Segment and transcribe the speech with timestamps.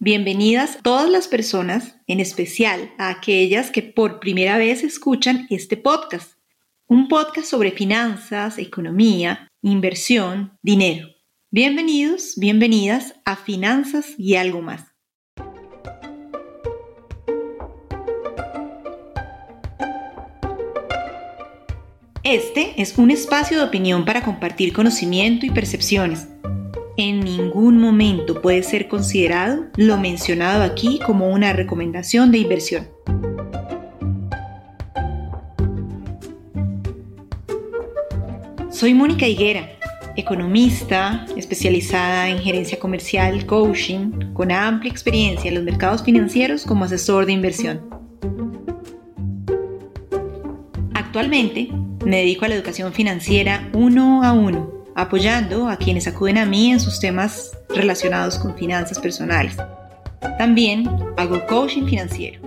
[0.00, 6.34] Bienvenidas todas las personas, en especial a aquellas que por primera vez escuchan este podcast.
[6.86, 11.08] Un podcast sobre finanzas, economía, inversión, dinero.
[11.50, 14.84] Bienvenidos, bienvenidas a Finanzas y algo más.
[22.22, 26.28] Este es un espacio de opinión para compartir conocimiento y percepciones
[26.98, 32.88] en ningún momento puede ser considerado lo mencionado aquí como una recomendación de inversión.
[38.68, 39.70] Soy Mónica Higuera,
[40.16, 47.26] economista especializada en gerencia comercial, coaching, con amplia experiencia en los mercados financieros como asesor
[47.26, 47.80] de inversión.
[50.94, 51.68] Actualmente
[52.04, 56.72] me dedico a la educación financiera uno a uno apoyando a quienes acuden a mí
[56.72, 59.56] en sus temas relacionados con finanzas personales.
[60.38, 62.40] También hago coaching financiero.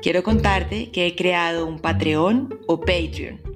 [0.00, 3.51] Quiero contarte que he creado un Patreon o Patreon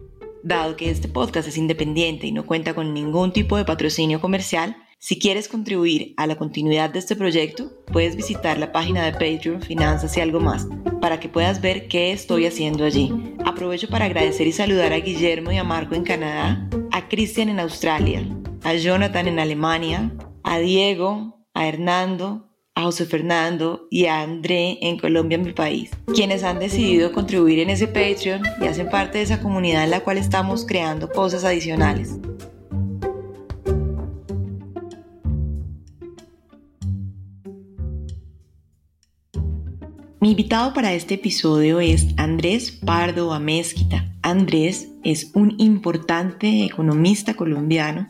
[0.49, 4.77] Dado que este podcast es independiente y no cuenta con ningún tipo de patrocinio comercial,
[5.01, 9.61] si quieres contribuir a la continuidad de este proyecto, puedes visitar la página de Patreon
[9.61, 10.69] Finanzas y algo más
[11.01, 13.13] para que puedas ver qué estoy haciendo allí.
[13.45, 17.59] Aprovecho para agradecer y saludar a Guillermo y a Marco en Canadá, a Cristian en
[17.59, 18.25] Australia,
[18.63, 20.13] a Jonathan en Alemania,
[20.45, 22.46] a Diego, a Hernando,
[22.77, 27.71] a José Fernando y a André en Colombia, mi país, quienes han decidido contribuir en
[27.71, 32.19] ese Patreon y hacen parte de esa comunidad en la cual estamos creando cosas adicionales.
[40.21, 44.13] Mi invitado para este episodio es Andrés Pardo Amezquita.
[44.21, 48.09] Andrés es un importante economista colombiano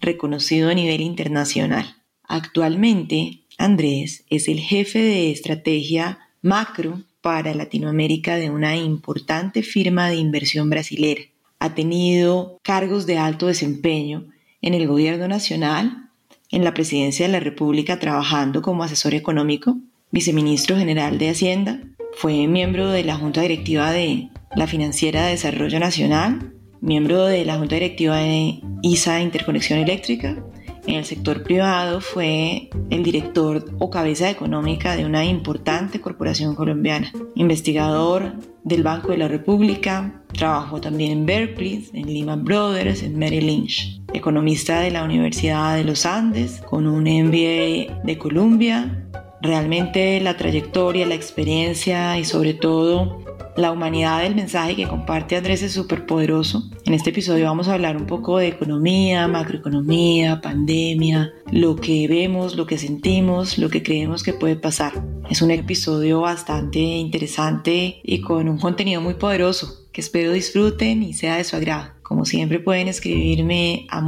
[0.00, 1.96] reconocido a nivel internacional.
[2.22, 10.14] Actualmente Andrés es el jefe de estrategia macro para Latinoamérica de una importante firma de
[10.14, 11.22] inversión brasilera.
[11.58, 14.26] Ha tenido cargos de alto desempeño
[14.62, 16.10] en el gobierno nacional,
[16.52, 19.76] en la presidencia de la República trabajando como asesor económico,
[20.12, 21.80] viceministro general de Hacienda,
[22.12, 27.58] fue miembro de la Junta Directiva de la Financiera de Desarrollo Nacional, miembro de la
[27.58, 30.40] Junta Directiva de ISA Interconexión Eléctrica
[30.86, 37.12] en el sector privado fue el director o cabeza económica de una importante corporación colombiana,
[37.34, 43.46] investigador del Banco de la República, trabajó también en Berkeley, en Lehman Brothers, en Merrill
[43.46, 49.06] Lynch, economista de la Universidad de los Andes, con un MBA de Columbia.
[49.42, 53.25] Realmente la trayectoria, la experiencia y sobre todo
[53.56, 56.68] la humanidad del mensaje que comparte Andrés es súper poderoso.
[56.84, 62.56] En este episodio vamos a hablar un poco de economía, macroeconomía, pandemia, lo que vemos,
[62.56, 64.92] lo que sentimos, lo que creemos que puede pasar.
[65.30, 71.14] Es un episodio bastante interesante y con un contenido muy poderoso que espero disfruten y
[71.14, 71.96] sea de su agrado.
[72.02, 74.00] Como siempre pueden escribirme a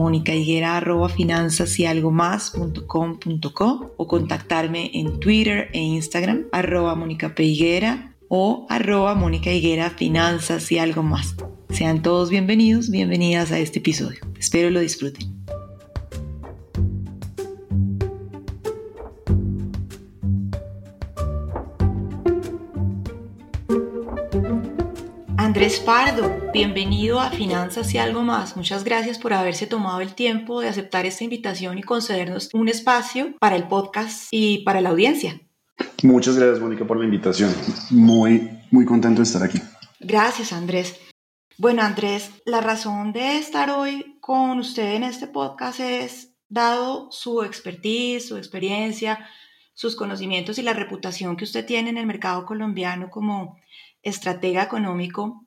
[1.09, 2.55] finanzas y algo más
[3.97, 6.95] o contactarme en Twitter e Instagram arroba
[8.29, 11.35] o arroba Mónica Higuera Finanzas y algo más.
[11.71, 14.21] Sean todos bienvenidos, bienvenidas a este episodio.
[14.39, 15.39] Espero lo disfruten.
[25.37, 28.57] Andrés Pardo, bienvenido a Finanzas y algo más.
[28.57, 33.35] Muchas gracias por haberse tomado el tiempo de aceptar esta invitación y concedernos un espacio
[33.41, 35.41] para el podcast y para la audiencia.
[36.03, 37.55] Muchas gracias, Mónica, por la invitación.
[37.91, 39.61] Muy, muy contento de estar aquí.
[40.01, 40.99] Gracias, Andrés.
[41.57, 47.43] Bueno, Andrés, la razón de estar hoy con usted en este podcast es, dado su
[47.43, 49.29] expertise, su experiencia,
[49.75, 53.59] sus conocimientos y la reputación que usted tiene en el mercado colombiano como
[54.03, 55.47] estratega económico,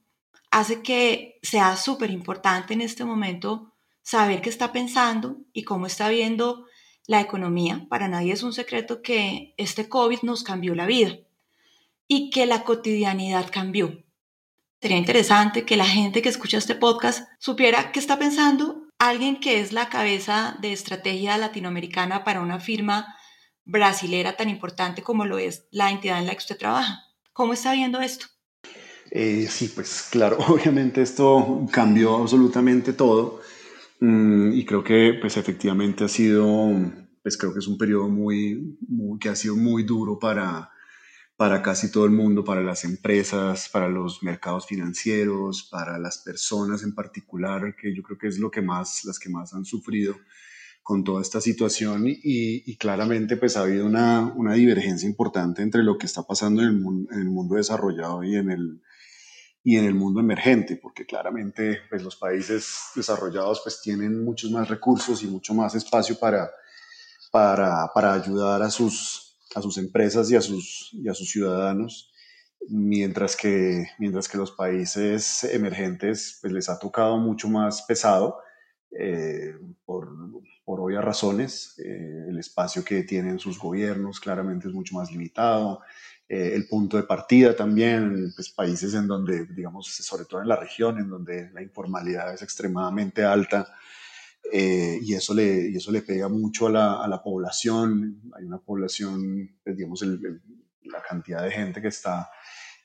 [0.51, 3.74] hace que sea súper importante en este momento
[4.04, 6.66] saber qué está pensando y cómo está viendo
[7.07, 7.86] la economía.
[7.89, 11.18] Para nadie es un secreto que este COVID nos cambió la vida
[12.07, 14.03] y que la cotidianidad cambió.
[14.81, 19.59] Sería interesante que la gente que escucha este podcast supiera qué está pensando alguien que
[19.59, 23.15] es la cabeza de estrategia latinoamericana para una firma
[23.65, 27.03] brasilera tan importante como lo es la entidad en la que usted trabaja.
[27.33, 28.27] ¿Cómo está viendo esto?
[29.12, 33.42] Eh, sí, pues claro, obviamente esto cambió absolutamente todo
[34.01, 36.69] mm, y creo que pues efectivamente ha sido,
[37.24, 38.77] pues creo que es un periodo muy,
[39.19, 40.69] que ha sido muy duro para,
[41.38, 46.83] para casi todo el mundo, para las empresas, para los mercados financieros, para las personas
[46.83, 50.15] en particular, que yo creo que es lo que más, las que más han sufrido
[50.83, 52.03] con toda esta situación.
[52.06, 56.68] Y, claramente pues ha habido una, una, divergencia importante entre lo que está pasando en
[56.69, 56.75] el,
[57.12, 58.81] en el mundo desarrollado y en el,
[59.63, 64.68] y en el mundo emergente, porque claramente pues, los países desarrollados pues, tienen muchos más
[64.68, 66.50] recursos y mucho más espacio para,
[67.31, 72.12] para, para ayudar a sus, a sus empresas y a sus, y a sus ciudadanos,
[72.69, 78.40] mientras que, mientras que los países emergentes pues, les ha tocado mucho más pesado
[78.98, 79.56] eh,
[79.86, 80.10] por,
[80.66, 81.80] por, obvias razones.
[81.80, 85.81] Eh, el espacio que tienen sus gobiernos claramente es mucho más limitado.
[86.33, 90.56] Eh, el punto de partida también, pues países en donde, digamos, sobre todo en la
[90.56, 93.68] región, en donde la informalidad es extremadamente alta
[94.50, 98.22] eh, y, eso le, y eso le pega mucho a la, a la población.
[98.33, 102.30] Hay una población, pues, digamos, la cantidad de gente que está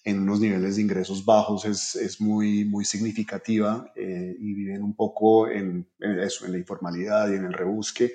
[0.02, 4.96] en unos niveles de ingresos bajos es, es muy, muy significativa eh, y viven un
[4.96, 8.12] poco en, en, eso, en la informalidad y en el rebusque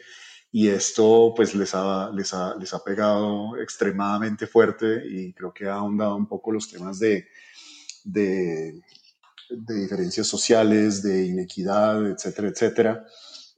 [0.51, 5.68] y esto pues les ha, les ha, les ha pegado extremadamente fuerte y creo que
[5.68, 7.27] ha ahondado un poco los temas de,
[8.03, 8.81] de,
[9.50, 13.06] diferencias sociales, de inequidad, etcétera, etcétera.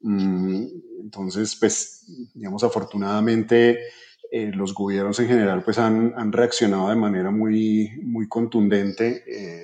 [0.02, 0.66] Mm,
[1.02, 3.80] entonces, pues, digamos, afortunadamente
[4.32, 9.64] eh, los gobiernos en general pues han, han, reaccionado de manera muy, muy contundente eh,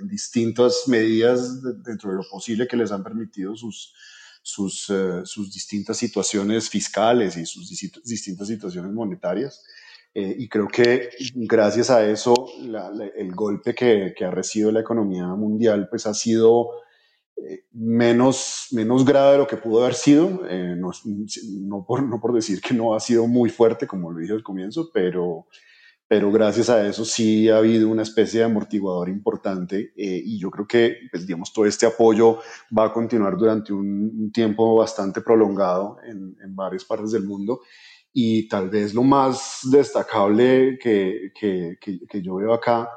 [0.00, 3.94] en distintas medidas dentro de lo posible que les han permitido sus,
[4.48, 9.62] sus, eh, sus distintas situaciones fiscales y sus distintas situaciones monetarias.
[10.14, 12.34] Eh, y creo que gracias a eso
[13.14, 16.70] el golpe que, que, ha recibido la economía mundial pues ha sido
[17.36, 20.92] eh, menos, menos grave de lo que pudo haber sido, no,
[21.66, 24.42] no, por, no por decir que no ha sido muy fuerte como lo dije al
[24.42, 25.46] comienzo, pero,
[26.08, 30.50] pero gracias a eso sí ha habido una especie de amortiguador importante eh, y yo
[30.50, 32.38] creo que, pues, digamos, todo este apoyo
[32.76, 37.60] va a continuar durante un, tiempo bastante prolongado en, en, varias partes del mundo.
[38.12, 42.88] Y tal vez lo más destacable que, que, que, yo veo acá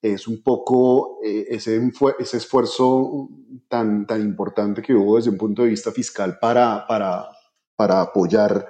[0.00, 1.80] es un poco eh, ese,
[2.20, 3.30] ese esfuerzo
[3.68, 7.28] tan, tan importante que hubo desde un punto de vista fiscal para, para,
[7.74, 8.68] para apoyar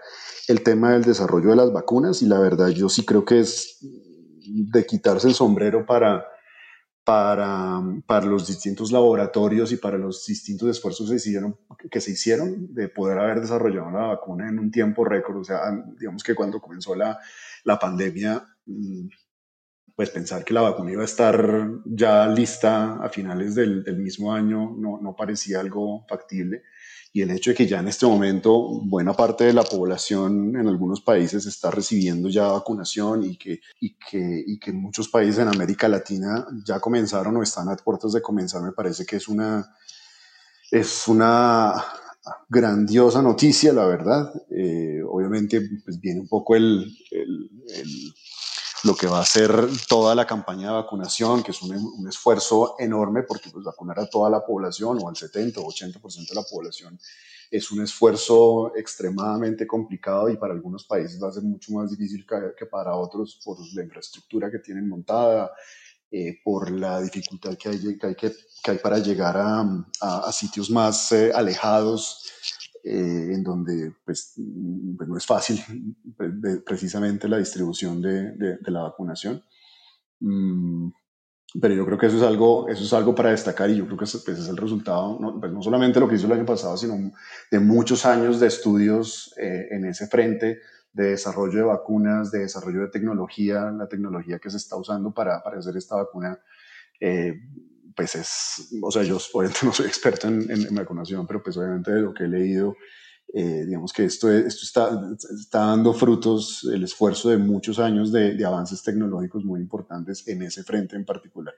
[0.48, 3.78] el tema del desarrollo de las vacunas y la verdad yo sí creo que es
[3.80, 6.26] de quitarse el sombrero para,
[7.04, 11.58] para, para los distintos laboratorios y para los distintos esfuerzos que se, hicieron,
[11.90, 15.38] que se hicieron de poder haber desarrollado la vacuna en un tiempo récord.
[15.38, 15.60] O sea,
[15.98, 17.18] digamos que cuando comenzó la,
[17.64, 19.08] la pandemia, mm,
[19.96, 24.74] pues pensar que la vacuna iba a estar ya lista a finales del, mismo año
[24.76, 26.62] no, no parecía algo factible
[27.16, 30.66] y el hecho de que ya en este momento buena parte de la población en
[30.66, 35.46] algunos países está recibiendo ya vacunación y que, y que, y que muchos países en
[35.46, 39.76] América Latina ya comenzaron o están a puertas de comenzar, me parece que es una,
[40.72, 41.74] es una
[42.48, 44.32] grandiosa noticia, la verdad.
[44.50, 46.84] Eh, obviamente pues viene un poco el
[48.84, 49.50] lo que va a ser
[49.88, 54.06] toda la campaña de vacunación, que es un, un, esfuerzo enorme porque pues, vacunar a
[54.06, 56.98] toda la población o al 70 o 80% de la población
[57.50, 62.26] es un esfuerzo extremadamente complicado y para algunos países va a ser mucho más difícil
[62.26, 65.52] que, para otros por la infraestructura que tienen montada,
[66.10, 69.60] eh, por la dificultad que hay, que hay, que, que hay para llegar a,
[70.00, 72.24] a, a sitios más eh, alejados
[72.84, 74.34] eh, en donde pues,
[74.96, 75.58] pues, no es fácil
[76.66, 79.42] precisamente la distribución de, de, de la vacunación.
[80.20, 80.90] Mm,
[81.60, 83.96] pero yo creo que eso es algo, eso es algo para destacar y yo creo
[83.96, 86.44] que ese, pues, es el resultado, no, pues no solamente lo que hizo el año
[86.44, 87.12] pasado, sino
[87.50, 90.60] de muchos años de estudios eh, en ese frente
[90.92, 95.42] de desarrollo de vacunas, de desarrollo de tecnología, la tecnología que se está usando para,
[95.42, 96.38] para hacer esta vacuna.
[97.00, 97.40] Eh,
[97.94, 101.92] pues es, o sea, yo obviamente no soy experto en, en, vacunación, pero pues obviamente
[101.92, 102.76] de lo que he leído,
[103.32, 105.00] eh, digamos que esto, esto está,
[105.38, 110.42] está, dando frutos, el esfuerzo de muchos años de, de, avances tecnológicos muy importantes en
[110.42, 111.54] ese frente en particular.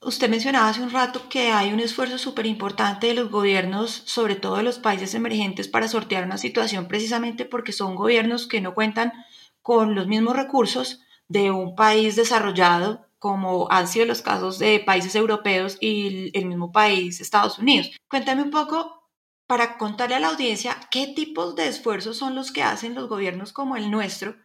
[0.00, 4.36] Usted mencionaba hace un rato que hay un esfuerzo súper importante de los gobiernos, sobre
[4.36, 8.74] todo de los países emergentes, para sortear una situación precisamente porque son gobiernos que no
[8.74, 9.12] cuentan
[9.60, 15.14] con los mismos recursos de un país desarrollado como han sido los casos de países
[15.14, 17.90] europeos y el mismo país Estados Unidos.
[18.08, 18.98] Cuéntame un poco
[19.46, 23.52] para contarle a la audiencia qué tipos de esfuerzos son los que hacen los gobiernos
[23.52, 24.36] como el nuestro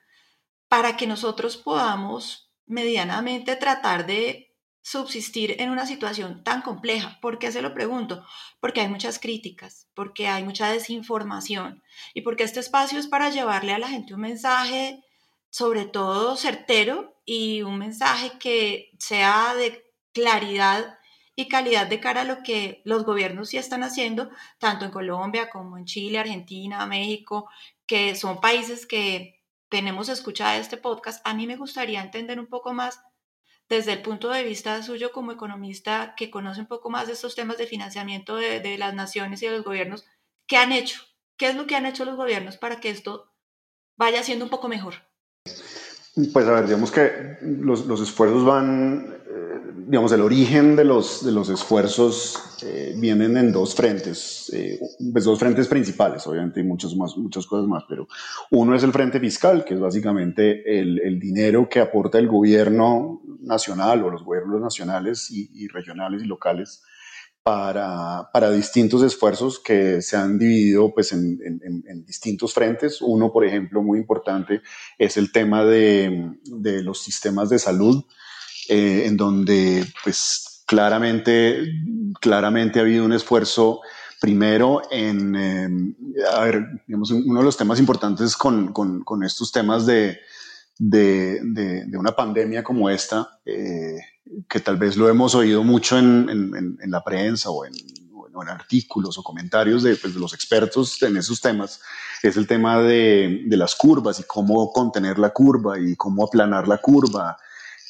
[0.69, 7.19] para que nosotros podamos medianamente tratar de subsistir en una situación tan compleja.
[7.21, 8.25] ¿Por qué se lo pregunto?
[8.59, 13.73] Porque hay muchas críticas, porque hay mucha desinformación y porque este espacio es para llevarle
[13.73, 15.03] a la gente un mensaje
[15.49, 20.97] sobre todo certero y un mensaje que sea de claridad
[21.35, 25.49] y calidad de cara a lo que los gobiernos sí están haciendo, tanto en Colombia
[25.49, 27.49] como en Chile, Argentina, México,
[27.87, 31.25] que son países que tenemos escuchado este podcast.
[31.25, 33.01] A mí me gustaría entender un poco más
[33.69, 37.33] desde el punto de vista suyo como economista que conoce un poco más de estos
[37.33, 40.05] temas de financiamiento de, de las naciones y de los gobiernos,
[40.45, 41.01] ¿qué han hecho?
[41.37, 43.33] ¿Qué es lo que han hecho los gobiernos para que esto
[43.95, 45.09] vaya siendo un poco mejor?
[46.31, 51.25] Pues a ver, digamos que los, los esfuerzos van, eh, digamos, el origen de los,
[51.25, 54.79] de los esfuerzos eh, vienen en dos frentes, eh,
[55.11, 58.07] pues dos frentes principales, obviamente hay muchas, más, muchas cosas más, pero
[58.51, 63.23] uno es el frente fiscal, que es básicamente el, el dinero que aporta el gobierno
[63.41, 66.83] nacional o los gobiernos nacionales y, y regionales y locales
[67.43, 71.37] para, para, distintos esfuerzos que se han dividido pues, en,
[72.05, 73.01] distintos frentes.
[73.01, 74.61] Uno, por ejemplo, muy importante
[74.97, 78.05] es el tema de, de los sistemas de salud,
[78.69, 81.63] eh, en donde pues, claramente,
[82.21, 83.81] claramente ha habido un esfuerzo
[84.21, 85.69] primero en, eh,
[86.33, 90.17] a ver, digamos, uno de los temas importantes con, con, con estos temas de,
[90.77, 93.97] de, de, una pandemia como esta, eh,
[94.49, 99.17] que tal vez lo hemos oído mucho en, en, la prensa o en, en, artículos
[99.17, 101.79] o comentarios de, pues, de, los expertos en esos temas,
[102.21, 106.67] es el tema de, de, las curvas y cómo contener la curva y cómo aplanar
[106.67, 107.37] la curva.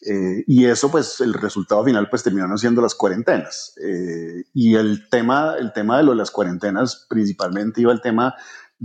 [0.06, 3.74] Eh, y eso, pues, el resultado final, pues, terminaron siendo las cuarentenas.
[3.82, 8.36] Eh, y el tema, el tema de lo de las cuarentenas principalmente iba el tema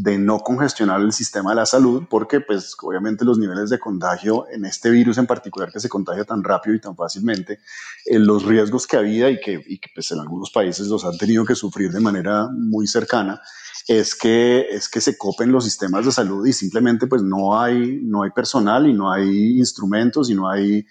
[0.00, 4.46] de no congestionar el sistema de la salud, porque pues obviamente los niveles de contagio
[4.48, 7.58] en este virus en particular que se contagia tan rápido y tan fácilmente,
[8.04, 9.60] eh, los riesgos que había y que,
[9.92, 13.40] pues en algunos países los han tenido que sufrir de manera muy cercana,
[13.88, 17.98] es que, es que se copen los sistemas de salud y simplemente pues no hay,
[18.00, 20.86] no hay personal y no hay instrumentos y no hay...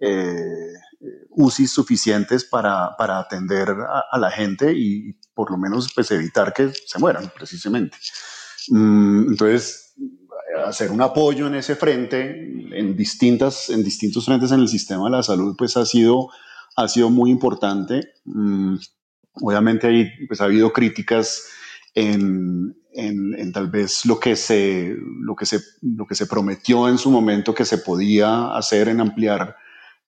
[0.00, 0.72] Eh,
[1.68, 6.72] suficientes para, para atender a, a, la gente y por lo menos pues evitar que
[6.72, 7.96] se mueran precisamente.
[8.70, 9.94] Mm, entonces,
[10.64, 12.30] hacer un apoyo en ese frente,
[12.72, 16.28] en, distintas, en distintos frentes en el sistema de la salud, pues ha sido,
[16.76, 18.14] ha sido muy importante.
[18.24, 18.76] Mm,
[19.42, 21.44] obviamente ahí pues, ha habido críticas
[21.94, 26.88] en, en, en, tal vez lo que, se, lo, que se, lo que se prometió
[26.88, 29.56] en su momento que se podía hacer en ampliar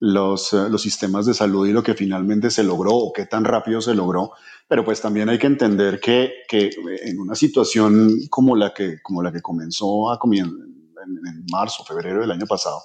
[0.01, 3.81] los, los sistemas de salud y lo que finalmente se logró o qué tan rápido
[3.81, 4.33] se logró.
[4.67, 6.71] Pero pues también hay que entender que, que
[7.05, 12.23] en una situación como la que, como la que comenzó a en, en marzo, febrero
[12.23, 12.81] del año pasado,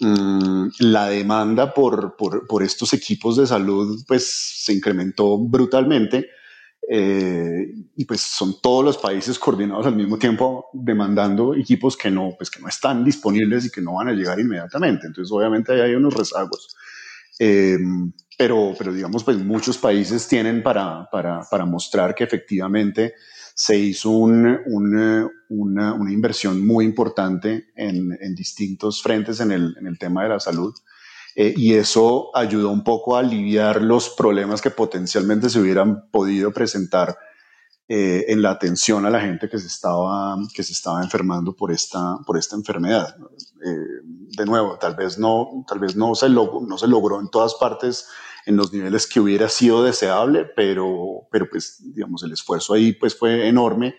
[0.00, 6.30] mmm, la demanda por, por, por, estos equipos de salud pues se incrementó brutalmente
[6.88, 12.34] eh, y pues son todos los países coordinados al mismo tiempo demandando equipos que no,
[12.36, 15.06] pues que no están disponibles y que no van a llegar inmediatamente.
[15.06, 16.76] Entonces obviamente ahí hay unos rezagos.
[17.38, 17.78] Eh,
[18.36, 23.14] pero, pero digamos, pues muchos países tienen para, para, para mostrar que efectivamente
[23.54, 29.76] se hizo un, un, una, una, inversión muy importante en, en distintos frentes en el,
[29.78, 30.74] en el, tema de la salud.
[31.36, 36.52] Eh, y eso ayudó un poco a aliviar los problemas que potencialmente se hubieran podido
[36.52, 37.16] presentar
[37.86, 41.70] eh, en la atención a la gente que se estaba, que se estaba enfermando por
[41.70, 43.16] esta, por esta enfermedad.
[43.64, 43.76] Eh,
[44.36, 47.54] de nuevo, tal vez, no, tal vez no, se logró, no se logró en todas
[47.56, 48.08] partes
[48.46, 53.18] en los niveles que hubiera sido deseable, pero, pero pues, digamos, el esfuerzo ahí pues
[53.18, 53.96] fue enorme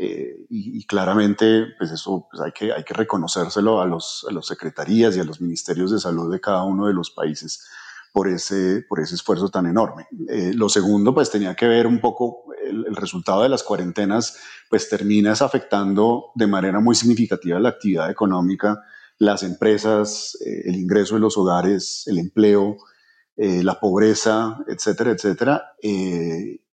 [0.00, 4.32] eh, y, y, claramente pues eso pues hay, que, hay que reconocérselo a los, a
[4.32, 7.66] las secretarías y a los ministerios de salud de cada uno de los países
[8.12, 10.06] por ese, por ese esfuerzo tan enorme.
[10.28, 14.38] Eh, lo segundo, pues tenía que ver un poco el, el, resultado de las cuarentenas,
[14.70, 18.80] pues terminas afectando de manera muy significativa la actividad económica,
[19.18, 22.76] las empresas, eh, el ingreso de los hogares, el empleo,
[23.36, 25.72] eh, la pobreza, etcétera, etcétera.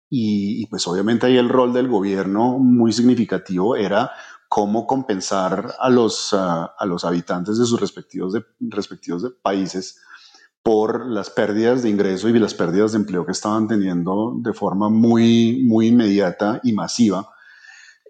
[0.09, 4.11] Y, y, pues obviamente ahí el rol del gobierno muy significativo era
[4.49, 10.01] cómo compensar a los, uh, a los habitantes de sus respectivos, de, respectivos de países
[10.63, 14.89] por las pérdidas de ingreso y las pérdidas de empleo que estaban teniendo de forma
[14.89, 17.29] muy, muy inmediata y masiva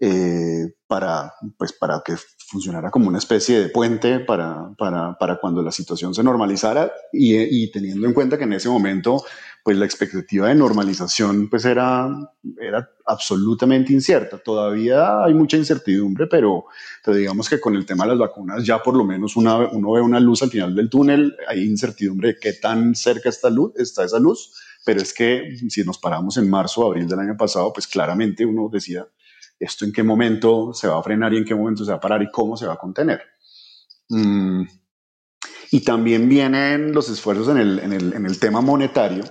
[0.01, 2.15] eh, para, pues, para que
[2.47, 7.35] funcionara como una especie de puente para, para, para cuando la situación se normalizara y,
[7.35, 9.23] y, teniendo en cuenta que en ese momento
[9.63, 12.09] pues la expectativa de normalización pues era,
[12.59, 14.37] era absolutamente incierta.
[14.37, 16.65] Todavía hay mucha incertidumbre, pero,
[17.03, 19.91] pero digamos que con el tema de las vacunas ya por lo menos una, uno
[19.91, 23.73] ve una luz al final del túnel, hay incertidumbre de qué tan cerca está, luz,
[23.75, 24.53] está esa luz,
[24.85, 28.45] pero es que si nos paramos en marzo o abril del año pasado, pues claramente
[28.45, 29.05] uno decía,
[29.59, 32.01] esto en qué momento se va a frenar y en qué momento se va a
[32.01, 33.21] parar y cómo se va a contener.
[34.07, 34.63] Mm.
[35.71, 39.23] Y también vienen los esfuerzos en el, en el, en el tema monetario,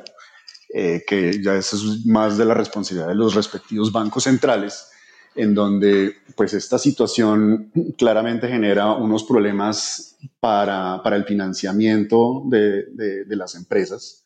[0.69, 4.89] eh, que ya eso es más de la responsabilidad de los respectivos bancos centrales,
[5.35, 13.25] en donde pues esta situación claramente genera unos problemas para, para el financiamiento de, de,
[13.25, 14.25] de las empresas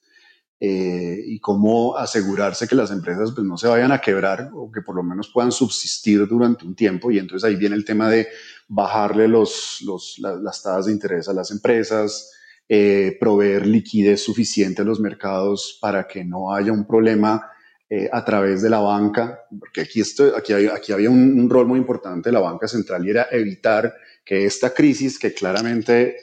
[0.65, 4.81] eh, y cómo asegurarse que las empresas pues, no se vayan a quebrar o que
[4.81, 7.11] por lo menos puedan subsistir durante un tiempo.
[7.11, 8.29] Y entonces ahí viene el tema de
[8.69, 12.31] bajarle los, los, las, las tasas de interés a las empresas,
[12.75, 17.51] eh, proveer liquidez suficiente a los mercados para que no haya un problema
[17.91, 21.67] eh, a través de la banca, porque aquí, esto, aquí, aquí había un, un, rol
[21.67, 23.93] muy importante de la banca central y era evitar
[24.25, 26.17] que esta crisis, que claramente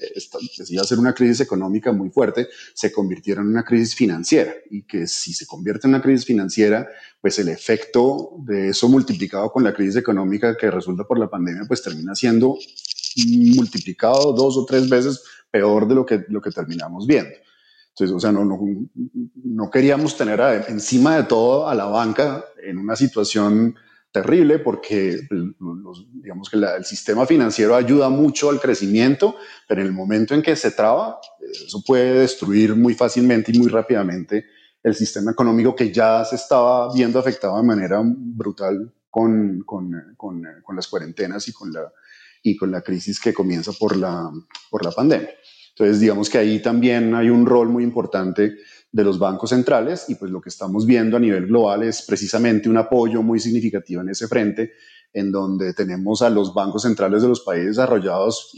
[0.70, 4.52] iba a ser una crisis económica muy fuerte, se convirtiera en una crisis financiera.
[4.72, 6.88] Y que si se convierte en una crisis financiera,
[7.22, 11.66] pues el efecto de eso multiplicado con la crisis económica que resulta por la pandemia,
[11.68, 12.58] pues termina siendo
[13.28, 17.32] multiplicado dos o tres veces peor de lo que, lo que terminamos viendo.
[17.90, 18.60] Entonces, o sea, no, no,
[19.44, 23.76] no queríamos tener a, encima de todo a la banca en una situación
[24.12, 29.36] terrible porque los, digamos que la, el sistema financiero ayuda mucho al crecimiento,
[29.68, 31.20] pero en el momento en que se traba,
[31.52, 34.46] eso puede destruir muy fácilmente y muy rápidamente
[34.82, 40.42] el sistema económico que ya se estaba viendo afectado de manera brutal con, con, con,
[40.64, 41.92] con las cuarentenas y con la,
[42.44, 44.30] y con la crisis que comienza por la,
[44.70, 45.30] por la pandemia.
[45.70, 48.58] Entonces, digamos que ahí también hay un rol muy importante
[48.92, 52.70] de los bancos centrales y pues lo que estamos viendo a nivel global es precisamente
[52.70, 54.74] un apoyo muy significativo en ese frente,
[55.14, 58.52] en donde tenemos a los bancos centrales de los países desarrollados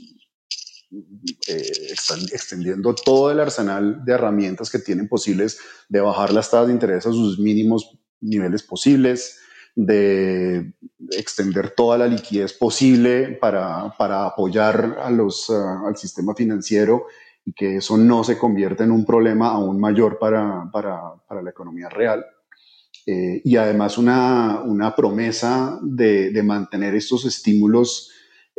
[1.48, 1.94] eh,
[2.34, 7.06] extendiendo todo el arsenal de herramientas que tienen posibles de bajar las tasas de interés
[7.06, 9.40] a sus mínimos niveles posibles,
[9.76, 10.74] de
[11.12, 17.08] extender toda la liquidez posible para, para apoyar a los, uh, al sistema financiero
[17.46, 21.50] y que eso no se convierta en un problema aún mayor para, para, para la
[21.50, 22.26] economía real.
[23.06, 28.11] Eh, y además una, una promesa de, de, mantener estos estímulos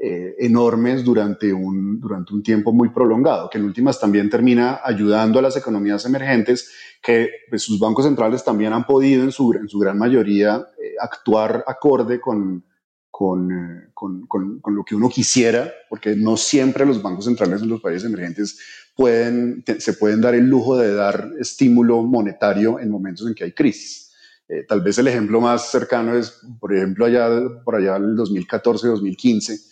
[0.04, 5.38] eh, enormes durante un, durante un tiempo muy prolongado, que en últimas también termina ayudando
[5.38, 9.68] a las economías emergentes, que pues, sus bancos centrales también han podido en su, en
[9.68, 12.64] su gran mayoría eh, actuar acorde eh, con,
[13.12, 18.04] con, con, lo que uno quisiera, porque no siempre los bancos centrales en los países
[18.04, 18.58] emergentes
[18.96, 23.52] pueden, se pueden dar el lujo de dar estímulo monetario en momentos en que hay
[23.52, 24.10] crisis.
[24.66, 27.28] Tal vez el ejemplo más cercano es, por ejemplo, allá,
[27.64, 29.70] por allá en el 2014-2015,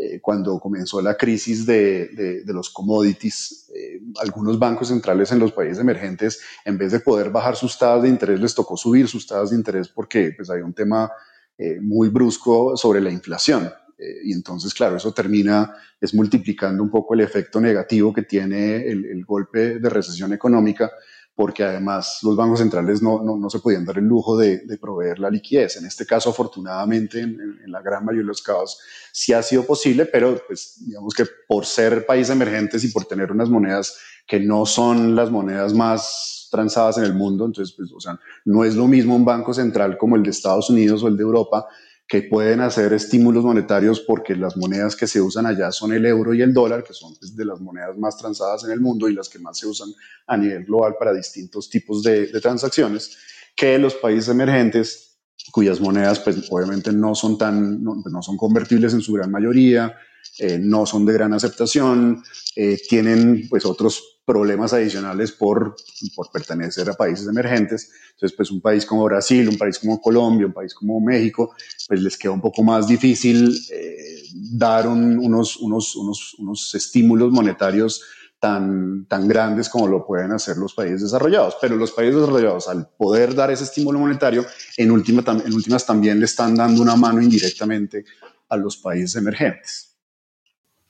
[0.00, 5.50] eh, cuando comenzó la crisis de, de, los commodities, eh, algunos bancos centrales en los
[5.50, 9.26] países emergentes, en vez de poder bajar sus tasas de interés, les tocó subir sus
[9.26, 11.10] tasas de interés porque pues, hay un tema
[11.56, 13.72] eh, muy brusco sobre la inflación.
[13.98, 18.86] Eh, y entonces, claro, eso termina es multiplicando un poco el efecto negativo que tiene
[18.86, 20.92] el golpe de recesión económica,
[21.38, 25.20] porque además los bancos centrales no, no, no se podían dar el lujo de, proveer
[25.20, 25.76] la liquidez.
[25.76, 28.80] En este caso, afortunadamente, en, en, la gran mayoría de los casos,
[29.12, 33.30] sí ha sido posible, pero pues digamos que por ser países emergentes y por tener
[33.30, 33.96] unas monedas
[34.26, 37.46] que no son las monedas más transadas en el mundo.
[37.46, 40.70] Entonces, pues, o sea, no es lo mismo un banco central como el de Estados
[40.70, 41.68] Unidos o el de Europa,
[42.08, 46.32] que pueden hacer estímulos monetarios porque las monedas que se usan allá son el euro
[46.32, 49.14] y el dólar, que son pues, de las monedas más transadas en el mundo y
[49.14, 49.90] las que más se usan
[50.26, 53.18] a nivel global para distintos tipos de, transacciones,
[53.54, 55.18] que los países emergentes,
[55.52, 59.94] cuyas monedas pues obviamente no son tan, no, no son convertibles en su gran mayoría,
[60.38, 62.22] eh, no son de gran aceptación,
[62.56, 65.74] eh, tienen pues otros problemas adicionales por,
[66.14, 67.90] por pertenecer a países emergentes.
[68.10, 71.54] Entonces, pues un país como Brasil, un país como Colombia, un país como México,
[71.88, 78.02] pues les queda un poco más difícil eh, dar unos, unos, unos, unos estímulos monetarios
[78.38, 81.56] tan, tan grandes como lo pueden hacer los países desarrollados.
[81.58, 84.44] Pero los países desarrollados, al poder dar ese estímulo monetario,
[84.76, 88.04] en, última, en últimas también le están dando una mano indirectamente
[88.50, 89.96] a los países emergentes.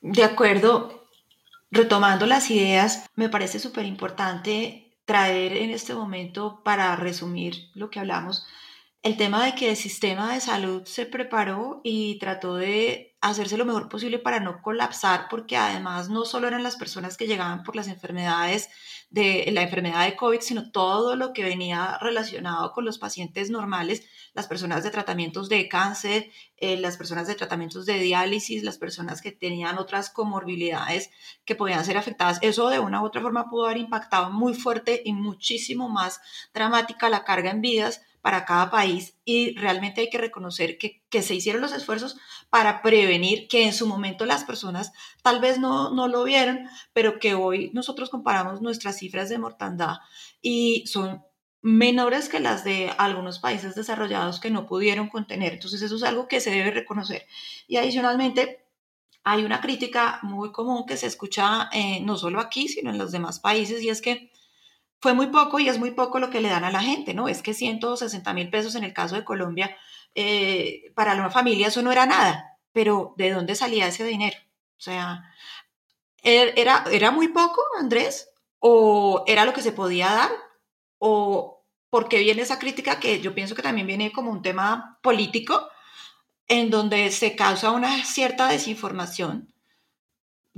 [0.01, 0.98] De acuerdo,
[1.71, 7.99] retomando las ideas, me parece súper importante traer en este momento, para resumir lo que
[8.01, 8.47] hablamos,
[9.03, 13.65] el tema de que el sistema de salud se preparó y trató de hacerse lo
[13.65, 17.75] mejor posible para no colapsar, porque además no solo eran las personas que llegaban por
[17.75, 18.69] las enfermedades
[19.11, 24.05] de la enfermedad de COVID, sino todo lo que venía relacionado con los pacientes normales,
[24.35, 29.23] las personas de tratamientos de cáncer, eh, las personas de tratamientos de diálisis, las personas
[29.23, 31.11] que tenían otras comorbilidades
[31.45, 32.39] que podían ser afectadas.
[32.43, 36.21] Eso de una u otra forma pudo haber impactado muy fuerte y muchísimo más
[36.53, 41.35] dramática la carga en vidas para cada país y realmente hay que reconocer que, se
[41.35, 42.19] hicieron los esfuerzos
[42.51, 47.19] para prevenir que en su momento las personas tal vez no, no lo vieron, pero
[47.21, 50.01] que hoy nosotros comparamos nuestras cifras de mortandad
[50.43, 51.25] y son
[51.62, 55.55] menores que las de algunos países desarrollados que no pudieron contener.
[55.55, 57.27] Entonces eso es algo que se debe reconocer.
[57.67, 58.62] Y adicionalmente,
[59.25, 63.11] hay una crítica muy común que se escucha eh, no solo aquí, sino en los
[63.11, 64.31] demás países, y es que
[65.01, 67.29] fue muy poco y es muy poco lo que le dan a la gente, ¿no?
[67.29, 69.77] Es que 160 mil pesos en el caso de Colombia,
[70.15, 74.37] eh, para una familia eso no era nada, pero ¿de dónde salía ese dinero?
[74.77, 75.25] O sea,
[76.23, 78.31] ¿er, ¿era, era muy poco, Andrés?
[78.59, 80.31] ¿O era lo que se podía dar?
[80.99, 84.99] ¿O por qué viene esa crítica que yo pienso que también viene como un tema
[85.03, 85.69] político,
[86.49, 89.53] en donde se causa una cierta desinformación?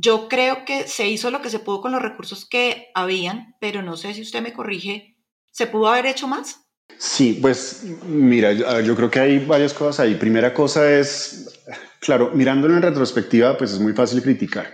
[0.02, 3.82] Yo creo que se hizo lo que se pudo con los recursos que habían, pero
[3.82, 5.18] no sé si usted me corrige,
[5.50, 6.64] ¿se pudo haber hecho más?
[6.96, 10.14] Sí, pues mira, yo creo que hay varias cosas ahí.
[10.14, 11.60] Primera cosa es,
[12.00, 14.66] claro, mirándolo en retrospectiva, pues es muy fácil criticar,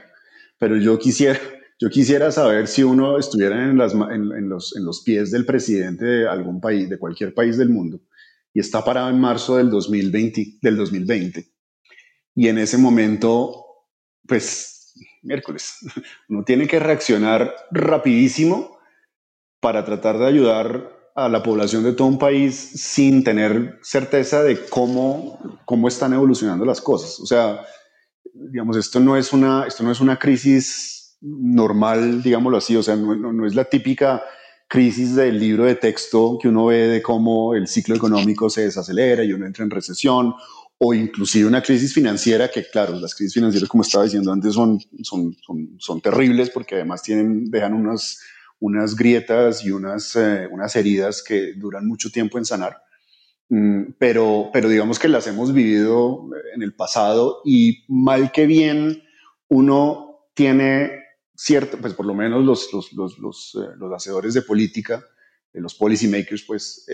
[0.59, 1.41] pero yo quisiera,
[1.81, 6.05] yo quisiera saber si uno estuviera en, las, en, los, en los pies del presidente
[6.05, 8.01] de algún país, de cualquier país del mundo,
[8.55, 11.49] y está parado en marzo del 2020, del 2020.
[12.37, 13.65] Y en ese momento,
[14.27, 14.76] pues
[15.27, 15.79] miércoles.
[16.29, 18.79] Uno tiene que reaccionar rapidísimo
[19.61, 24.67] para tratar de ayudar a la población de todo un país sin tener certeza de
[24.67, 27.19] cómo, cómo están evolucionando las cosas.
[27.21, 27.63] O sea,
[28.35, 32.97] digamos, esto no es una, esto no es una crisis normal, digámoslo así, o sea,
[32.97, 34.23] no, no es la típica
[34.69, 39.23] crisis del libro de texto que uno ve de cómo el ciclo económico se desacelera
[39.25, 40.35] y uno entra en recesión
[40.79, 44.79] o inclusive una crisis financiera que, claro, las crisis financieras, como estaba diciendo antes, son,
[45.03, 45.37] son,
[45.79, 48.21] son, terribles porque además tienen, dejan unas,
[48.61, 52.77] unas grietas y unas, eh, unas heridas que duran mucho tiempo en sanar.
[53.49, 59.03] Mm, pero, pero digamos que las hemos vivido en el pasado y mal que bien
[59.49, 64.43] uno tiene cierto, pues por lo menos los, los, los, los, eh, los hacedores de
[64.43, 65.07] política,
[65.55, 66.85] eh, los policy makers, pues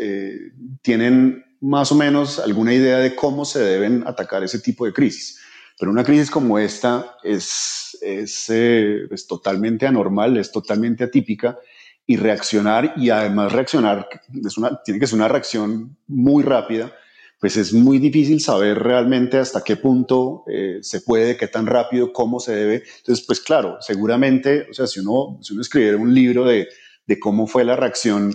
[0.82, 5.40] tienen más o menos alguna idea de cómo se deben atacar ese tipo de crisis.
[5.78, 11.58] Pero una crisis como esta es, es, eh, es totalmente anormal, es totalmente atípica
[12.04, 14.08] y reaccionar y además reaccionar
[14.44, 16.92] es una, tiene que ser una reacción muy rápida,
[17.40, 22.12] pues es muy difícil saber realmente hasta qué punto eh, se puede, qué tan rápido,
[22.12, 22.82] cómo se debe.
[22.98, 26.68] Entonces, pues claro, seguramente, o sea, si uno, si uno escribiera un libro de,
[27.06, 28.34] de cómo fue la reacción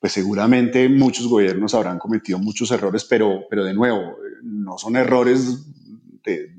[0.00, 5.66] pues seguramente muchos gobiernos habrán cometido muchos errores, pero, pero de nuevo, no son errores
[6.24, 6.54] de,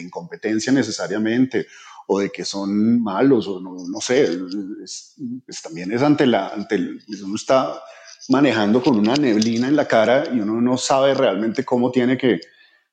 [0.00, 1.66] incompetencia necesariamente
[2.06, 4.28] o de que son malos o no, no sé,
[4.82, 7.80] es, pues también es ante la, el, uno está
[8.28, 12.40] manejando con una neblina en la cara y uno no sabe realmente cómo tiene que,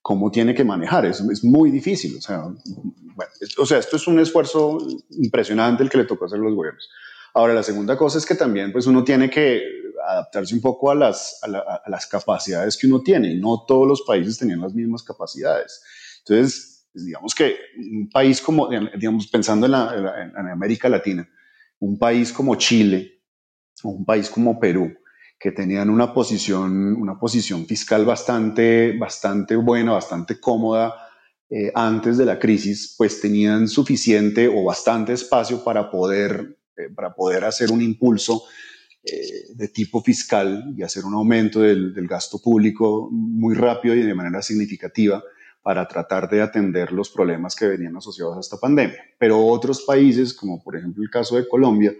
[0.01, 1.05] cómo tiene que manejar.
[1.05, 2.15] Es, es muy difícil.
[2.17, 4.77] O sea, bueno, o sea, esto es un esfuerzo
[5.11, 6.89] impresionante el que le tocó hacer a los gobiernos.
[7.33, 9.61] Ahora, la segunda cosa es que también pues, uno tiene que
[10.07, 13.35] adaptarse un poco a las, a, las capacidades que uno tiene.
[13.35, 15.81] No todos los países tenían las mismas capacidades.
[16.19, 21.27] Entonces, pues, digamos que un país como, digamos, pensando en, la, en América Latina,
[21.79, 23.21] un país como Chile,
[23.83, 24.93] o un país como Perú,
[25.39, 30.95] que tenían una posición, una posición fiscal bastante, bastante buena, bastante cómoda
[31.49, 37.13] eh, antes de la crisis, pues tenían suficiente o bastante espacio para poder, eh, para
[37.13, 38.43] poder hacer un impulso
[39.03, 44.01] eh, de tipo fiscal y hacer un aumento del, del gasto público muy rápido y
[44.03, 45.23] de manera significativa
[45.61, 49.03] para tratar de atender los problemas que venían asociados a esta pandemia.
[49.19, 51.93] Pero otros países, como por ejemplo el caso de Colombia,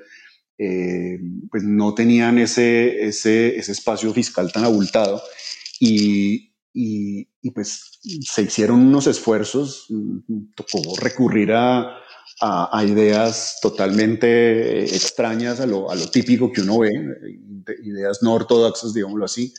[0.57, 1.19] eh,
[1.51, 5.21] pues no tenían ese, ese, ese, espacio fiscal tan abultado
[5.79, 11.97] y, y, pues se hicieron unos esfuerzos, mm, tocó recurrir a,
[12.39, 16.91] a, ideas totalmente extrañas a lo, a lo, típico que uno ve,
[17.83, 19.53] ideas no ortodoxas, digámoslo así,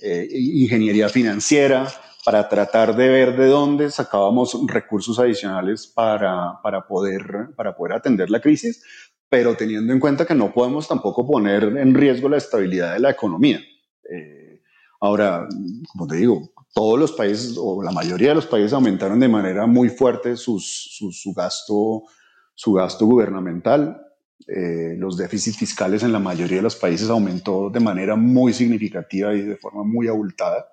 [0.00, 1.88] eh, ingeniería financiera,
[2.24, 8.30] para tratar de ver de dónde sacábamos recursos adicionales para, para, poder, para poder atender
[8.30, 8.82] la crisis,
[9.28, 13.10] pero teniendo en cuenta que no podemos tampoco poner en riesgo la estabilidad de la
[13.10, 13.60] economía.
[14.10, 14.62] Eh,
[15.00, 15.46] ahora,
[15.92, 19.66] como te digo, todos los países o la mayoría de los países aumentaron de manera
[19.66, 20.60] muy fuerte su,
[21.34, 22.02] gasto,
[22.54, 24.00] su gasto gubernamental.
[24.46, 29.32] Eh, los déficits fiscales en la mayoría de los países aumentó de manera muy significativa
[29.34, 30.66] y de forma muy abultada.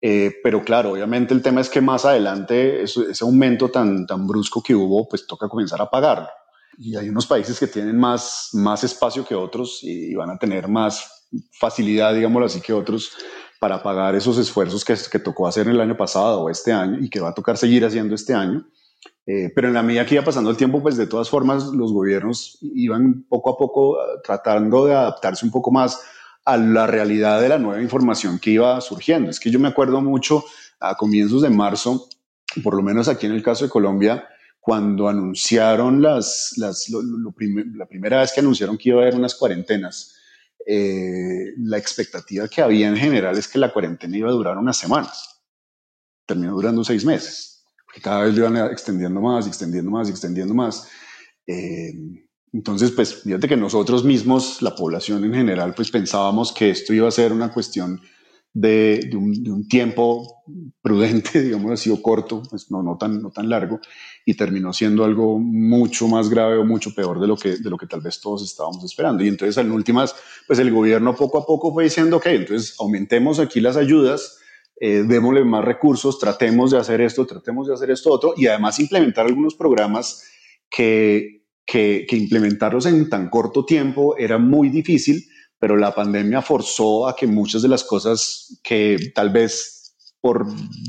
[0.00, 4.26] Eh, pero claro, obviamente el tema es que más adelante ese, ese aumento tan, tan
[4.26, 6.28] brusco que hubo, pues toca comenzar a pagarlo
[6.78, 10.68] y hay unos países que tienen más, más espacio que otros y, van a tener
[10.68, 11.26] más
[11.58, 13.12] facilidad, digámoslo así, que otros
[13.58, 17.10] para pagar esos esfuerzos que, que tocó hacer el año pasado o este año y
[17.10, 18.64] que va a tocar seguir haciendo este año.
[19.30, 21.92] Eh, pero en la medida que iba pasando el tiempo, pues de todas formas los
[21.92, 26.00] gobiernos iban poco a poco eh, tratando de adaptarse un poco más
[26.46, 29.28] a la realidad de la nueva información que iba surgiendo.
[29.28, 30.46] Es que yo me acuerdo mucho
[30.80, 32.08] a comienzos de marzo,
[32.64, 34.26] por lo menos aquí en el caso de Colombia,
[34.60, 40.14] cuando anunciaron las, las la primera vez que anunciaron que iba a haber unas cuarentenas,
[40.66, 44.78] eh, la expectativa que había en general es que la cuarentena iba a durar unas
[44.78, 45.42] semanas.
[46.24, 47.57] Terminó durando seis meses,
[47.88, 50.88] porque cada vez lo iban extendiendo más, extendiendo más, extendiendo más.
[51.46, 51.94] Eh,
[52.52, 57.08] entonces, pues fíjate que nosotros mismos, la población en general, pues pensábamos que esto iba
[57.08, 57.98] a ser una cuestión
[58.52, 60.42] de, un, tiempo
[60.82, 63.80] prudente, digamos así, o corto, pues no, no, tan, no tan largo,
[64.26, 67.78] y terminó siendo algo mucho más grave o mucho peor de lo que, de lo
[67.78, 69.24] que tal vez todos estábamos esperando.
[69.24, 70.14] Y entonces, en últimas,
[70.46, 74.38] pues el gobierno poco a poco fue diciendo, ok, entonces aumentemos aquí las ayudas,
[74.80, 78.78] eh, démosle más recursos, tratemos de hacer esto, tratemos de hacer esto otro, y además
[78.78, 80.24] implementar algunos programas
[80.70, 85.24] que, que, implementarlos en tan corto tiempo era muy difícil,
[85.58, 90.46] pero la pandemia forzó a que muchas de las cosas que tal vez por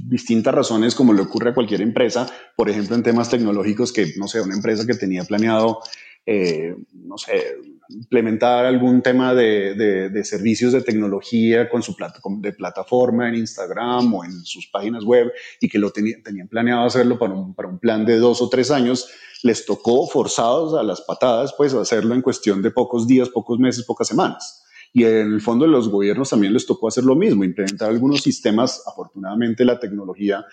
[0.07, 4.27] distintas razones, como le ocurre a cualquier empresa, por ejemplo, en temas tecnológicos, que no
[4.27, 5.79] sé, una empresa que tenía planeado,
[6.25, 7.57] eh, no sé,
[7.89, 11.95] implementar algún tema de, de, servicios de tecnología con su
[12.39, 17.17] de plataforma en Instagram o en sus páginas web y que lo tenían planeado hacerlo
[17.17, 19.09] para un, para un plan de dos o tres años,
[19.41, 23.85] les tocó forzados a las patadas, pues hacerlo en cuestión de pocos días, pocos meses,
[23.85, 24.63] pocas semanas.
[24.93, 28.83] Y en el fondo los gobiernos también les tocó hacer lo mismo, implementar algunos sistemas.
[28.87, 30.45] Afortunadamente la tecnología,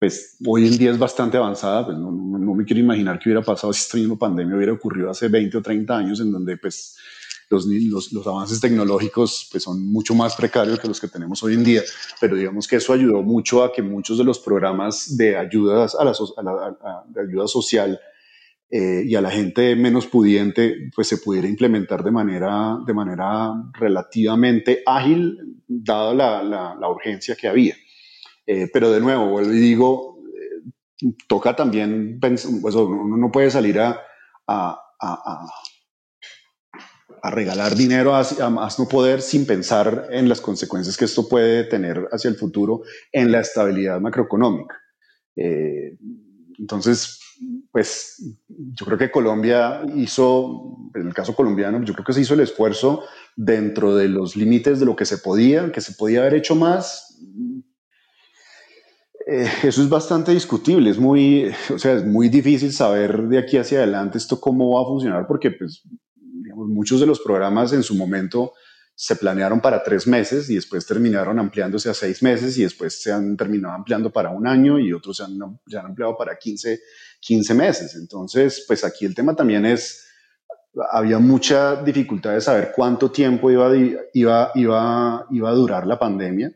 [0.00, 1.84] pues hoy en día es bastante avanzada.
[1.84, 5.10] Pues no, no, me quiero imaginar qué hubiera pasado si esta misma pandemia hubiera ocurrido
[5.10, 6.96] hace 20 o 30 años, en donde pues
[7.50, 11.54] los, los, los, avances tecnológicos pues, son mucho más precarios que los que tenemos hoy
[11.54, 11.82] en día,
[12.20, 16.04] pero digamos que eso ayudó mucho a que muchos de los programas de, ayudas a
[16.04, 18.00] la, a la de ayuda social
[18.70, 23.52] eh, y a la gente menos pudiente pues se pudiera implementar de manera, de manera
[23.72, 27.74] relativamente ágil, dada la, la, urgencia que había.
[28.52, 33.78] Eh, pero de nuevo, vuelvo y digo, eh, toca también, pues, uno no puede salir
[33.78, 34.00] a,
[34.44, 35.46] a, a,
[37.22, 41.62] a regalar dinero a, más no poder sin pensar en las consecuencias que esto puede
[41.62, 42.82] tener hacia el futuro
[43.12, 44.76] en la estabilidad macroeconómica.
[46.58, 47.20] entonces,
[47.70, 48.20] pues
[48.74, 52.40] yo creo que Colombia hizo, en el caso colombiano, yo creo que se hizo el
[52.40, 53.04] esfuerzo
[53.36, 57.16] dentro de los límites de lo que se podía, que se podía haber hecho más.
[59.30, 63.56] Eh, eso es bastante discutible, es muy, o sea, es muy difícil saber de aquí
[63.58, 65.84] hacia adelante esto cómo va a funcionar porque pues,
[66.56, 68.52] muchos de los programas en su momento
[68.96, 73.12] se planearon para tres meses y después terminaron ampliándose a seis meses y después se
[73.12, 76.80] han terminado ampliando para un año y otros se han, ya han ampliado para 15,
[77.20, 77.94] 15 meses.
[77.94, 80.06] Entonces, pues aquí el tema también es,
[80.90, 83.74] había mucha dificultad de saber cuánto tiempo iba,
[84.12, 86.52] iba, iba, iba a durar la pandemia,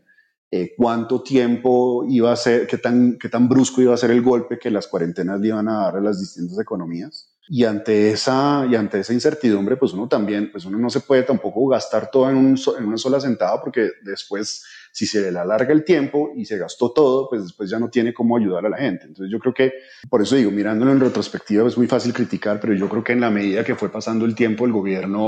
[0.56, 4.22] eh, cuánto tiempo iba a ser, qué tan, qué tan brusco iba a ser el
[4.22, 7.34] golpe que las cuarentenas le iban a dar a las distintas economías.
[7.48, 11.24] Y ante esa, y ante esa incertidumbre, pues uno también, pues uno no se puede
[11.24, 15.72] tampoco gastar todo en, un, en una sola sentada porque después, si se le alarga
[15.72, 18.76] el tiempo y se gastó todo, pues después ya no tiene cómo ayudar a la
[18.76, 19.06] gente.
[19.06, 19.72] Entonces yo creo que,
[20.08, 23.22] por eso digo, mirándolo en retrospectiva es muy fácil criticar, pero yo creo que en
[23.22, 25.26] la medida que fue pasando el tiempo, el gobierno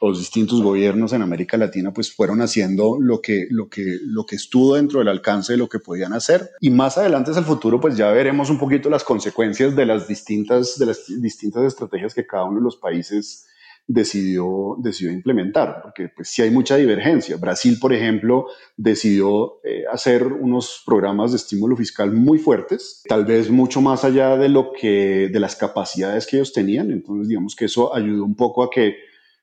[0.00, 4.36] los distintos gobiernos en América Latina pues fueron haciendo lo que, lo que, lo que
[4.36, 6.50] estuvo dentro del alcance de lo que podían hacer.
[6.60, 10.08] Y más adelante es el futuro, pues ya veremos un poquito las consecuencias de las
[10.08, 13.46] distintas, de las distintas estrategias que cada uno de los países
[13.88, 17.36] decidió, decidió implementar, porque pues sí hay mucha divergencia.
[17.36, 23.50] Brasil, por ejemplo, decidió eh, hacer unos programas de estímulo fiscal muy fuertes, tal vez
[23.50, 26.90] mucho más allá de lo que, de las capacidades que ellos tenían.
[26.90, 28.96] Entonces, digamos que eso ayudó un poco a que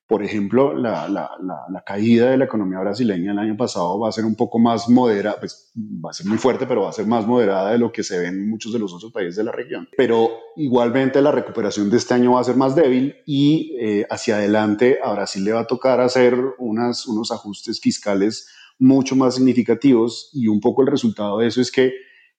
[0.07, 4.11] por ejemplo, la, la, la, caída de la economía brasileña el año pasado va a
[4.11, 7.07] ser un poco más moderada, pues va a ser muy fuerte, pero va a ser
[7.07, 9.53] más moderada de lo que se ve en muchos de los otros países de la
[9.53, 9.87] región.
[9.95, 14.35] Pero igualmente la recuperación de este año va a ser más débil y eh, hacia
[14.35, 20.29] adelante a Brasil le va a tocar hacer unas, unos ajustes fiscales mucho más significativos
[20.33, 21.93] y un poco el resultado de eso es que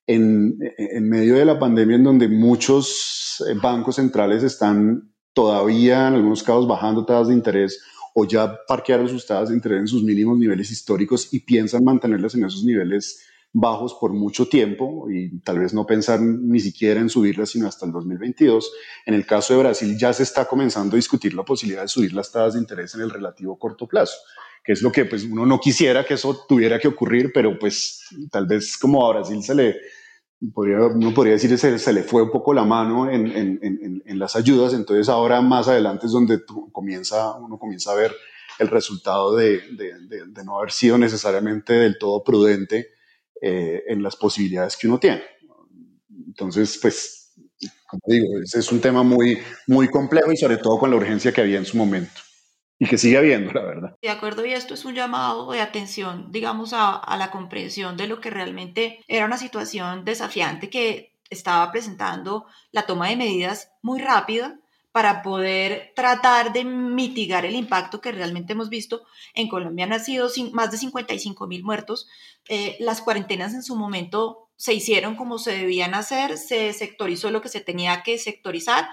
[0.05, 6.15] en, en medio de la pandemia en donde muchos eh, bancos centrales están todavía en
[6.15, 7.83] algunos casos bajando tasas de interés
[8.15, 12.33] o ya parquearon sus tasas de interés en sus mínimos niveles históricos y piensan mantenerlas
[12.33, 13.21] en esos niveles
[13.51, 17.85] bajos por mucho tiempo y tal vez no pensar ni siquiera en subirlas sino hasta
[17.85, 18.71] el 2022.
[19.05, 22.13] En el caso de Brasil ya se está comenzando a discutir la posibilidad de subir
[22.13, 24.15] las tasas de interés en el relativo corto plazo,
[24.63, 28.01] que es lo que pues uno no quisiera que eso tuviera que ocurrir, pero pues
[28.31, 29.75] tal vez como a Brasil se le
[30.53, 34.73] podría, uno podría decir que se, le fue un poco la mano en, las ayudas,
[34.73, 36.39] entonces ahora más adelante es donde
[36.71, 38.15] comienza, uno comienza a ver
[38.59, 39.61] el resultado de,
[40.45, 42.91] no haber sido necesariamente del todo prudente
[43.41, 45.21] eh, en las posibilidades que uno tiene.
[46.27, 47.33] Entonces, pues,
[47.87, 51.33] como digo, ese es un tema muy, muy complejo y sobre todo con la urgencia
[51.33, 52.24] que había en su momento
[52.79, 53.95] y que sigue habiendo, la verdad.
[54.01, 58.07] De acuerdo, y esto es un llamado de atención, digamos, a, a, la comprensión de
[58.07, 63.99] lo que realmente era una situación desafiante que estaba presentando la toma de medidas muy
[63.99, 64.59] rápida
[64.95, 69.03] para poder tratar de mitigar el impacto que realmente hemos visto.
[69.33, 72.07] En Colombia han sido más de 55 mil muertos.
[72.47, 77.41] Eh, las cuarentenas en su momento se hicieron como se debían hacer, se sectorizó lo
[77.41, 78.87] que se tenía que sectorizar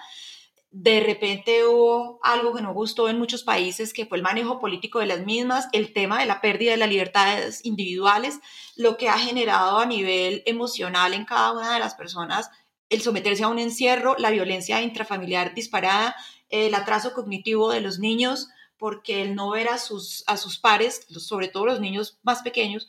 [0.73, 4.99] de repente hubo algo que no gustó en muchos países, que fue el manejo político
[4.99, 8.41] de las mismas, el tema de la pérdida de las libertades individuales,
[8.75, 12.51] lo que ha generado a nivel emocional en cada una de las personas
[12.93, 16.15] el someterse a un encierro, la violencia intrafamiliar disparada,
[16.51, 21.07] el atraso cognitivo de los niños, porque el no ver a sus, a sus pares,
[21.09, 22.89] sobre todo los niños más pequeños,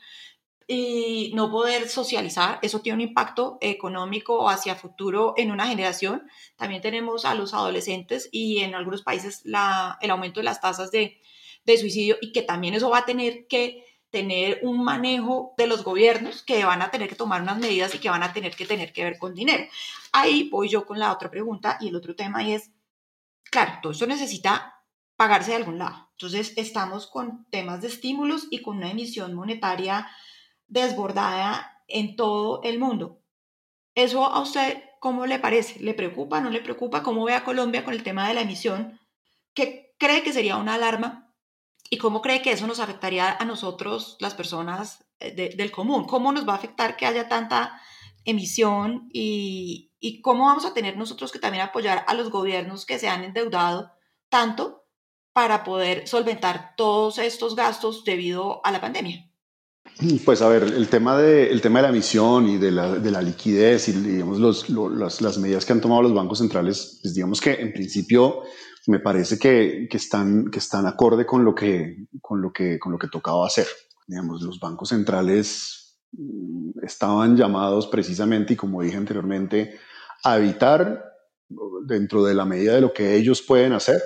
[0.67, 6.23] y no poder socializar, eso tiene un impacto económico hacia futuro en una generación.
[6.55, 10.91] También tenemos a los adolescentes y en algunos países la, el aumento de las tasas
[10.91, 11.19] de,
[11.65, 15.83] de suicidio y que también eso va a tener que tener un manejo de los
[15.83, 18.67] gobiernos que van a tener que tomar unas medidas y que van a tener que
[18.67, 19.65] tener que ver con dinero.
[20.11, 22.69] Ahí voy yo con la otra pregunta y el otro tema y es,
[23.49, 24.83] claro, todo eso necesita
[25.15, 26.09] pagarse de algún lado.
[26.11, 30.07] Entonces estamos con temas de estímulos y con una emisión monetaria
[30.73, 33.21] desbordada en todo el mundo.
[33.95, 35.79] ¿Eso a usted cómo le parece?
[35.79, 36.41] ¿Le preocupa?
[36.41, 37.03] ¿No le preocupa?
[37.03, 38.99] ¿Cómo ve a Colombia con el tema de la emisión?
[39.53, 41.31] ¿Qué cree que sería una alarma?
[41.89, 46.05] ¿Y cómo cree que eso nos afectaría a nosotros, las personas eh, del común?
[46.05, 47.79] ¿Cómo nos va a afectar que haya tanta
[48.25, 52.97] emisión y, y cómo vamos a tener nosotros que también apoyar a los gobiernos que
[52.97, 53.91] se han endeudado
[54.29, 54.87] tanto
[55.33, 59.32] para poder solventar todos estos gastos debido a la pandemia?
[60.25, 63.11] Pues a ver, el tema de, el tema de la emisión y de la, de
[63.11, 67.13] la liquidez y digamos los, los, las, medidas que han tomado los bancos centrales, pues
[67.13, 68.41] digamos que en principio
[68.87, 72.91] me parece que, que, están, que están acorde con lo que, con, lo que, con
[72.91, 73.67] lo que tocaba hacer.
[74.07, 79.79] Digamos, los bancos centrales mm, estaban llamados precisamente, y como dije anteriormente,
[80.23, 81.13] a evitar,
[81.85, 84.01] dentro de la medida de lo que ellos pueden hacer,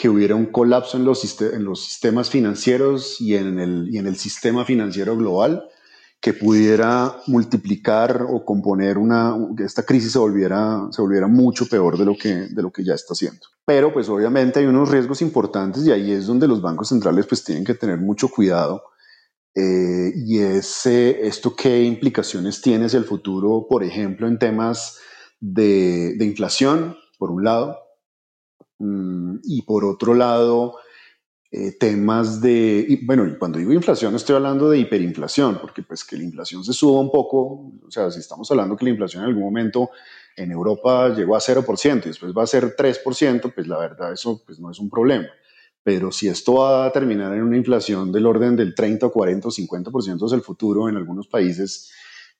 [0.00, 4.06] que hubiera un colapso en los, en los sistemas financieros y en, el, y en
[4.06, 5.68] el sistema financiero global
[6.20, 11.98] que pudiera multiplicar o componer una, que esta crisis se volviera, se volviera mucho peor
[11.98, 13.40] de lo, que, de lo que ya está haciendo.
[13.64, 17.42] Pero pues obviamente hay unos riesgos importantes y ahí es donde los bancos centrales pues
[17.42, 18.82] tienen que tener mucho cuidado.
[19.54, 24.98] Eh, y es esto qué implicaciones tiene hacia el futuro, por ejemplo, en temas
[25.40, 27.87] de, de inflación, por un lado,
[28.78, 30.76] y por otro lado,
[31.50, 36.24] eh, temas de, bueno, cuando digo inflación estoy hablando de hiperinflación, porque pues que la
[36.24, 39.44] inflación se suba un poco, o sea, si estamos hablando que la inflación en algún
[39.44, 39.90] momento
[40.36, 44.42] en Europa llegó a 0% y después va a ser 3%, pues la verdad eso
[44.44, 45.26] pues no es un problema.
[45.82, 49.50] Pero si esto va a terminar en una inflación del orden del 30 40 o
[49.50, 51.90] 50% hacia el futuro en algunos países,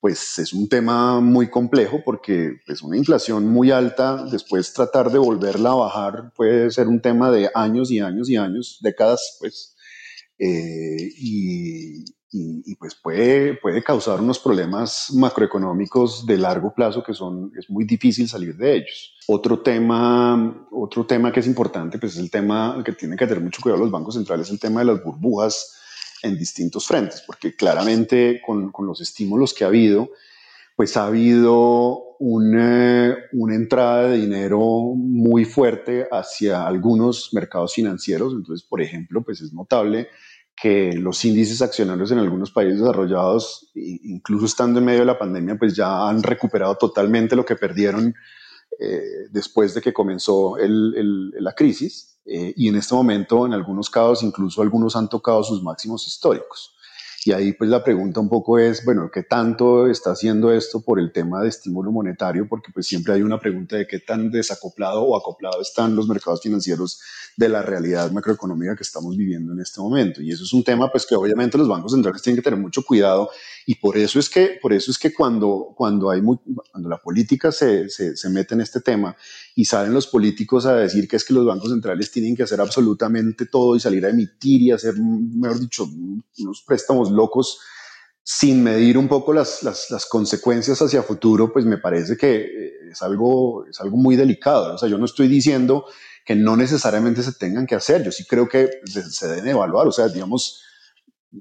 [0.01, 5.19] pues es un tema muy complejo porque pues una inflación muy alta, después tratar de
[5.19, 9.75] volverla a bajar puede ser un tema de años y años y años, décadas, pues,
[10.39, 17.51] eh, y, y, pues puede, puede causar unos problemas macroeconómicos de largo plazo que son,
[17.59, 19.17] es muy difícil salir de ellos.
[19.27, 23.43] Otro tema, otro tema que es importante, pues es el tema que tienen que tener
[23.43, 25.78] mucho cuidado los bancos centrales, el tema de las burbujas
[26.23, 30.11] en distintos frentes, porque claramente con, con los estímulos que ha habido,
[30.77, 38.33] pues ha habido una, una, entrada de dinero muy fuerte hacia algunos mercados financieros.
[38.33, 40.09] Entonces, por ejemplo, pues es notable
[40.61, 45.57] que los índices accionarios en algunos países desarrollados, incluso estando en medio de la pandemia,
[45.57, 48.15] pues ya han recuperado totalmente lo que perdieron
[48.79, 52.21] eh, después de que comenzó la crisis.
[52.25, 56.75] Eh, y en este momento, en algunos casos, incluso algunos han tocado sus máximos históricos.
[57.25, 61.01] Y ahí pues la pregunta un poco es, bueno, ¿qué tanto está haciendo esto por
[61.01, 62.47] el tema de estímulo monetario?
[62.49, 66.43] Porque pues siempre hay una pregunta de qué tan desacoplado o acoplado están los mercados
[66.43, 67.01] financieros
[67.37, 70.23] de la realidad macroeconómica que estamos viviendo en este momento.
[70.23, 72.85] Y eso es un tema pues que obviamente los bancos centrales tienen que tener mucho
[72.85, 73.31] cuidado
[73.67, 77.51] y por eso es que, por eso es que cuando, cuando, hay cuando la política
[77.51, 79.17] se, se mete en este tema
[79.59, 82.61] y salen los políticos a decir que es que los bancos centrales tienen que hacer
[82.61, 85.85] absolutamente todo y salir a emitir y hacer, mejor dicho,
[86.39, 87.59] unos préstamos locos
[88.23, 92.73] sin medir un poco las, las, las, consecuencias hacia futuro, pues me parece que eh,
[92.93, 94.77] es algo, es algo muy delicado.
[94.77, 95.87] O sea, yo no estoy diciendo
[96.25, 98.05] que no necesariamente se tengan que hacer.
[98.05, 99.89] Yo sí creo que se, deben evaluar.
[99.89, 100.63] O sea, digamos,
[101.33, 101.39] eh,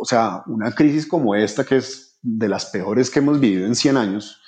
[0.00, 3.74] o sea, una crisis como esta, que es de las peores que hemos vivido en
[3.74, 4.41] 100 años,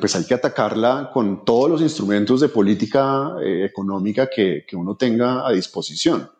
[0.00, 4.96] pues hay que atacarla con todos los instrumentos de política eh, económica que, que uno
[4.96, 6.30] tenga a disposición.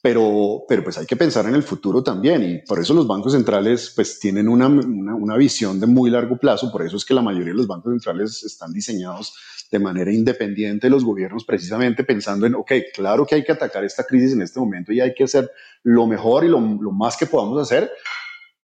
[0.00, 3.32] Pero, pero pues hay que pensar en el futuro también y por eso los bancos
[3.32, 7.14] centrales pues tienen una, una, una, visión de muy largo plazo, por eso es que
[7.14, 9.34] la mayoría de los bancos centrales están diseñados
[9.70, 13.82] de manera independiente de los gobiernos precisamente pensando en, ok, claro que hay que atacar
[13.82, 15.50] esta crisis en este momento y hay que hacer
[15.82, 17.90] lo mejor y lo, lo más que podamos hacer,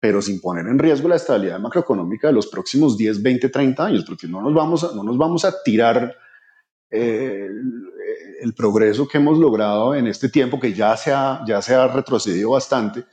[0.05, 4.05] pero sin poner en riesgo la estabilidad macroeconómica de los próximos 10, 20, 30 años,
[4.05, 6.15] porque no nos vamos a, no nos vamos a tirar
[6.91, 7.49] eh,
[8.39, 11.87] el progreso que hemos logrado en este tiempo, que ya se ha, ya se ha
[11.87, 13.03] retrocedido bastante,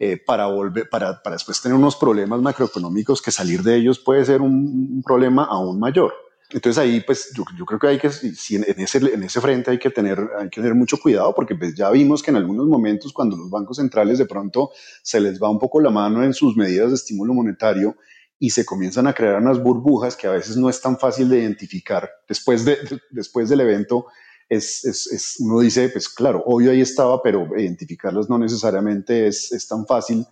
[0.00, 4.24] eh, para, volver, para, para, después tener unos problemas macroeconómicos que salir de ellos puede
[4.24, 4.54] ser un,
[4.96, 6.12] un problema aún mayor.
[6.54, 9.72] Entonces ahí, pues yo, yo, creo que hay que, si en, ese, en ese frente
[9.72, 12.68] hay que, tener, hay que tener mucho cuidado porque pues ya vimos que en algunos
[12.68, 14.70] momentos cuando los bancos centrales de pronto
[15.02, 17.96] se les va un poco la mano en sus medidas de estímulo monetario
[18.38, 21.40] y se comienzan a crear unas burbujas que a veces no es tan fácil de
[21.40, 22.78] identificar después, de,
[23.10, 24.06] después del evento
[24.48, 29.50] es, es, es, uno dice, pues claro, obvio ahí estaba, pero identificarlos no necesariamente es,
[29.50, 30.24] es tan fácil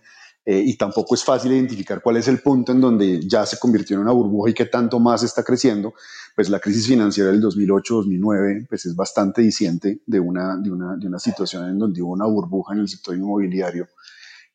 [0.45, 3.95] eh, y tampoco es fácil identificar cuál es el punto en donde ya se convirtió
[3.95, 5.93] en una burbuja y qué tanto más está creciendo.
[6.35, 11.07] Pues la crisis financiera del 2008-2009 pues es bastante diciente de una, de, una, de
[11.07, 13.87] una situación en donde hubo una burbuja en el sector inmobiliario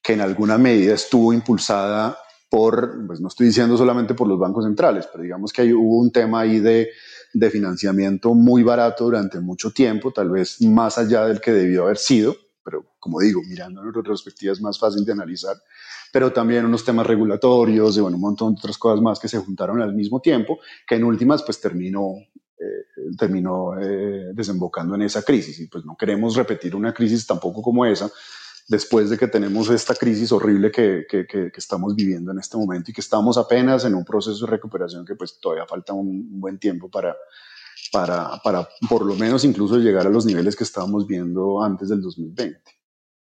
[0.02, 2.18] que en alguna medida estuvo impulsada
[2.50, 5.98] por, pues no estoy diciendo solamente por los bancos centrales, pero digamos que hay, hubo
[5.98, 6.88] un tema ahí de
[7.32, 11.98] de financiamiento muy barato durante mucho tiempo, tal vez más allá del que debió haber
[11.98, 12.36] sido,
[12.68, 15.56] pero como digo, mirando en retrospectiva es más fácil de analizar,
[16.12, 19.38] pero también unos temas regulatorios y bueno, un montón de otras cosas más que se
[19.38, 22.16] juntaron al mismo tiempo, que en últimas pues terminó,
[22.58, 25.58] eh, terminó eh, desembocando en esa crisis.
[25.60, 28.10] Y pues no queremos repetir una crisis tampoco como esa,
[28.68, 32.58] después de que tenemos esta crisis horrible que, que, que, que, estamos viviendo en este
[32.58, 36.08] momento y que estamos apenas en un proceso de recuperación que pues todavía falta un,
[36.08, 37.16] un buen tiempo para,
[37.90, 42.02] para, para por lo menos incluso llegar a los niveles que estábamos viendo antes del
[42.02, 42.60] 2020.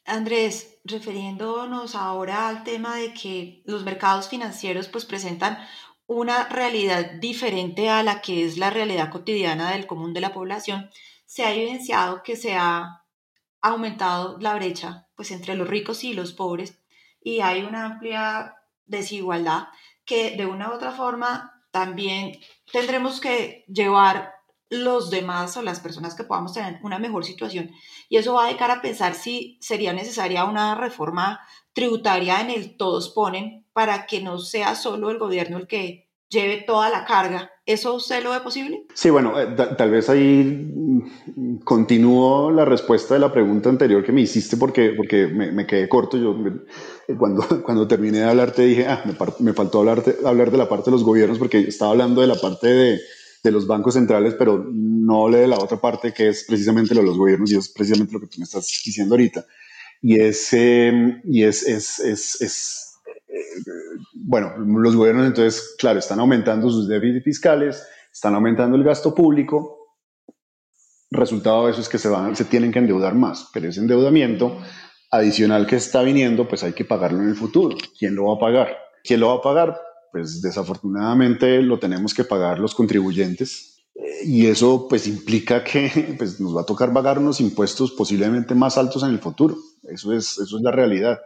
[0.05, 5.57] Andrés, refiriéndonos ahora al tema de que los mercados financieros pues presentan
[6.05, 10.89] una realidad diferente a la que es la realidad cotidiana del común de la población,
[11.26, 13.05] se ha evidenciado que se ha
[13.61, 16.84] aumentado la brecha pues entre los ricos y los pobres
[17.22, 18.55] y hay una amplia
[18.86, 19.68] desigualdad
[20.05, 22.38] que de una u otra forma también
[22.72, 24.32] tendremos que llevar
[24.74, 27.71] los demás o las personas que podamos tener una mejor situación.
[28.09, 31.39] Y eso va a dejar a pensar si sería necesaria una reforma
[31.74, 36.63] tributaria en el todos ponen para que no sea solo el gobierno el que lleve
[36.65, 37.51] toda la carga.
[37.65, 38.86] ¿Eso usted lo ve posible?
[38.93, 39.47] Sí, bueno, eh,
[39.78, 40.69] tal vez ahí
[41.63, 46.17] continúo la respuesta de la pregunta anterior que me hiciste porque, porque me, quedé corto.
[46.17, 46.36] Yo
[47.07, 50.51] eh, cuando, cuando terminé de hablar te dije, ah, me, me faltó hablar de, hablar
[50.51, 52.99] de la parte de los gobiernos porque estaba hablando de la parte de,
[53.43, 57.01] de los bancos centrales, pero no hablé de la otra parte que es precisamente lo
[57.01, 59.45] de los gobiernos y es precisamente lo que tú me estás diciendo ahorita.
[60.01, 62.93] Y es, em, y es, es, es, es
[63.27, 63.61] eh,
[64.13, 69.97] bueno, los gobiernos entonces, claro, están aumentando sus déficits fiscales, están aumentando el gasto público.
[71.11, 74.57] Resultado de eso es que se, van, se tienen que endeudar más, pero ese endeudamiento
[75.11, 77.77] adicional que está viniendo, pues hay que pagarlo en el futuro.
[77.97, 78.77] ¿Quién lo va a pagar?
[79.03, 79.79] ¿Quién lo va a pagar?
[80.14, 86.39] Pues desafortunadamente lo tenemos que pagar los contribuyentes eh, y eso pues implica que pues,
[86.39, 89.57] nos va a tocar pagar unos impuestos posiblemente más altos en el futuro.
[89.89, 91.20] Eso es, eso es la realidad.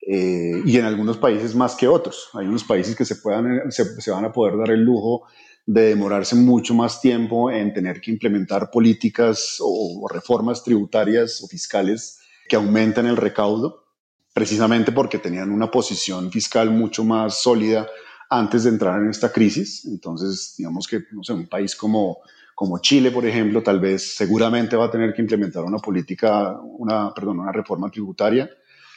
[0.00, 2.28] Eh, y en algunos países más que otros.
[2.34, 5.24] Hay unos países que se, puedan, se, se, van a poder dar el lujo
[5.66, 11.48] de demorarse mucho más tiempo en tener que implementar políticas o, o reformas tributarias o
[11.48, 13.84] fiscales que aumenten el recaudo,
[14.32, 17.88] precisamente porque tenían una posición fiscal mucho más sólida
[18.32, 19.84] antes de entrar en esta crisis.
[19.84, 22.18] Entonces, digamos que, no sé, un país como,
[22.54, 27.12] como Chile, por ejemplo, tal vez seguramente va a tener que implementar una política, una,
[27.12, 28.50] perdón, una reforma tributaria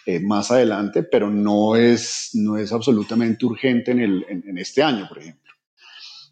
[0.06, 5.06] eh, más adelante, pero no es, no es absolutamente urgente en, el, en, este año,
[5.10, 5.52] por ejemplo.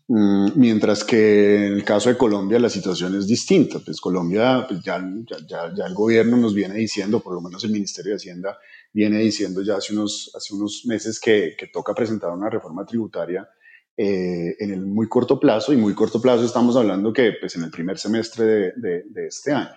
[0.08, 3.80] Mm, mientras que en el caso de Colombia la situación es distinta.
[3.80, 5.04] Pues Colombia, pues ya,
[5.47, 8.58] ya, ya el gobierno nos viene diciendo, por lo menos el Ministerio de Hacienda,
[8.94, 13.50] viene diciendo ya hace unos, hace unos meses que, que toca presentar una reforma tributaria
[13.96, 17.64] eh, en el muy corto plazo, y muy corto plazo estamos hablando que pues, en
[17.64, 19.70] el primer semestre de, de, este año,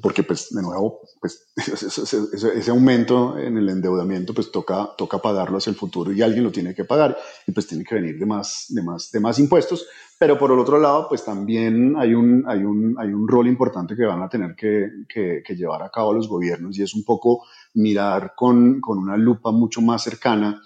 [0.00, 2.18] porque pues de nuevo, pues, ese,
[2.54, 6.52] ese, aumento en el endeudamiento pues toca, toca pagarlo hacia el futuro y alguien lo
[6.52, 9.88] tiene que pagar y pues tiene que venir de más, de más, de más impuestos,
[10.18, 13.94] pero por el otro lado pues también hay un, hay un, hay un rol importante
[13.94, 17.44] que van a tener que, que, llevar a cabo los gobiernos y es un poco
[17.74, 20.62] mirar con, con una lupa mucho más cercana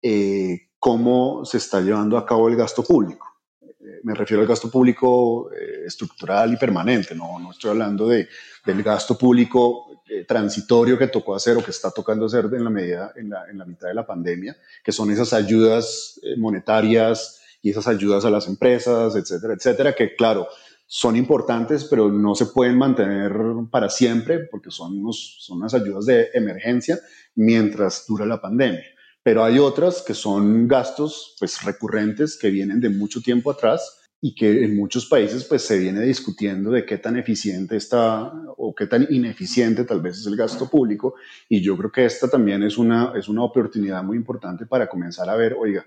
[0.00, 3.26] eh, cómo se está llevando a cabo el gasto público.
[3.62, 8.28] Eh, me refiero al gasto público eh, estructural y permanente, no, no estoy hablando de,
[8.64, 9.88] del gasto público
[10.28, 13.56] transitorio que tocó hacer o que está tocando hacer en la, medida, en la, en
[13.56, 18.48] la mitad de la pandemia, que son esas ayudas monetarias y esas ayudas a las
[18.48, 20.48] empresas, etcétera, etcétera, que claro,
[20.86, 23.32] son importantes, pero no se pueden mantener
[23.70, 26.98] para siempre porque son, unos, son unas ayudas de emergencia
[27.34, 28.84] mientras dura la pandemia.
[29.22, 34.34] Pero hay otras que son gastos pues, recurrentes que vienen de mucho tiempo atrás y
[34.34, 38.86] que en muchos países pues, se viene discutiendo de qué tan eficiente está o qué
[38.86, 41.14] tan ineficiente tal vez es el gasto público.
[41.48, 45.30] Y yo creo que esta también es una, es una oportunidad muy importante para comenzar
[45.30, 45.86] a ver, oiga,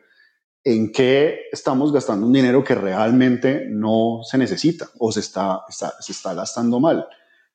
[0.68, 6.12] en qué estamos gastando un dinero que realmente no se necesita o se está, se
[6.12, 7.08] está gastando mal.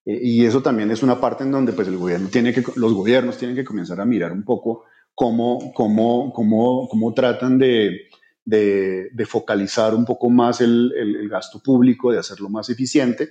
[0.07, 3.37] Eh, y eso también es una parte en donde pues, el gobierno tiene los gobiernos
[3.37, 8.09] tienen que comenzar a mirar un poco cómo, cómo, cómo, cómo tratan de,
[9.27, 13.31] focalizar un poco más el, gasto público, de hacerlo más eficiente.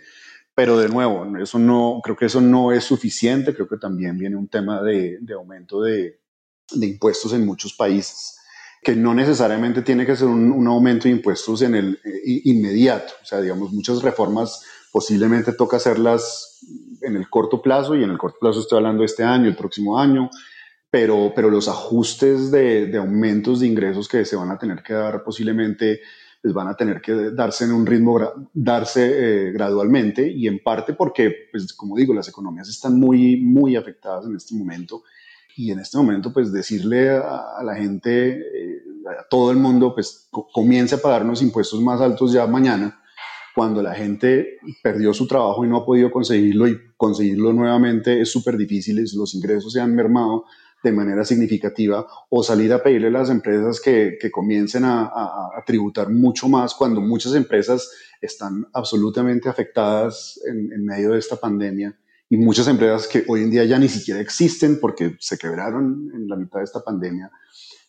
[0.54, 3.54] Pero de nuevo, eso no, creo que eso no es suficiente.
[3.54, 6.20] Creo que también viene un tema de, aumento de
[6.74, 8.39] impuestos en muchos países
[8.82, 13.14] que no necesariamente tiene que ser un, aumento de impuestos en el eh, inmediato.
[13.22, 16.60] O sea, digamos, muchas reformas posiblemente toca hacerlas
[17.02, 19.56] en el corto plazo y en el corto plazo estoy hablando de este año, el
[19.56, 20.30] próximo año,
[20.90, 24.94] pero, pero los ajustes de, de aumentos de ingresos que se van a tener que
[24.94, 26.02] dar posiblemente
[26.42, 28.18] les van a tener que darse en un ritmo,
[28.54, 33.76] darse eh, gradualmente y en parte porque, pues como digo, las economías están muy, muy
[33.76, 35.04] afectadas en este momento
[35.56, 38.84] y en este momento pues decirle a, la gente, eh,
[39.20, 43.02] a todo el mundo, pues comience a pagar unos impuestos más altos ya mañana,
[43.56, 48.32] cuando la gente perdió su trabajo y no ha podido conseguirlo y conseguirlo nuevamente es
[48.32, 50.46] súper difícil, los ingresos se han mermado
[50.82, 55.50] de manera significativa o salir a pedirle a las empresas que, que comiencen a, a,
[55.58, 57.92] a, tributar mucho más cuando muchas empresas
[58.22, 61.98] están absolutamente afectadas en, en medio de esta pandemia
[62.30, 66.28] y muchas empresas que hoy en día ya ni siquiera existen porque se quebraron en
[66.28, 67.32] la mitad de esta pandemia,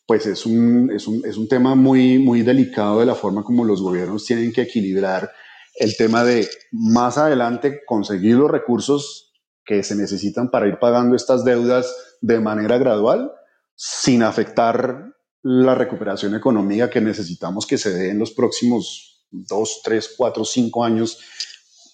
[0.06, 3.64] pues es un, es un, es un tema muy, muy delicado de la forma como
[3.64, 5.30] los gobiernos tienen que equilibrar
[5.76, 9.32] el tema de más adelante conseguir los recursos
[9.64, 13.30] que se necesitan para ir pagando estas deudas de manera gradual
[13.76, 20.14] sin afectar la recuperación económica que necesitamos que se dé en los próximos dos, tres,
[20.16, 21.18] cuatro, cinco años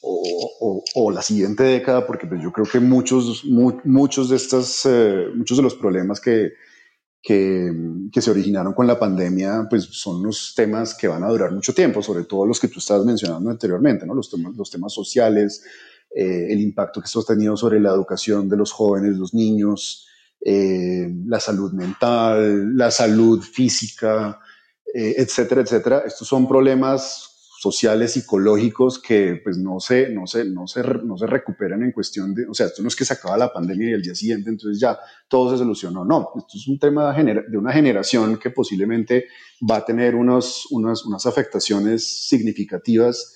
[0.03, 5.27] o, o, la siguiente década, porque pues yo creo que muchos, muchos, de estas, eh,
[5.35, 6.53] muchos de los problemas que,
[7.23, 7.73] que,
[8.21, 12.03] se originaron con la pandemia, pues son los temas que van a durar mucho tiempo,
[12.03, 14.15] sobre todo los que tú estabas mencionando anteriormente, ¿no?
[14.15, 15.65] los, temas, los temas sociales,
[16.15, 20.07] eh, el impacto que esto ha tenido sobre la educación de los jóvenes, los niños,
[20.41, 24.39] eh, la salud mental, la salud física,
[24.95, 26.03] etcétera, etcétera.
[26.07, 27.36] Estos son problemas
[27.67, 32.35] sociales, psicológicos que pues no se, no, se, no, se, no se recuperan en cuestión
[32.35, 34.51] de, o sea, esto no es que se acaba la pandemia y el día siguiente
[34.51, 34.99] entonces ya
[35.29, 39.27] todo se solucionó, no, esto es un tema de una generación que posiblemente
[39.69, 43.35] va a tener unos, unas, unas afectaciones significativas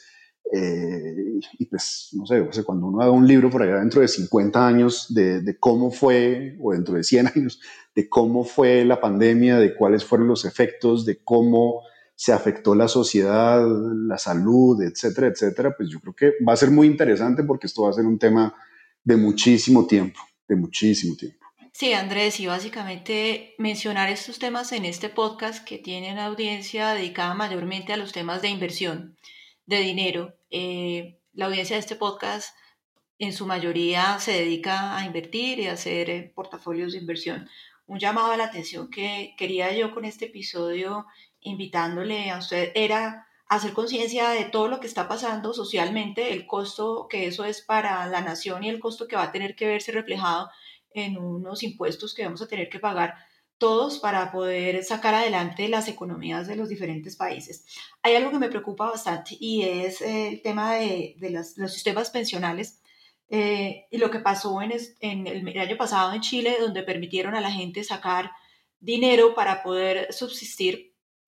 [0.53, 4.01] eh, y pues, no sé, o sea, cuando uno haga un libro por allá dentro
[4.01, 7.61] de 50 años de, de, cómo fue, o dentro de 100 años,
[7.95, 11.83] de cómo fue la pandemia, de cuáles fueron los efectos, de cómo
[12.21, 13.67] se afectó la sociedad,
[14.07, 17.85] la salud, etcétera, etcétera, pues yo creo que va a ser muy interesante porque esto
[17.85, 18.55] va a ser un tema
[19.03, 21.47] de muchísimo tiempo, de muchísimo tiempo.
[21.73, 27.33] Sí, Andrés, y básicamente mencionar estos temas en este podcast que tiene una audiencia dedicada
[27.33, 29.17] mayormente a los temas de inversión,
[29.65, 30.35] de dinero.
[30.51, 32.55] Eh, la audiencia de este podcast
[33.19, 37.49] en su mayoría se dedica a invertir y a hacer eh, portafolios de inversión.
[37.87, 41.07] Un llamado a la atención que quería yo con este episodio
[41.41, 47.09] invitándole a usted era hacer conciencia de todo lo que está pasando socialmente, el costo
[47.11, 49.91] que eso es para la nación y el costo que va a tener que verse
[49.91, 50.49] reflejado
[50.93, 53.15] en unos impuestos que vamos a tener que pagar
[53.59, 57.67] todos para poder sacar adelante las economías de los diferentes países.
[58.03, 61.17] Hay algo que me preocupa bastante y es el tema de,
[61.57, 62.81] los sistemas pensionales
[63.29, 67.41] eh, y lo que pasó en, en el año pasado en Chile, donde permitieron a
[67.41, 68.31] la gente sacar
[68.79, 70.90] dinero para poder subsistir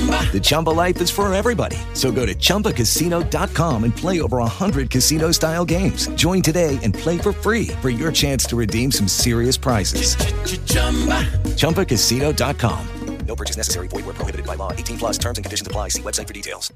[0.00, 0.32] Chumba.
[0.32, 1.76] The Chumba life is for everybody.
[1.94, 6.08] So go to ChumbaCasino.com and play over 100 casino style games.
[6.14, 10.16] Join today and play for free for your chance to redeem some serious prizes.
[10.16, 11.26] Ch-ch-chumba.
[11.56, 12.86] ChumbaCasino.com.
[13.26, 13.88] No purchase necessary.
[13.88, 14.72] Void where prohibited by law.
[14.72, 15.88] 18 plus terms and conditions apply.
[15.88, 16.72] See website for details.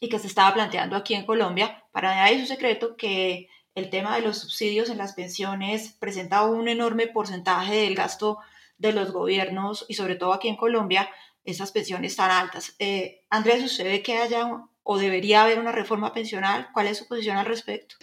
[0.00, 1.82] Y que se estaba planteando aquí en Colombia.
[1.92, 6.44] Para nadie es un secreto que el tema de los subsidios en las pensiones presenta
[6.44, 8.38] un enorme porcentaje del gasto
[8.78, 11.10] de los gobiernos y sobre todo aquí en Colombia
[11.44, 12.74] esas pensiones tan altas.
[12.78, 14.46] Eh, Andrés, ¿usted ve que haya
[14.82, 16.68] o debería haber una reforma pensional?
[16.72, 17.96] ¿Cuál es su posición al respecto?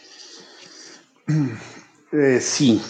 [2.11, 2.81] Eh, sí,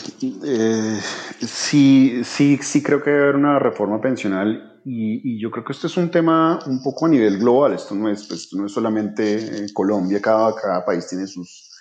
[0.44, 1.00] eh,
[1.40, 5.88] sí, sí, sí creo que debe haber una reforma pensional y, yo creo que esto
[5.88, 9.66] es un tema un poco a nivel global, esto no es, pues, no es solamente
[9.74, 11.72] Colombia, cada, cada país tiene sus,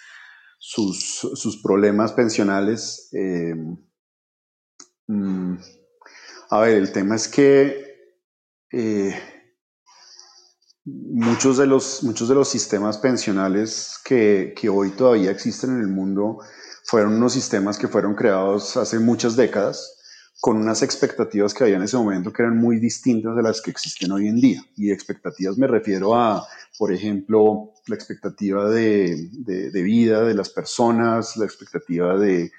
[0.59, 3.11] sus, sus problemas pensionales.
[5.07, 5.57] Mm,
[6.51, 7.84] a ver, el tema es que
[8.75, 9.15] eh,
[10.85, 15.89] muchos, de los, muchos de los sistemas pensionales que, que, hoy todavía existen en el
[15.89, 16.39] mundo
[16.85, 19.95] fueron unos sistemas que fueron creados hace muchas décadas
[20.41, 23.71] con unas expectativas que había en ese momento que eran muy distintas de las que
[23.71, 24.63] existen hoy en día.
[24.77, 26.47] Y expectativas me refiero a,
[26.79, 32.51] por ejemplo, la expectativa de, de, vida de las personas, la expectativa de,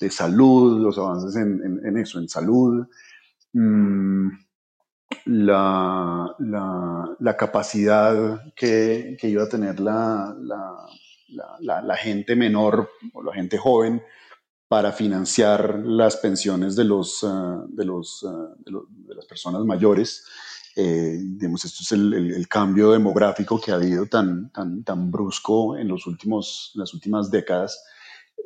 [0.00, 2.86] de salud, los avances en, eso, en salud.
[3.54, 4.28] Mm,
[5.24, 6.34] la,
[7.18, 10.34] la, capacidad que, que, iba a tener la,
[11.60, 14.02] la, gente menor o la gente joven
[14.68, 20.24] para financiar las pensiones de, los, ah, de, los, ah, de, las personas mayores.
[20.76, 25.76] Eh, digamos, esto es el, el, cambio demográfico que ha habido tan, tan, tan brusco
[25.76, 27.84] en, los últimos, las últimas décadas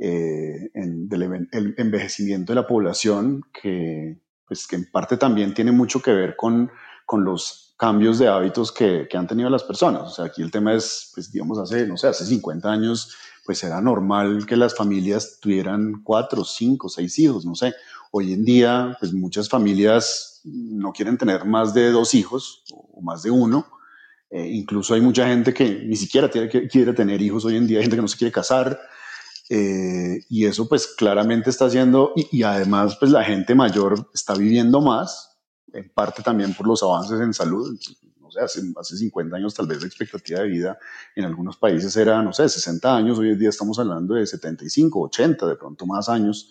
[0.00, 6.00] eh, del el envejecimiento de la población que, pues que en parte también tiene mucho
[6.00, 6.70] que ver con,
[7.06, 10.02] con los cambios de hábitos que, que, han tenido las personas.
[10.02, 13.62] O sea, aquí el tema es, pues digamos, hace, no sé, hace 50 años, pues
[13.62, 17.74] era normal que las familias tuvieran cuatro, cinco, seis hijos, no sé.
[18.10, 23.22] Hoy en día, pues muchas familias no quieren tener más de dos hijos o más
[23.22, 23.66] de uno.
[24.30, 27.78] Eh, incluso hay mucha gente que ni siquiera tiene, quiere tener hijos hoy en día,
[27.78, 28.78] hay gente que no se quiere casar.
[29.50, 34.34] Eh, y eso pues claramente está haciendo, y, y, además pues la gente mayor está
[34.34, 35.34] viviendo más,
[35.74, 37.78] en parte también por los avances en salud.
[38.20, 40.78] No sé, hace, hace 50 años tal vez la expectativa de vida
[41.14, 45.00] en algunos países era, no sé, 60 años, hoy en día estamos hablando de 75,
[45.02, 46.50] 80, de pronto más años.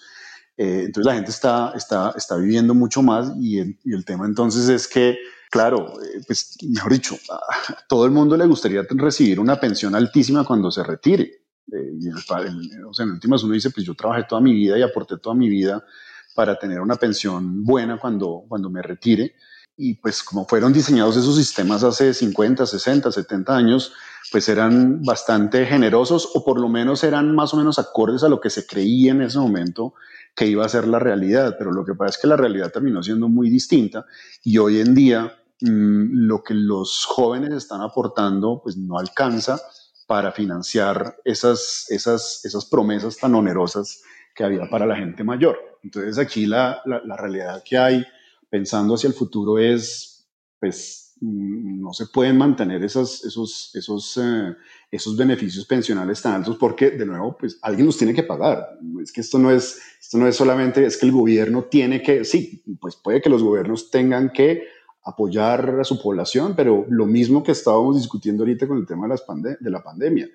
[0.56, 4.28] Eh, entonces la gente está, está, está viviendo mucho más y el, y el tema
[4.28, 5.18] entonces es que,
[5.50, 10.46] claro, eh, pues mejor dicho, a todo el mundo le gustaría recibir una pensión altísima
[10.46, 11.43] cuando se retire.
[11.72, 12.16] Eh, y el,
[12.86, 15.36] o sea, en últimas uno dice, pues yo trabajé toda mi vida y aporté toda
[15.36, 15.84] mi vida
[16.36, 19.36] para tener una pensión buena cuando, cuando me retire.
[19.76, 23.94] Y pues como fueron diseñados esos sistemas hace 50, 60, 70 años,
[24.32, 28.40] pues eran bastante generosos o por lo menos eran más o menos acordes a lo
[28.40, 29.96] que se creía en ese momento
[30.36, 31.56] que iba a ser la realidad.
[31.58, 34.06] Pero lo que pasa es que la realidad terminó siendo muy distinta
[34.44, 39.60] y hoy en día mmm, lo que los jóvenes están aportando pues no alcanza
[40.14, 44.04] para financiar esas, esas, esas promesas tan onerosas
[44.36, 45.58] que había para la gente mayor.
[45.82, 48.06] Entonces aquí la, la, la realidad que hay
[48.48, 54.56] pensando hacia el futuro es, pues, no se pueden mantener esas, esos, esos, eh,
[54.92, 58.78] esos beneficios pensionales tan altos porque, de nuevo, pues alguien los tiene que pagar.
[59.02, 62.24] Es que esto no es, esto no es solamente, es que el gobierno tiene que,
[62.24, 64.68] sí, pues puede que los gobiernos tengan que
[65.04, 69.10] apoyar a su población, pero lo mismo que estábamos discutiendo ahorita con el tema de,
[69.10, 70.30] las pande de la pandemia.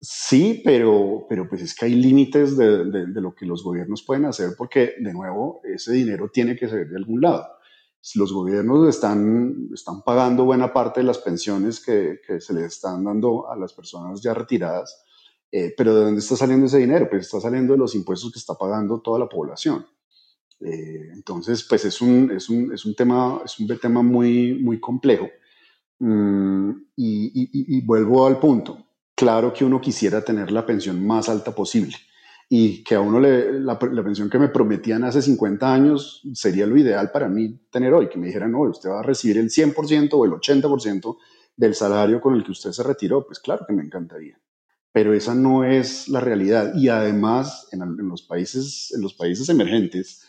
[0.00, 4.24] Sí, pero, pero pues es que hay límites de, de, lo que los gobiernos pueden
[4.24, 7.46] hacer porque, de nuevo, ese dinero tiene que salir de algún lado.
[8.16, 13.04] Los gobiernos están, están pagando buena parte de las pensiones que, que se les están
[13.04, 15.04] dando a las personas ya retiradas,
[15.52, 17.06] eh, pero ¿de dónde está saliendo ese dinero?
[17.08, 19.86] Pues está saliendo de los impuestos que está pagando toda la población.
[20.64, 24.78] Eh, entonces, pues es un, es un, es un, tema, es un tema muy, muy
[24.80, 25.28] complejo.
[25.98, 28.86] Mm, y, y, y vuelvo al punto
[29.22, 31.94] claro que uno quisiera tener la pensión más alta posible
[32.48, 36.66] y que a uno le, la, la, pensión que me prometían hace 50 años sería
[36.66, 39.48] lo ideal para mí tener hoy, que me dijeran, no, usted va a recibir el
[39.48, 41.16] 100% o el 80%
[41.56, 44.40] del salario con el que usted se retiró, pues claro que me encantaría.
[44.90, 46.74] Pero esa no es la realidad.
[46.74, 50.26] Y además, en, en los, países, en los países emergentes,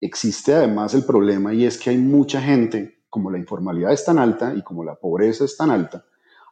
[0.00, 4.18] existe además el problema y es que hay mucha gente, como la informalidad es tan
[4.18, 6.04] alta y como la pobreza es tan alta,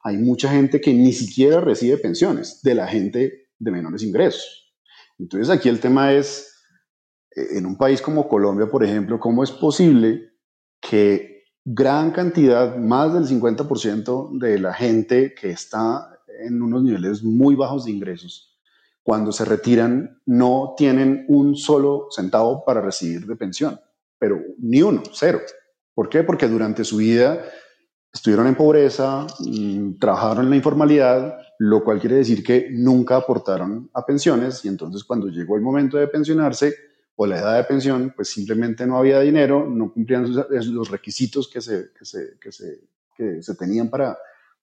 [0.03, 4.75] hay mucha gente que ni siquiera recibe pensiones de la gente de menores ingresos.
[5.19, 6.55] Entonces aquí el tema es,
[7.31, 10.31] en un país como Colombia, por ejemplo, ¿cómo es posible
[10.81, 17.55] que gran cantidad, más del 50% de la gente que está en unos niveles muy
[17.57, 18.58] bajos de ingresos,
[19.09, 23.81] cuando se retiran no tienen un solo centavo para recibir de pensión?
[24.19, 25.41] Pero ni uno, cero.
[25.95, 26.25] ¿Por qué?
[26.25, 27.43] Porque durante su vida
[28.13, 33.89] estuvieron en pobreza, mmm, trabajaron en la informalidad, lo cual quiere decir que nunca aportaron
[33.95, 36.75] a pensiones y entonces cuando llegó el momento de pensionarse
[37.17, 41.63] o la edad de pensión, pues simplemente no había dinero, no cumplían los requisitos que
[41.63, 42.81] se, que se, que se,
[43.17, 44.19] que se tenían para,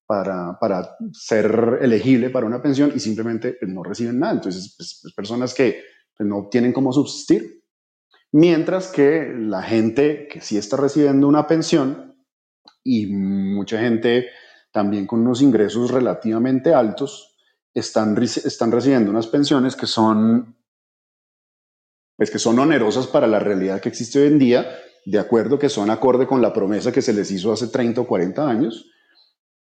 [0.06, 4.34] para, para, ser elegible para una pensión y simplemente pues, no reciben nada.
[4.34, 5.82] Entonces, pues, pues personas que
[6.18, 7.64] pues, no tienen cómo subsistir.
[8.32, 12.06] Mientras que la gente que sí está recibiendo una pensión,
[12.86, 14.28] y mucha gente
[14.72, 17.36] también con unos ingresos relativamente altos
[17.74, 20.56] están, están recibiendo unas pensiones que son,
[22.16, 24.68] pues que son onerosas para la realidad que existe hoy en día,
[25.06, 28.08] de acuerdo que son acorde con la promesa que se les hizo hace 30 o
[28.08, 28.92] 40 años,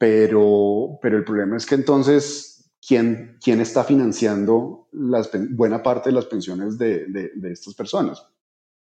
[0.03, 6.15] pero, pero el problema es que entonces, ¿quién, quién está financiando las, buena parte de
[6.15, 8.21] las pensiones de, de, de estas personas?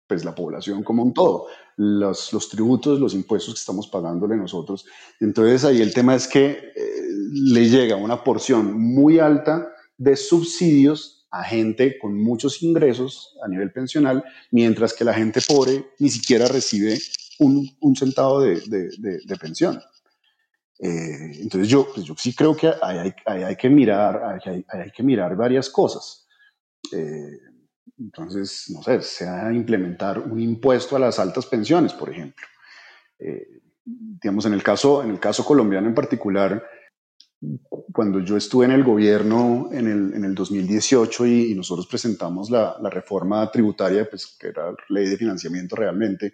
[0.05, 1.45] pues la población como un todo,
[1.77, 4.85] los, los, tributos, los impuestos que estamos pagándole nosotros.
[5.19, 7.01] Entonces ahí el tema es que eh,
[7.31, 13.71] le llega una porción muy alta de subsidios a gente con muchos ingresos a nivel
[13.71, 16.97] pensional, mientras que la gente pobre ni siquiera recibe
[17.37, 19.79] un, un centavo de, de, de, de pensión.
[20.81, 24.91] Eh, entonces yo, pues yo sí creo que hay, hay, hay, que mirar, hay, hay,
[24.91, 26.25] que mirar varias cosas.
[26.93, 27.37] Eh,
[27.97, 32.47] entonces, no sé, sea implementar un impuesto a las altas pensiones, por ejemplo.
[33.19, 36.63] Eh, digamos, en el, caso, en el caso colombiano en particular,
[37.93, 42.49] cuando yo estuve en el gobierno en el, en el 2018 y, y, nosotros presentamos
[42.49, 46.33] la, la, reforma tributaria, pues, que era ley de financiamiento realmente,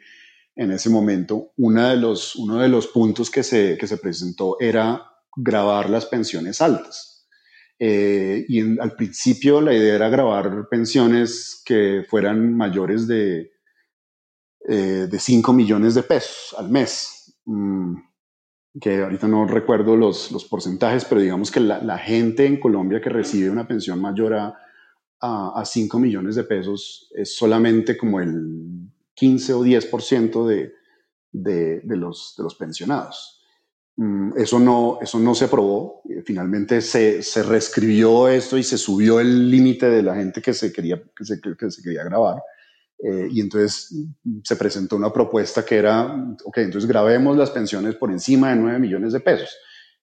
[0.56, 4.58] en ese momento, una de los, uno de los puntos que se, que se presentó
[4.60, 5.03] era
[5.36, 7.28] grabar las pensiones altas.
[7.78, 13.51] Eh, y al principio la idea era grabar pensiones que fueran mayores de,
[14.68, 17.38] eh, de 5 millones de pesos al mes.
[17.45, 17.95] Mm,
[18.80, 23.01] que ahorita no recuerdo los, los porcentajes, pero digamos que la, la gente en Colombia
[23.01, 24.58] que recibe una pensión mayor a,
[25.22, 30.74] a, a 5 millones de pesos es solamente como el 15 o 10% de,
[31.32, 33.41] de, de, los, de los pensionados.
[33.97, 36.01] Mm, Eso no, eso no se aprobó.
[36.09, 40.53] Eh, Finalmente se, se reescribió esto y se subió el límite de la gente que
[40.53, 42.41] se quería, que se, que se quería grabar.
[42.99, 43.91] Eh, y entonces
[44.24, 46.05] mm, se presentó una propuesta que era,
[46.45, 49.49] ok, entonces grabemos las pensiones por encima de 9 millones de pesos.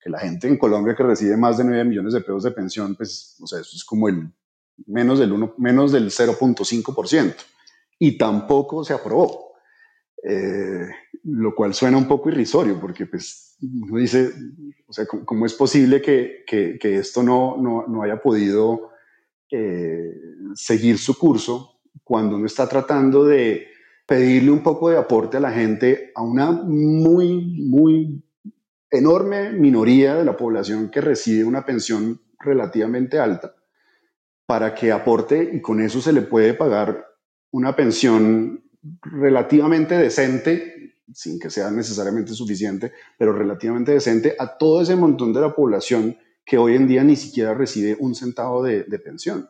[0.01, 2.97] Que la gente en Colombia que recibe más de 9 millones de pesos de pensión,
[2.97, 4.29] pues, o sea, eso es como el
[4.87, 7.35] menos del, uno, menos del 0.5%.
[8.05, 9.53] Y tampoco se aprobó.
[10.25, 10.89] Eh,
[11.23, 14.33] lo cual suena un poco irrisorio, porque pues uno dice,
[14.89, 18.91] o sea, ¿cómo, es posible que, que, que esto no, no, no, haya podido
[19.53, 20.13] eh,
[20.55, 23.69] seguir su curso cuando uno está tratando de
[24.05, 28.25] pedirle un poco de aporte a la gente, a una muy, muy
[28.91, 33.55] enorme minoría de la población que recibe una pensión relativamente alta,
[34.45, 37.12] para que aporte y con eso se le puede pagar
[37.53, 38.65] una pensión
[39.03, 45.41] relativamente decente, sin que sea necesariamente suficiente, pero relativamente decente a todo ese montón de
[45.41, 49.49] la población que hoy en día ni siquiera recibe un centavo de, de pensión.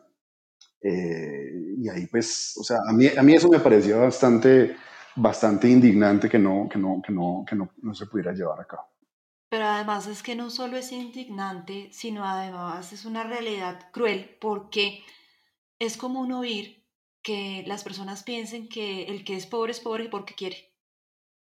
[0.81, 4.75] Eh, y ahí pues, o sea, a mí, a mí eso me pareció bastante,
[5.15, 8.65] bastante indignante que no, que no, que no, que no, no se pudiera llevar a
[8.65, 8.83] cabo.
[9.49, 15.03] Pero además es que no solo es indignante, sino además es una realidad cruel porque
[15.79, 16.82] es común oír
[17.23, 20.73] que las personas piensen que el que es pobre es pobre porque quiere.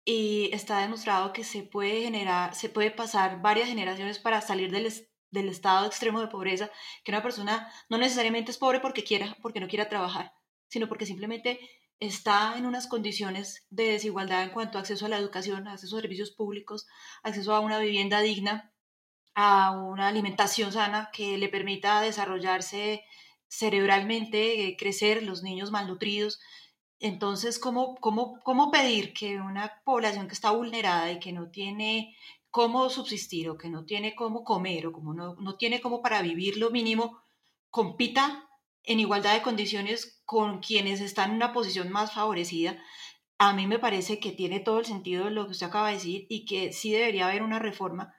[0.05, 4.91] Y está demostrado que se puede generar, se puede pasar varias generaciones para salir del,
[5.31, 6.69] del estado extremo de pobreza,
[7.03, 10.33] que una persona no necesariamente es pobre porque quiera, porque no quiera trabajar,
[10.67, 11.59] sino porque simplemente
[11.99, 16.01] está en unas condiciones de desigualdad en cuanto a acceso a la educación, acceso a
[16.01, 16.87] servicios públicos,
[17.23, 18.73] acceso a una vivienda digna,
[19.35, 23.03] a una alimentación sana que le permita desarrollarse
[23.49, 26.39] cerebralmente, eh, crecer los niños malnutridos.
[26.99, 32.15] Entonces, ¿cómo, cómo, ¿cómo pedir que una población que está vulnerada y que no tiene
[32.51, 36.21] cómo subsistir o que no tiene cómo comer o como no, no tiene cómo para
[36.21, 37.21] vivir lo mínimo,
[37.69, 38.49] compita
[38.83, 42.81] en igualdad de condiciones con quienes están en una posición más favorecida,
[43.37, 46.25] a mí me parece que tiene todo el sentido lo que usted acaba de decir
[46.29, 48.13] y que sí debería haber una reforma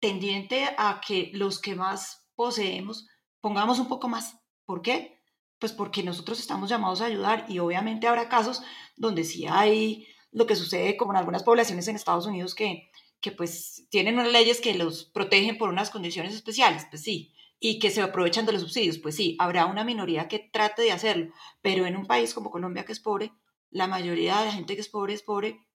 [0.00, 3.06] tendiente a que los que más poseemos
[3.40, 4.36] pongamos un poco más.
[4.68, 5.18] ¿Por qué?
[5.58, 8.60] Pues porque nosotros estamos llamados a ayudar y obviamente habrá casos
[8.98, 12.90] donde sí hay lo que sucede como en algunas poblaciones en Estados Unidos que,
[13.22, 17.78] que pues tienen unas leyes que los protegen por unas condiciones especiales, pues sí, y
[17.78, 21.32] que se aprovechan de los subsidios, pues sí, habrá una minoría que trate de hacerlo,
[21.62, 23.32] pero en un país como Colombia que es pobre,
[23.70, 25.66] la mayoría de la gente que es pobre es pobre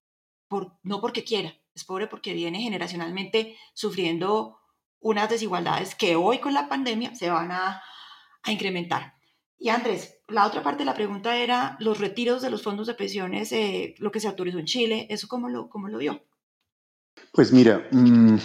[0.48, 4.60] por, no porque quiera, es pobre porque viene generacionalmente sufriendo
[5.00, 7.82] unas desigualdades que hoy con la pandemia se van a,
[8.44, 9.14] a incrementar.
[9.58, 12.96] Y Andrés, la otra parte de la pregunta era los retiros de los fondos de
[12.96, 16.22] pensiones, eh, lo que se autorizó en Chile, ¿eso cómo lo, cómo lo vio?
[17.32, 18.38] Pues mira, mmm,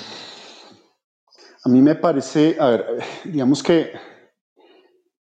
[1.64, 2.86] a mí me parece, a ver,
[3.24, 3.92] digamos que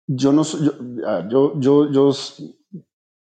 [0.07, 2.13] yo no yo, yo, yo, yo,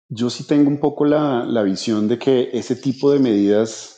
[0.09, 3.92] yo sí tengo un poco la, la visión de que ese tipo de medidas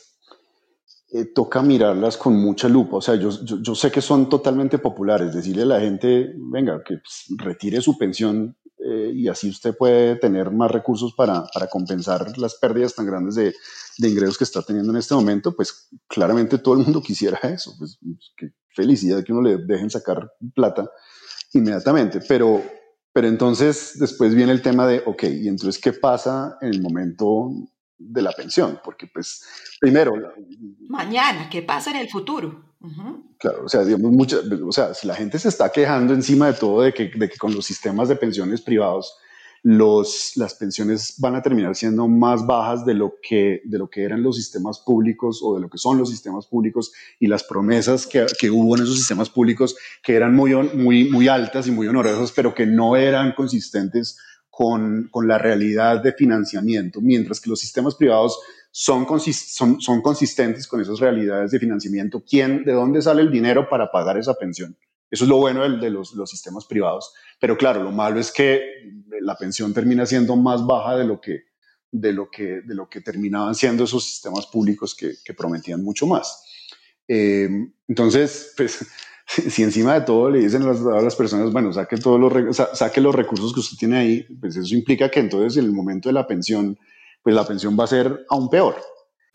[1.12, 2.96] eh, toca mirarlas con mucha lupa.
[2.96, 5.34] O sea, yo, yo, yo, sé que son totalmente populares.
[5.34, 10.16] Decirle a la gente, venga, que pues, retire su pensión eh, y así usted puede
[10.16, 13.54] tener más recursos para, para compensar las pérdidas tan grandes de,
[13.98, 17.72] de, ingresos que está teniendo en este momento, pues claramente todo el mundo quisiera eso.
[17.78, 17.98] Pues
[18.36, 20.90] qué felicidad que uno le dejen sacar plata
[21.52, 22.20] inmediatamente.
[22.28, 22.62] Pero,
[23.12, 27.50] pero entonces después viene el tema de, ok, ¿y entonces qué pasa en el momento
[27.98, 28.80] de la pensión?
[28.84, 29.42] Porque pues,
[29.80, 30.12] primero...
[30.88, 32.64] Mañana, ¿qué pasa en el futuro?
[32.80, 33.22] Uh -huh.
[33.38, 36.54] Claro, o sea, digamos, mucha, o sea, si la gente se está quejando encima de
[36.54, 39.16] todo de que, de que con los sistemas de pensiones privados,
[39.62, 44.04] los, las pensiones van a terminar siendo más bajas de lo, que, de lo que
[44.04, 48.06] eran los sistemas públicos o de lo que son los sistemas públicos y las promesas
[48.06, 49.74] que, que hubo en esos sistemas públicos
[50.04, 54.18] que eran muy, muy, muy altas y muy honorosas, pero que no eran consistentes
[54.56, 58.40] con, con la realidad de financiamiento, mientras que los sistemas privados
[58.70, 62.24] son, son, son consistentes con esas realidades de financiamiento.
[62.26, 64.74] ¿Quién, ¿De dónde sale el dinero para pagar esa pensión?
[65.10, 67.12] Eso es lo bueno de, de los, los, sistemas privados.
[67.38, 68.62] Pero claro, lo malo es que
[69.20, 71.42] la pensión termina siendo más baja de lo que,
[71.92, 76.06] de lo que, de lo que terminaban siendo esos sistemas públicos que, que prometían mucho
[76.06, 76.42] más.
[77.06, 77.50] Eh,
[77.88, 78.86] entonces, pues,
[79.50, 83.14] si encima de todo le dicen a las, personas, bueno, saque, todos los, saque los
[83.14, 86.26] recursos que usted tiene ahí, pues eso implica que entonces en el momento de la
[86.26, 86.78] pensión,
[87.22, 88.76] pues la pensión va a ser aún peor.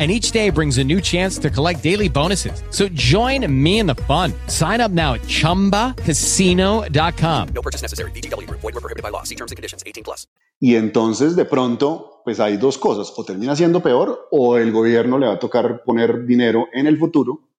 [0.00, 2.62] and each day brings a new chance to collect daily bonuses.
[2.70, 4.32] So join me in the fun.
[4.46, 7.48] Sign up now at ChumbaCasino.com.
[7.54, 8.12] No purchase necessary.
[8.12, 8.48] BGW.
[8.50, 9.24] Void were prohibited by law.
[9.24, 9.82] See terms and conditions.
[9.86, 10.26] 18 plus.
[10.58, 13.12] Y entonces de pronto, pues hay dos cosas.
[13.16, 16.96] O termina siendo peor o el gobierno le va a tocar poner dinero en el
[16.98, 17.50] futuro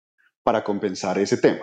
[0.43, 1.61] para compensar ese tema.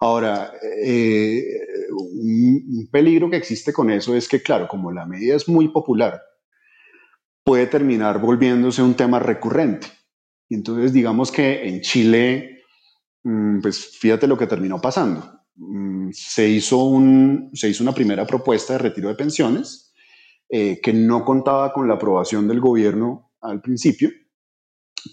[0.00, 0.52] Ahora,
[0.84, 1.42] eh,
[1.90, 5.68] un, un peligro que existe con eso es que, claro, como la medida es muy
[5.68, 6.20] popular,
[7.44, 9.86] puede terminar volviéndose un tema recurrente.
[10.48, 12.62] Y entonces digamos que en Chile,
[13.24, 15.40] mm, pues fíjate lo que terminó pasando.
[15.56, 19.92] Mm, se hizo, un, se hizo una primera propuesta de retiro de pensiones
[20.48, 24.10] eh, que no contaba con la aprobación del gobierno al principio,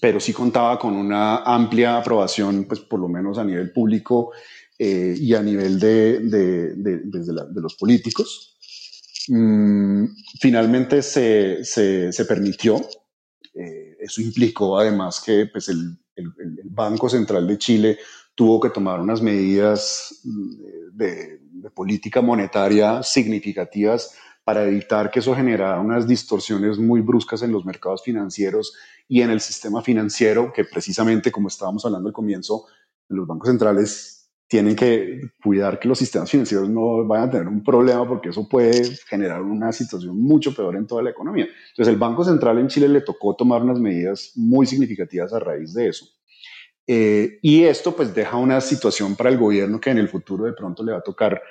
[0.02, 4.32] pero sí contaba con una amplia aprobación, pues por lo menos a nivel público
[4.78, 8.58] eh, y a nivel de, de, de, de la, los políticos.
[9.30, 10.06] Mm,
[10.40, 12.82] finalmente se, se, permitió
[14.04, 15.98] eso implicó además que pues, el,
[16.66, 18.00] Banco Central de Chile
[18.36, 25.36] tuvo que tomar unas medidas mm, de, de, política monetaria significativas para evitar que eso
[25.36, 28.76] generara unas distorsiones muy bruscas en los mercados financieros
[29.08, 32.66] y en el sistema financiero, que precisamente como estábamos hablando al comienzo,
[33.08, 34.23] los bancos centrales
[34.54, 38.48] tienen que cuidar que los sistemas financieros no vayan a tener un problema porque eso
[38.48, 41.48] puede generar una situación mucho peor en toda la economía.
[41.70, 45.74] Entonces el Banco Central en Chile le tocó tomar unas medidas muy significativas a raíz
[45.74, 46.06] de eso.
[46.86, 50.54] Eh, y esto pues deja una situación para el gobierno que en el futuro de
[50.54, 51.42] pronto le va a tocar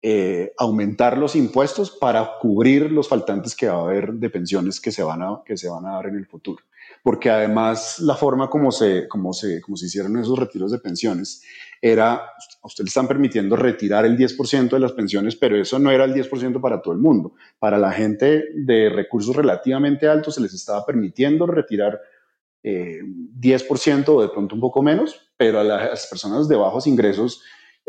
[0.00, 4.92] eh, aumentar los impuestos para cubrir los faltantes que va a haber de pensiones que
[4.92, 6.64] se van a, que se van a dar en el futuro.
[7.06, 11.40] Porque además la forma como se, como se, como se hicieron esos retiros de pensiones
[11.80, 15.92] era, a usted le están permitiendo retirar el 10% de las pensiones, pero eso no
[15.92, 17.34] era el 10% para todo el mundo.
[17.60, 22.00] Para la gente de recursos relativamente altos se les estaba permitiendo retirar
[22.64, 27.40] eh, 10% o de pronto un poco menos, pero a las personas de bajos ingresos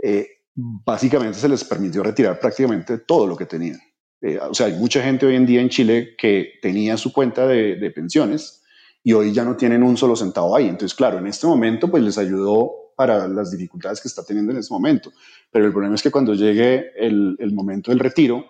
[0.03, 3.79] eh, básicamente se les permitió retirar prácticamente todo lo que tenían.
[4.21, 7.47] Eh, o sea, hay mucha gente hoy en día en Chile que tenía su cuenta
[7.47, 8.61] de, de pensiones
[9.07, 10.67] y hoy ya no tienen un solo centavo ahí.
[10.67, 14.57] Entonces, claro, en este momento pues les ayudó para las dificultades que está teniendo en
[14.57, 15.13] este momento.
[15.49, 18.43] Pero el problema es que cuando llegue el, momento del retiro,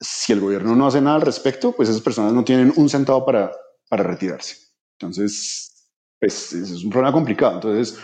[0.00, 3.24] si el gobierno no hace nada al respecto, pues esas personas no tienen un centavo
[3.24, 3.52] para,
[3.88, 4.56] para retirarse.
[4.98, 7.54] Entonces, pues es un problema complicado.
[7.54, 7.96] Entonces,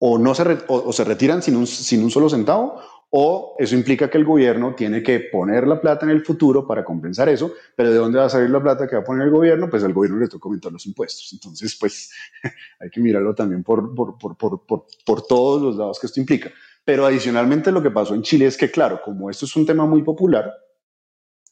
[0.00, 2.80] o, no se, o, se retiran sin un, sin un solo centavo,
[3.12, 6.84] o eso implica que el gobierno tiene que poner la plata en el futuro para
[6.84, 9.32] compensar eso, pero ¿de dónde va a salir la plata que va a poner el
[9.32, 9.68] gobierno?
[9.68, 11.28] Pues al gobierno le toca aumentar los impuestos.
[11.32, 12.12] Entonces, pues
[12.80, 14.64] hay que mirarlo también por, por, por,
[15.04, 16.52] por, todos los lados que esto implica.
[16.84, 19.86] Pero adicionalmente lo que pasó en Chile es que, claro, como esto es un tema
[19.86, 20.48] muy popular,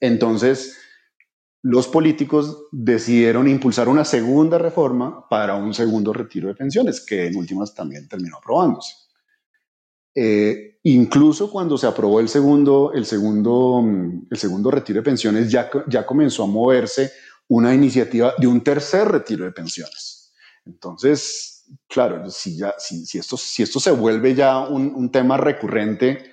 [0.01, 0.79] entonces
[1.63, 7.37] los políticos decidieron impulsar una segunda reforma para un segundo retiro de pensiones, que en
[7.37, 9.08] últimas también terminó aprobándose.
[10.21, 13.85] Eh, incluso cuando se aprobó el segundo, el, segundo,
[14.29, 17.12] el segundo retiro de pensiones, ya, ya comenzó a moverse
[17.47, 20.33] una iniciativa de un tercer retiro de pensiones.
[20.66, 25.37] Entonces, claro, si, ya, si, si, esto, si esto se vuelve ya un, un, tema
[25.37, 26.33] recurrente,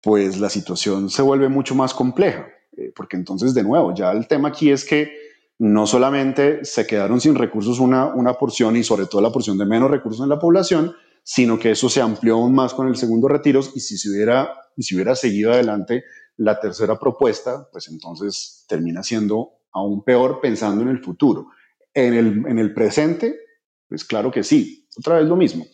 [0.00, 2.46] pues la situación se vuelve mucho más compleja,
[2.76, 5.12] eh, porque entonces, de nuevo, ya el tema aquí es que
[5.58, 9.66] no solamente se quedaron sin recursos una, una porción y sobre todo la porción de
[9.66, 10.94] menos recursos en la población,
[11.30, 14.50] sino que eso se amplió aún más con el segundo retiro y si se hubiera,
[14.78, 16.04] si hubiera seguido adelante
[16.38, 21.48] la tercera propuesta, pues entonces termina siendo aún peor pensando en el futuro.
[21.92, 23.40] En el, en el presente,
[23.86, 25.66] pues claro que sí, otra vez lo mismo.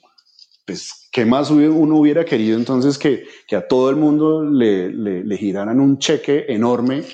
[0.66, 5.22] Pues, ¿qué más uno hubiera querido entonces que, que a todo el mundo le, le,
[5.22, 7.04] le, giraran un cheque enorme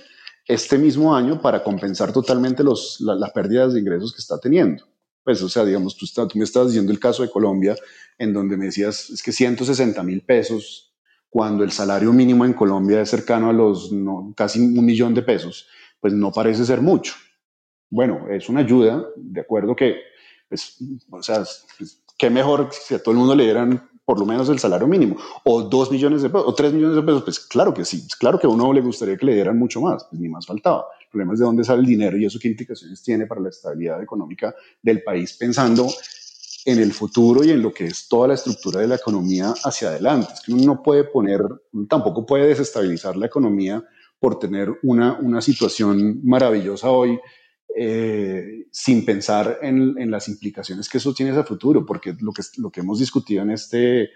[0.46, 4.86] este mismo año para compensar totalmente los, las la pérdidas de ingresos que está teniendo?
[5.24, 7.76] Pues, o sea, digamos, tú, está, tú me estás diciendo el caso de Colombia,
[8.18, 10.94] en donde me decías, es que 160 mil pesos,
[11.28, 15.22] cuando el salario mínimo en Colombia es cercano a los no, casi un millón de
[15.22, 15.68] pesos,
[16.00, 17.14] pues no parece ser mucho.
[17.90, 19.96] Bueno, es una ayuda, de acuerdo que,
[20.48, 20.76] pues,
[21.10, 21.44] o sea,
[21.78, 24.88] pues, qué mejor si a todo el mundo le dieran por lo menos el salario
[24.88, 28.08] mínimo, o dos millones de pesos, o tres millones de pesos, pues claro que sí,
[28.18, 30.84] claro que a uno le gustaría que le dieran mucho más, pues ni más faltaba.
[31.10, 33.48] El problema es de dónde sale el dinero y eso qué implicaciones tiene para la
[33.48, 35.88] estabilidad económica del país, pensando
[36.64, 39.88] en el futuro y en lo que es toda la estructura de la economía hacia
[39.88, 40.28] adelante.
[40.32, 41.40] Es que uno no puede poner,
[41.88, 43.84] tampoco puede desestabilizar la economía
[44.20, 47.18] por tener una, una situación maravillosa hoy
[47.76, 52.42] eh, sin pensar en, en, las implicaciones que eso tiene a futuro, porque lo que,
[52.58, 54.10] lo que hemos discutido en, este,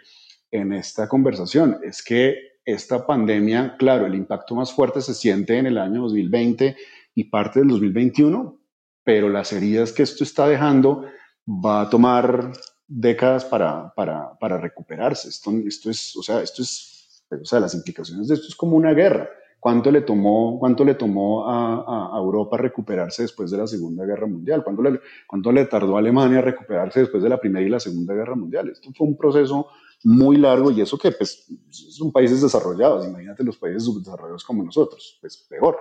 [0.52, 5.66] en esta conversación es que esta pandemia, claro, el impacto más fuerte se siente en
[5.66, 6.76] el año 2020
[7.14, 8.58] y parte del 2021,
[9.04, 11.04] pero las heridas que esto está dejando
[11.46, 12.52] va a tomar
[12.86, 15.28] décadas para, para, para recuperarse.
[15.28, 18.76] Esto, esto es, o sea, esto es, o sea, las implicaciones de esto es como
[18.76, 19.28] una guerra.
[19.64, 24.62] ¿Cuánto le tomó, cuánto le tomó a, Europa recuperarse después de la Segunda Guerra Mundial?
[24.62, 28.12] ¿Cuánto le, ¿Cuánto le tardó a Alemania recuperarse después de la Primera y la Segunda
[28.12, 28.68] Guerra Mundial?
[28.68, 29.68] Esto fue un proceso
[30.02, 33.08] muy largo y eso que pues, son países desarrollados.
[33.08, 35.78] Imagínate los países subdesarrollados como nosotros, pues peor.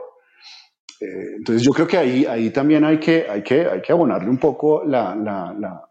[1.01, 4.29] Eh, entonces yo creo que ahí, ahí también hay que, hay, que, hay que abonarle
[4.29, 5.89] un poco la, la,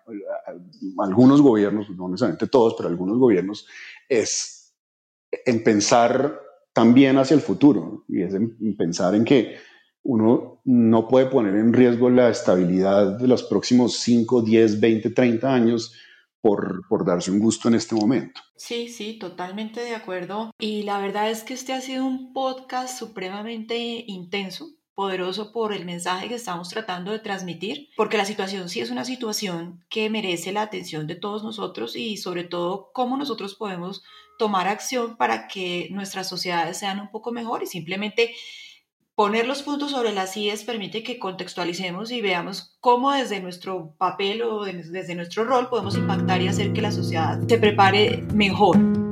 [0.97, 3.67] algunos gobiernos, no necesariamente todos, pero algunos gobiernos,
[4.09, 4.75] es
[5.45, 6.41] en pensar
[6.73, 9.57] también hacia el futuro y es en, en pensar en que
[10.03, 15.55] uno no puede poner en riesgo la estabilidad de los próximos 5, 10, 20, 30
[15.55, 15.95] años
[16.41, 18.41] por, por, darse un gusto en este momento.
[18.57, 20.51] Sí, sí, totalmente de acuerdo.
[20.59, 25.85] Y la verdad es que este ha sido un podcast supremamente intenso poderoso por el
[25.85, 30.53] mensaje que estamos tratando de transmitir, porque la situación sí es una situación que merece
[30.53, 34.03] la atención de todos nosotros y sobre todo cómo nosotros podemos
[34.39, 38.35] tomar acción para que nuestras sociedades sean un poco mejor y simplemente
[39.15, 44.43] poner los puntos sobre las IES permite que contextualicemos y veamos cómo desde nuestro papel
[44.43, 49.12] o desde nuestro rol podemos impactar y hacer que la sociedad se prepare mejor.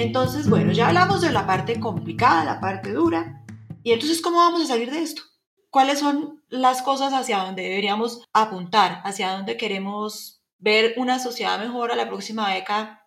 [0.00, 3.44] Entonces, bueno, ya hablamos de la parte complicada, la parte dura.
[3.82, 5.20] Y entonces, ¿cómo vamos a salir de esto?
[5.68, 11.92] ¿Cuáles son las cosas hacia donde deberíamos apuntar, hacia donde queremos ver una sociedad mejor
[11.92, 13.06] a la próxima década?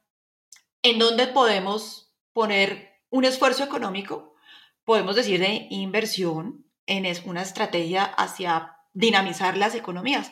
[0.84, 4.36] ¿En dónde podemos poner un esfuerzo económico?
[4.84, 10.32] Podemos decir de inversión en una estrategia hacia dinamizar las economías.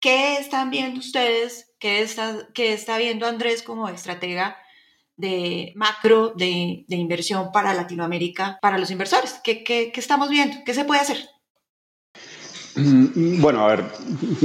[0.00, 1.74] ¿Qué están viendo ustedes?
[1.78, 4.56] ¿Qué está, qué está viendo Andrés como estratega
[5.20, 9.40] de macro de, de, inversión para Latinoamérica, para los inversores?
[9.44, 10.56] ¿Qué, qué, qué estamos viendo?
[10.64, 11.18] ¿Qué se puede hacer?
[12.76, 13.84] Mm, bueno, a ver,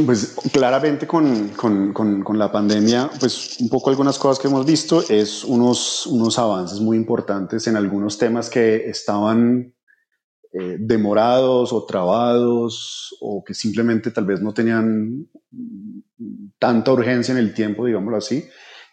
[0.05, 5.03] pues claramente con, con, con, la pandemia, pues un poco algunas cosas que hemos visto
[5.07, 9.73] es unos, unos avances muy importantes en algunos temas que estaban
[10.53, 15.28] eh, demorados o trabados o que simplemente tal vez no tenían
[16.57, 18.43] tanta urgencia en el tiempo, digámoslo así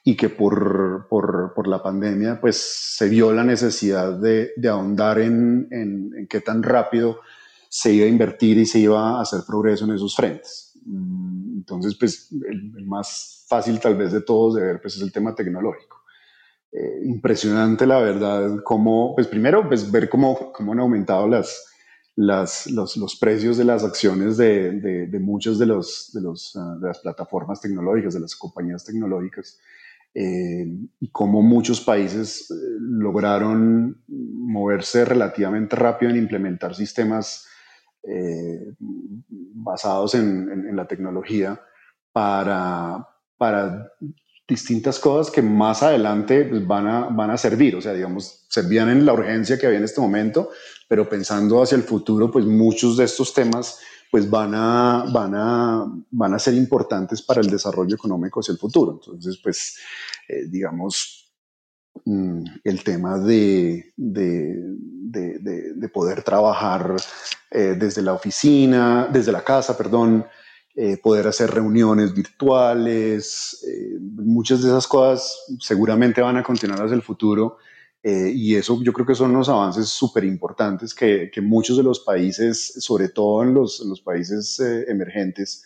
[0.05, 2.57] y que por, por, por, la pandemia pues
[2.97, 7.21] se vio la necesidad de, de ahondar en, en, en, qué tan rápido
[7.69, 10.73] se iba a invertir y se iba a hacer progreso en esos frentes.
[10.85, 15.03] Mm, entonces, pues el, el más fácil tal vez de todos de ver pues es
[15.03, 16.03] el tema tecnológico.
[16.73, 21.67] Eh, impresionante la verdad, cómo, pues primero, pues ver cómo, cómo han aumentado las,
[22.17, 26.57] las, los, los, precios de las acciones de, de, de muchas de, los, de, los,
[26.57, 29.59] uh, de las plataformas tecnológicas, de las compañías tecnológicas
[30.15, 30.67] eh,
[31.01, 37.47] y cómo muchos países eh, lograron moverse relativamente rápido en implementar sistemas
[38.03, 41.59] eh, basados en, en, en, la tecnología
[42.13, 43.09] para,
[43.39, 43.93] para
[44.47, 48.91] distintas cosas que más adelante pues, van, a, van a servir, o sea, digamos, servían
[48.91, 50.51] en la urgencia que había en este momento,
[50.89, 53.81] pero pensando hacia el futuro, pues muchos de estos temas
[54.13, 58.59] pues van a, van, a, van a ser importantes para el desarrollo económico hacia el
[58.59, 58.93] futuro.
[58.93, 59.79] Entonces, pues,
[60.29, 61.33] eh, digamos,
[62.05, 66.95] mm, el tema de, de, de, de poder trabajar
[67.51, 70.27] eh, desde la oficina, desde la casa, perdón,
[70.75, 73.65] eh, poder hacer reuniones virtuales,
[74.11, 77.57] muchas de esas cosas seguramente van a continuar hacia el futuro
[78.03, 81.85] eh, y eso yo creo que son unos avances súper importantes que, que, muchos de
[81.85, 85.63] los países, sobre todo en los, en los países eh, emergentes,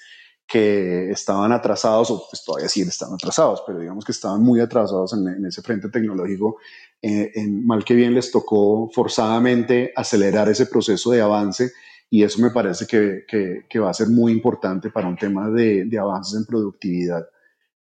[0.46, 5.12] que estaban atrasados, o pues todavía sí están atrasados, pero digamos que estaban muy atrasados
[5.14, 6.58] en, en ese frente tecnológico,
[7.02, 11.72] eh, en, mal que bien les tocó forzadamente acelerar ese proceso de avance
[12.10, 15.50] y eso me parece que, que, que va a ser muy importante para un tema
[15.50, 17.26] de, de avances en productividad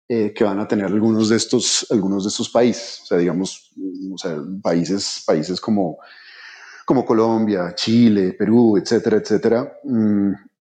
[0.08, 3.72] eh, que van a tener algunos de estos, algunos de estos países, o sea, digamos,
[4.12, 5.98] o sea, países, países como,
[6.84, 10.32] como Colombia, Chile, Perú, etcétera, etcétera, mmm,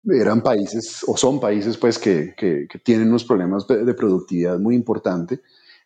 [0.08, 5.40] eran países o son países pues que, que, tienen unos problemas de, productividad muy importantes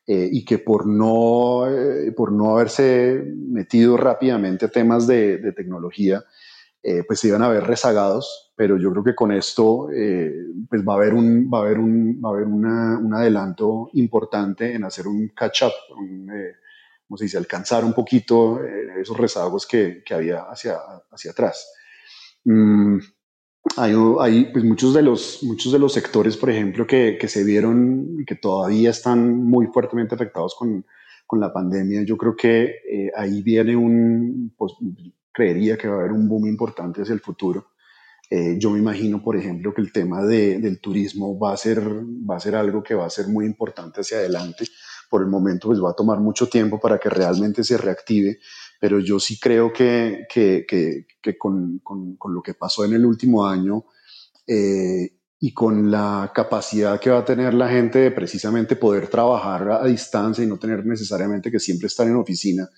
[0.06, 5.52] eh, y que por no, eh, por no haberse metido rápidamente a temas de, de
[5.52, 6.24] tecnología,
[6.86, 9.88] eh, pues se iban a ver rezagados, pero yo creo que con esto
[10.68, 13.88] pues va a haber un, va a haber un, va a haber una, un adelanto
[13.94, 18.60] importante en hacer un catch-up, como se dice, alcanzar un poquito
[19.00, 20.76] esos rezagos que, que, había hacia,
[21.10, 21.72] hacia atrás.
[22.44, 22.98] Mm,
[23.76, 27.44] hay, hay pues muchos, de los, muchos de los sectores, por ejemplo, que, que, se
[27.44, 30.84] vieron y que todavía están muy fuertemente afectados con,
[31.26, 32.02] con la pandemia.
[32.02, 34.74] Yo creo que eh, ahí viene un, pues,
[35.34, 37.72] creería que va a haber un boom importante hacia el futuro.
[38.30, 41.82] Eh, yo me imagino, por ejemplo, que el tema de, del turismo va a, ser,
[41.82, 44.64] va a ser algo que va a ser muy importante hacia adelante.
[45.10, 48.38] Por el momento, pues va a tomar mucho tiempo para que realmente se reactive
[48.84, 53.06] pero yo sí creo que, que, que, con, con, con, lo que pasó en el
[53.06, 53.86] último año
[54.46, 59.70] eh, y con la capacidad que va a tener la gente de precisamente poder trabajar
[59.70, 62.68] a, distancia y no tener necesariamente que siempre estar en oficina,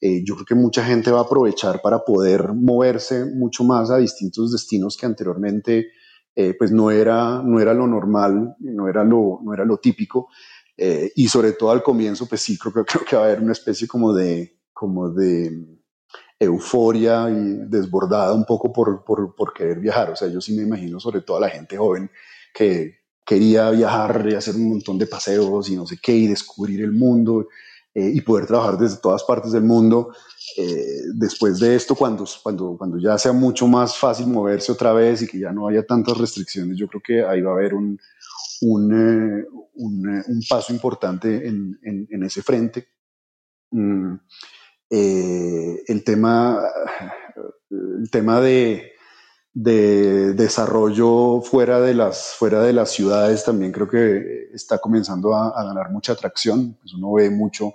[0.00, 3.98] eh, yo creo que mucha gente va a aprovechar para poder moverse mucho más a
[3.98, 5.88] distintos destinos que anteriormente
[6.36, 10.28] eh, pues no era, no era lo normal, no era lo, no era lo típico.
[10.76, 14.14] y sobre todo al comienzo, pues sí, creo, que va a haber una especie como
[14.14, 15.50] de, como de
[16.38, 20.10] euforia y desbordada un poco por, por, por, querer viajar.
[20.10, 22.08] O sea, yo sí me imagino sobre todo a la gente joven
[22.54, 22.98] que
[23.28, 26.92] quería viajar y hacer un montón de paseos y no sé qué, y descubrir el
[26.92, 27.48] mundo
[27.94, 30.12] eh, y poder trabajar desde todas partes del mundo.
[30.56, 35.22] Eh, después de esto, cuando, cuando, cuando ya sea mucho más fácil moverse otra vez
[35.22, 37.98] y que ya no haya tantas restricciones, yo creo que ahí va a haber un,
[38.62, 42.88] un, eh, un, un paso importante en, en, en ese frente.
[43.70, 44.14] Mm.
[44.90, 46.62] Eh, el tema,
[47.70, 48.92] el tema de,
[49.62, 55.64] de, desarrollo fuera de, las, fuera de las ciudades también creo que está comenzando a,
[55.64, 56.76] ganar mucha atracción.
[56.80, 57.74] Pues uno ve mucho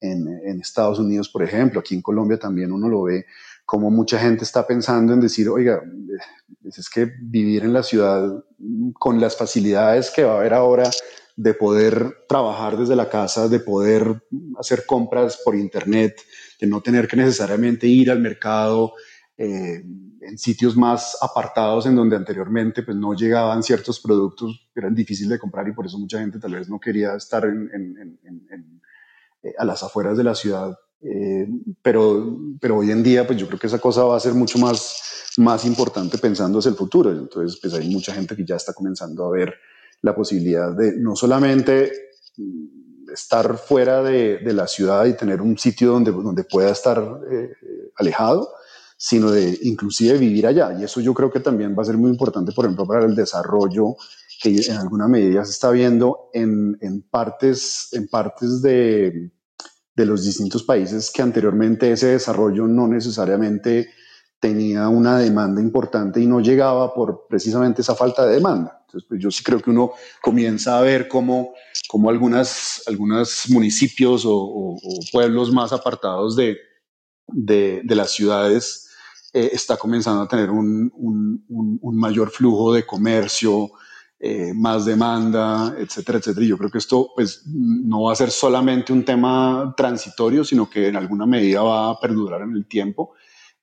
[0.00, 3.26] en, en, Estados Unidos, por ejemplo, aquí en Colombia también uno lo ve
[3.66, 5.82] como mucha gente está pensando en decir, oiga,
[6.64, 8.44] es que vivir en la ciudad
[8.92, 10.90] con las facilidades que va a haber ahora
[11.36, 14.22] de poder trabajar desde la casa, de poder
[14.58, 16.20] hacer compras por internet,
[16.60, 18.92] de no tener que necesariamente ir al mercado
[19.36, 19.84] eh,
[20.20, 25.38] en sitios más apartados en donde anteriormente pues, no llegaban ciertos productos eran difíciles de
[25.38, 28.18] comprar y por eso mucha gente tal vez no quería estar en,
[29.42, 30.76] eh, a las afueras de la ciudad.
[31.00, 31.46] Eh,
[31.82, 34.58] pero, pero hoy en día pues yo creo que esa cosa va a ser mucho
[34.58, 37.10] más, más importante pensando hacia el futuro.
[37.10, 39.54] Entonces pues hay mucha gente que ya está comenzando a ver
[40.00, 41.92] la posibilidad de no solamente
[43.12, 47.52] estar fuera de, de, la ciudad y tener un sitio donde, donde pueda estar eh,
[47.96, 48.50] alejado,
[48.96, 50.76] sino de inclusive vivir allá.
[50.78, 53.14] Y eso yo creo que también va a ser muy importante, por ejemplo, para el
[53.14, 53.96] desarrollo
[54.40, 59.30] que en alguna medida se está viendo en, en partes, en partes de,
[59.94, 63.90] de los distintos países que anteriormente ese desarrollo no necesariamente
[64.40, 68.82] tenía una demanda importante y no llegaba por precisamente esa falta de demanda.
[68.86, 71.54] Entonces, pues yo sí creo que uno comienza a ver cómo,
[71.88, 74.76] cómo algunas, algunos municipios o,
[75.12, 76.58] pueblos más apartados de,
[77.28, 78.83] de, de las ciudades
[79.36, 83.72] eh, está comenzando a tener un, un, mayor flujo de comercio,
[84.20, 86.46] eh, más demanda, etcétera, etcétera.
[86.46, 90.70] Y yo creo que esto pues, no va a ser solamente un tema transitorio, sino
[90.70, 93.14] que en alguna medida va a perdurar en el tiempo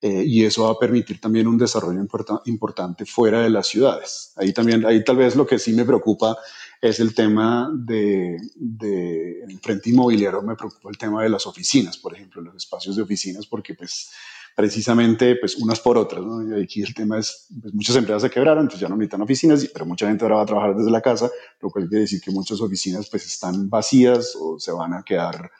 [0.01, 2.05] eh, y eso va a permitir también un desarrollo
[2.45, 4.33] importante fuera de las ciudades.
[4.35, 6.37] Ahí también, ahí tal vez lo que sí me preocupa
[6.81, 11.97] es el tema de, de el frente inmobiliario, me preocupa el tema de las oficinas,
[11.97, 14.11] por ejemplo, los espacios de oficinas, porque pues
[14.55, 16.57] precisamente pues unas por otras, ¿no?
[16.57, 19.69] Y aquí el tema es, pues, muchas empresas se quebraron, entonces ya no necesitan oficinas,
[19.71, 21.29] pero mucha gente ahora va a trabajar desde la casa,
[21.61, 25.51] lo cual quiere decir que muchas oficinas pues están vacías o se van a quedar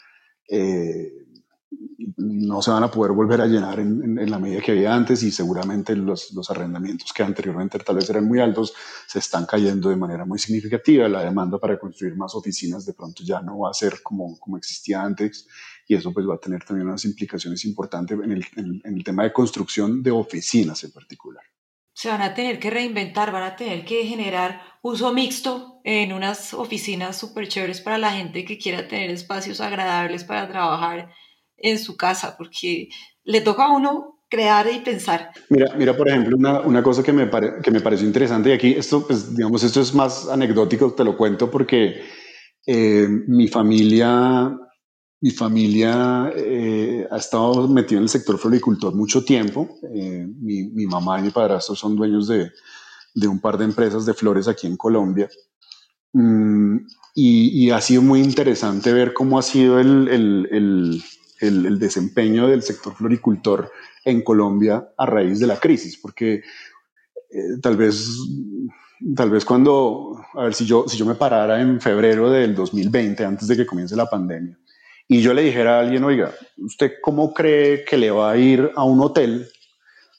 [0.48, 1.22] eh,
[2.18, 5.32] no se van a poder volver a llenar en, la medida que había antes y
[5.32, 8.74] seguramente los, los, arrendamientos que anteriormente tal vez eran muy altos
[9.08, 11.08] se están cayendo de manera muy significativa.
[11.08, 14.58] La demanda para construir más oficinas de pronto ya no va a ser como, como
[14.58, 15.48] existía antes
[15.92, 19.24] y eso pues va a tener también unas implicaciones importantes en el, en el tema
[19.24, 21.44] de construcción de oficinas en particular.
[21.94, 26.54] Se van a tener que reinventar, van a tener que generar uso mixto en unas
[26.54, 31.10] oficinas súper chéveres para la gente que quiera tener espacios agradables para trabajar
[31.58, 32.88] en su casa, porque
[33.26, 35.32] le toca a uno crear y pensar.
[35.50, 37.30] Mira, mira por ejemplo, una, una cosa que me,
[37.62, 41.18] que me pareció interesante y aquí esto, pues, digamos, esto es más anecdótico, te lo
[41.18, 42.02] cuento porque
[42.66, 44.58] eh, mi familia,
[45.22, 49.78] mi familia eh, ha estado metida en el sector floricultor mucho tiempo.
[49.94, 52.52] Eh, mi, mi, mamá y mi padrastro son dueños de,
[53.14, 55.30] de un par de empresas de flores aquí en Colombia.
[56.14, 56.78] Mm,
[57.14, 60.48] y, y, ha sido muy interesante ver cómo ha sido el, el,
[61.40, 63.72] el, el, desempeño del sector floricultor
[64.04, 66.36] en Colombia a raíz de la crisis, porque
[67.30, 68.18] eh, tal vez
[69.16, 73.26] tal vez cuando, a ver, si yo, si yo me parara en febrero del 2020,
[73.26, 74.58] antes de que comience la pandemia,
[75.14, 78.72] y yo le dijera a alguien, oiga, ¿usted cómo cree que le va a ir
[78.78, 79.46] a un hotel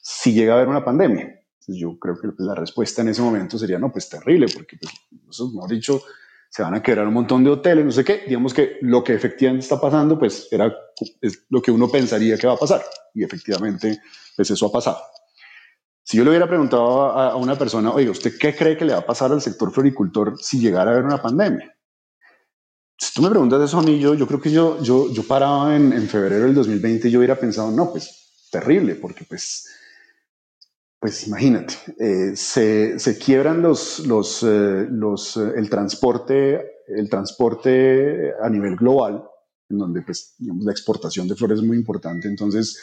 [0.03, 1.39] si llega a haber una pandemia?
[1.65, 4.93] yo creo que la respuesta en ese momento sería, no, pues terrible, porque, pues,
[5.31, 5.99] eso, dicho,
[6.47, 8.21] se van a quebrar un montón de hoteles, no sé qué.
[8.27, 10.71] Digamos que lo que efectivamente está pasando, pues era
[11.21, 12.83] es lo que uno pensaría que va a pasar.
[13.15, 13.99] Y efectivamente,
[14.35, 14.99] pues eso ha pasado.
[16.03, 18.99] Si yo le hubiera preguntado a, una persona, oiga, ¿usted qué cree que le va
[18.99, 21.75] a pasar al sector floricultor si llegara a haber una pandemia?
[23.03, 25.91] Si tú me preguntas eso a mí, yo, creo que yo, yo, yo paraba en,
[25.91, 29.67] en febrero del 2020 y yo hubiera pensado, no, pues terrible, porque pues
[31.01, 38.31] pues imagínate, eh, se, se, quiebran los, los, eh, los, eh, el, transporte, el transporte
[38.41, 39.21] a nivel global,
[39.69, 42.81] en donde pues, digamos, la exportación de flores es muy importante, entonces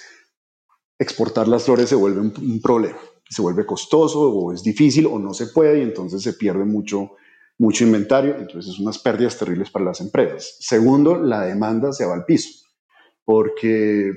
[0.98, 5.18] exportar las flores se vuelve un, un, problema, se vuelve costoso o es difícil o
[5.18, 7.12] no se puede y entonces se pierde mucho,
[7.60, 10.56] mucho inventario, entonces es unas pérdidas terribles para las empresas.
[10.60, 12.48] Segundo, la demanda se va al piso,
[13.22, 14.14] porque,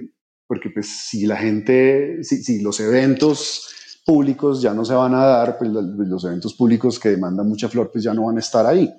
[0.47, 5.25] porque pues, si la gente, si, si los eventos públicos ya no se van a
[5.25, 8.65] dar, pues los eventos públicos que demandan mucha flor pues ya no van a estar
[8.65, 8.89] ahí.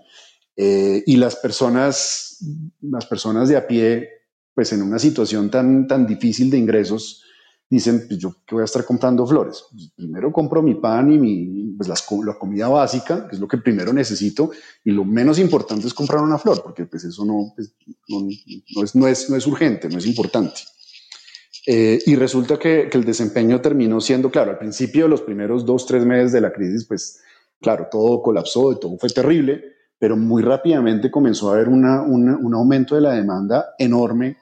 [0.56, 2.38] Eh, y las personas,
[2.82, 4.10] las personas de a pie,
[4.54, 7.22] pues en una situación tan, tan difícil de ingresos,
[7.68, 9.64] dicen, pues yo que voy a estar comprando flores.
[9.70, 13.48] Pues primero compro mi pan y mi, pues las, la comida básica, que es lo
[13.48, 14.50] que primero necesito,
[14.84, 17.74] y lo menos importante es comprar una flor, porque pues eso no, pues,
[18.08, 18.20] no,
[18.74, 20.60] no, es, no, es, no es urgente, no es importante.
[21.66, 25.86] Eh, y resulta que, que, el desempeño terminó siendo, claro, al principio, los primeros dos,
[25.86, 27.20] tres meses de la crisis, pues
[27.60, 29.64] claro, todo colapsó todo fue terrible,
[29.98, 34.36] pero muy rápidamente comenzó a haber una, una, un aumento de la demanda enorme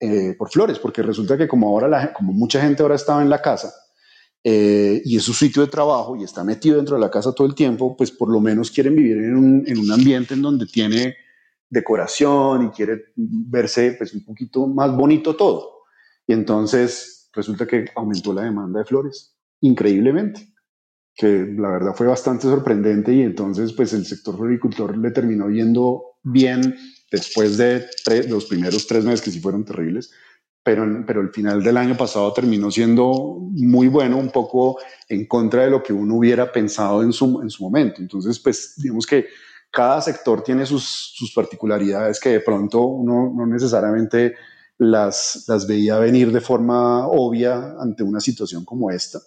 [0.00, 3.30] eh, por flores, porque resulta que como ahora, la, como mucha gente ahora estaba en
[3.30, 3.72] la casa
[4.44, 7.46] eh, y es su sitio de trabajo y está metido dentro de la casa todo
[7.46, 10.66] el tiempo, pues por lo menos quieren vivir en un, en un ambiente en donde
[10.66, 11.16] tiene
[11.68, 15.84] decoración y quiere verse pues un poquito más bonito todo.
[16.26, 20.54] Y entonces resulta que aumentó la demanda de flores increíblemente,
[21.14, 26.18] que la verdad fue bastante sorprendente y entonces pues el sector floricultor le terminó yendo
[26.22, 26.76] bien
[27.10, 27.86] después de
[28.28, 30.10] los primeros tres meses que sí fueron terribles,
[30.62, 34.78] pero, pero el final del año pasado terminó siendo muy bueno, un poco
[35.08, 38.00] en contra de lo que uno hubiera pensado en su, en su momento.
[38.00, 39.26] Entonces, pues digamos que
[39.70, 44.34] cada sector tiene sus, sus particularidades que de pronto uno no necesariamente
[44.78, 49.20] las, las veía venir de forma obvia ante una situación como esta.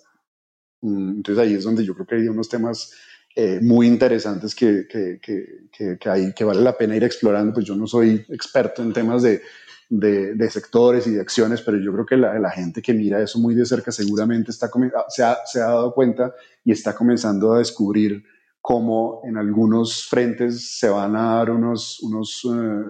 [0.82, 2.94] Mm, entonces ahí es donde yo creo que hay unos temas
[3.36, 7.54] eh, muy interesantes que, que, que, que, hay, que vale la pena ir explorando.
[7.54, 9.42] Pues yo no soy experto en temas de,
[9.90, 13.22] de, de sectores y de acciones, pero yo creo que la, la, gente que mira
[13.22, 14.70] eso muy de cerca seguramente está,
[15.10, 16.34] se, ha, se ha dado cuenta
[16.64, 18.24] y está comenzando a descubrir
[18.62, 22.84] cómo en algunos frentes se van a dar unos, unos eh,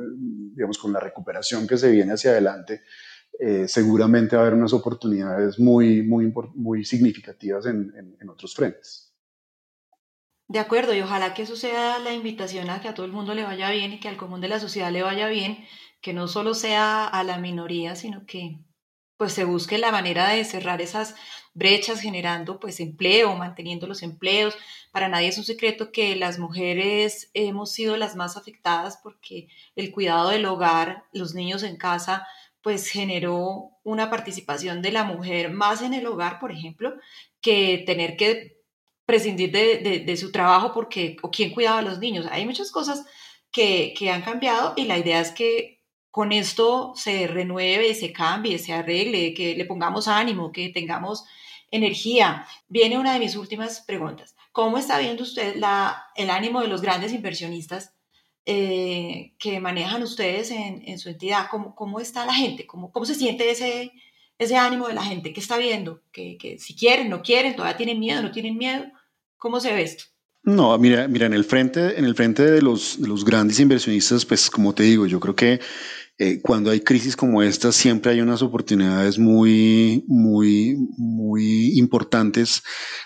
[0.53, 2.81] digamos, con la recuperación que se viene hacia adelante,
[3.39, 8.53] eh, seguramente va a haber unas oportunidades muy, muy, muy significativas en, en, en, otros
[8.53, 9.08] frentes.
[10.49, 13.35] De acuerdo, y ojalá que eso sea la invitación a que a todo el mundo
[13.35, 15.63] le vaya bien y que al común de la sociedad le vaya bien,
[16.01, 18.57] que no solo sea a la minoría, sino que
[19.15, 21.13] pues se busque la manera de cerrar esas
[21.53, 24.55] brechas generando pues empleo, manteniendo los empleos.
[24.91, 29.91] Para nadie es un secreto que las mujeres hemos sido las más afectadas porque el
[29.91, 32.25] cuidado del hogar, los niños en casa,
[32.63, 36.95] pues generó una participación de la mujer más en el hogar, por ejemplo,
[37.39, 38.58] que tener que
[39.09, 42.27] prescindir de, de, su trabajo porque, o quién cuidaba a los niños.
[42.29, 43.07] Hay muchas cosas
[43.51, 45.81] que, que han cambiado y la idea es que
[46.11, 51.25] con esto se renueve, se cambie, se arregle, que le pongamos ánimo, que tengamos
[51.71, 52.45] energía.
[52.67, 54.35] Viene una de mis últimas preguntas.
[54.51, 57.95] ¿Cómo está viendo usted la, el ánimo de los grandes inversionistas
[58.45, 61.47] eh, que manejan ustedes en, en su entidad?
[61.49, 62.67] ¿Cómo, ¿Cómo, está la gente?
[62.67, 63.91] ¿Cómo, ¿Cómo se siente ese,
[64.37, 65.33] ese ánimo de la gente?
[65.33, 66.03] ¿Qué está viendo?
[66.11, 68.85] ¿Que, que si quieren, no quieren, todavía tienen miedo, no tienen miedo?
[69.39, 70.03] ¿Cómo se ve esto?
[70.43, 74.25] No, mira, mira, en el frente, en el frente de los, de los grandes inversionistas,
[74.25, 75.59] pues como te digo, yo creo que
[76.17, 82.61] eh, cuando hay crisis como esta, siempre hay unas oportunidades muy, muy, muy importantes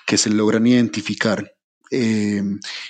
[0.08, 1.54] que se logran identificar.
[1.92, 2.42] Eh,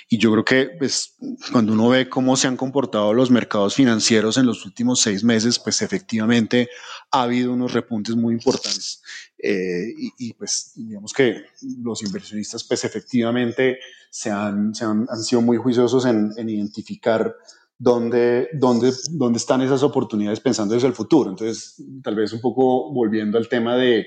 [0.08, 1.16] y yo creo que pues,
[1.52, 5.58] cuando uno ve cómo se han comportado los mercados financieros en los últimos seis meses,
[5.58, 6.70] pues efectivamente
[7.10, 9.02] ha habido unos repuntes muy importantes.
[9.46, 11.44] Eh, y, pues digamos que
[11.82, 17.36] los inversionistas pues efectivamente se han, se han, han sido muy juiciosos en, en identificar
[17.76, 21.28] dónde, dónde, dónde están esas oportunidades pensando desde el futuro.
[21.28, 24.06] Entonces, tal vez un poco volviendo al tema de, eh,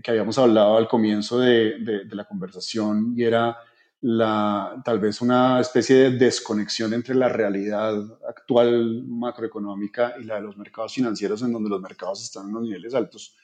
[0.00, 3.56] que habíamos hablado al comienzo de, de, de la conversación y era
[4.02, 7.92] la, tal vez una especie de desconexión entre la realidad
[8.28, 12.62] actual macroeconómica y la de los mercados financieros, en donde los mercados están en los
[12.62, 13.36] niveles altos.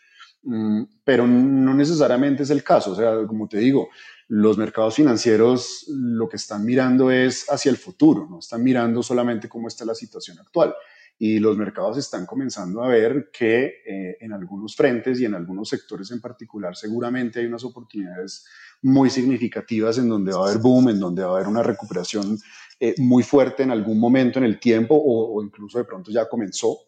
[0.43, 2.93] Mm, pero no necesariamente es el caso.
[2.93, 3.89] O sea, como te digo,
[4.29, 9.49] los mercados financieros lo que están mirando es hacia el futuro, no están mirando solamente
[9.49, 10.75] cómo está la situación actual.
[11.19, 15.69] Y los mercados están comenzando a ver que eh, en algunos frentes y en algunos
[15.69, 18.47] sectores en particular seguramente hay unas oportunidades
[18.81, 22.39] muy significativas en donde va a haber boom, en donde va a haber una recuperación
[22.79, 26.79] eh, muy fuerte en algún momento en el tiempo o, incluso de pronto ya comenzó.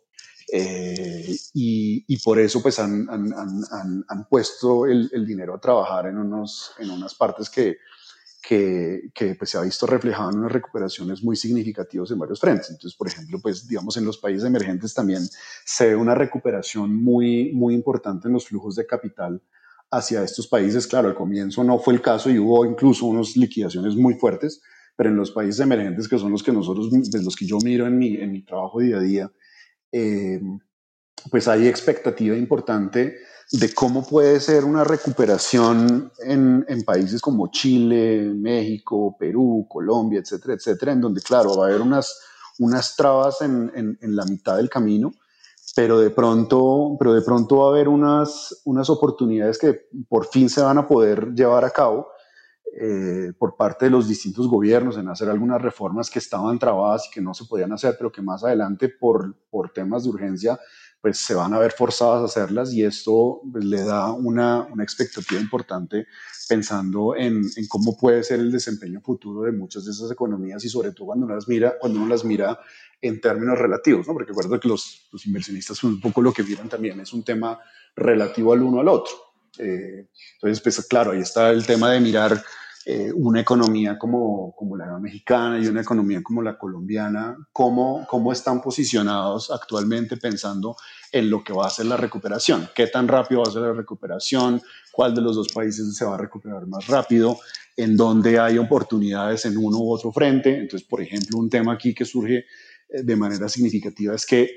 [0.54, 6.06] Eh, y, por eso pues han, han, han, han puesto el, el, dinero a trabajar
[6.06, 7.78] en, unos, en unas partes que,
[8.46, 12.68] que, que, pues se ha visto reflejado en unas recuperaciones muy significativas en varios frentes.
[12.68, 15.26] Entonces, por ejemplo, pues digamos en los países emergentes también
[15.64, 19.42] se ve una recuperación muy, muy importante en los flujos de capital
[19.90, 20.86] hacia estos países.
[20.86, 24.60] Claro, al comienzo no fue el caso y hubo incluso unas liquidaciones muy fuertes,
[24.96, 27.86] pero en los países emergentes, que son los que nosotros, de los que yo miro
[27.86, 29.32] en mi, en mi trabajo día a día,
[29.92, 30.40] eh,
[31.30, 33.16] pues hay expectativa importante
[33.52, 40.54] de cómo puede ser una recuperación en, en, países como Chile, México, Perú, Colombia, etcétera,
[40.54, 42.18] etcétera, en donde, claro, va a haber unas,
[42.58, 45.12] unas trabas en, en, en la mitad del camino,
[45.76, 50.48] pero de pronto, pero de pronto va a haber unas, unas oportunidades que por fin
[50.48, 52.08] se van a poder llevar a cabo
[52.74, 57.10] eh, por parte de los distintos gobiernos en hacer algunas reformas que estaban trabadas y
[57.10, 60.58] que no se podían hacer, pero que más adelante por, por temas de urgencia
[61.02, 64.84] pues se van a ver forzadas a hacerlas y esto pues, le da una, una,
[64.84, 66.06] expectativa importante
[66.48, 70.68] pensando en, en, cómo puede ser el desempeño futuro de muchas de esas economías y
[70.68, 72.58] sobre todo cuando uno las mira, cuando uno las mira
[73.02, 74.14] en términos relativos, ¿no?
[74.14, 77.58] porque recuerdo que los, los inversionistas un poco lo que miran también es un tema
[77.96, 79.12] relativo al uno al otro.
[79.58, 82.42] Eh, entonces, pues claro, ahí está el tema de mirar
[82.84, 88.32] eh, una economía como, como la mexicana y una economía como la colombiana, cómo, cómo
[88.32, 90.74] están posicionados actualmente pensando
[91.12, 93.72] en lo que va a ser la recuperación, qué tan rápido va a ser la
[93.72, 94.60] recuperación,
[94.90, 97.38] cuál de los dos países se va a recuperar más rápido,
[97.76, 100.58] en dónde hay oportunidades en uno u otro frente.
[100.58, 102.38] Entonces, por ejemplo, un tema aquí que surge
[102.88, 104.50] eh, de manera significativa es que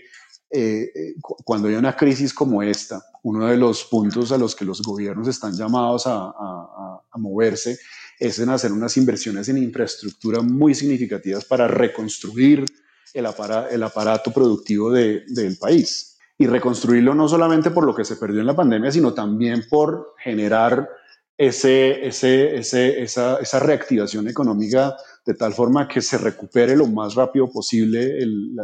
[0.49, 4.81] eh, cuando hay una crisis como esta, uno de los puntos a los que los
[4.81, 7.77] gobiernos están llamados a, a, a moverse
[8.20, 12.66] es en hacer unas inversiones en infraestructura muy significativas para reconstruir
[13.14, 16.18] el, aparato productivo de, del país.
[16.38, 20.16] Y reconstruirlo no solamente por lo que se perdió en la pandemia, sino también por
[20.22, 20.90] generar
[21.38, 21.60] esa,
[23.60, 28.20] reactivación económica de tal forma que se recupere lo más rápido posible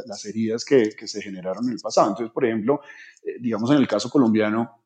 [0.05, 2.09] las heridas que, que, se generaron en el pasado.
[2.09, 2.81] Entonces, por ejemplo,
[3.23, 4.83] eh, digamos en el caso colombiano,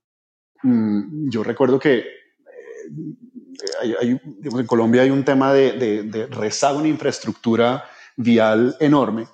[0.63, 2.05] mmm, yo recuerdo que eh,
[3.81, 8.75] hay, hay, digamos, en Colombia hay un tema de, de, de, rezago en infraestructura vial
[8.79, 9.27] enorme.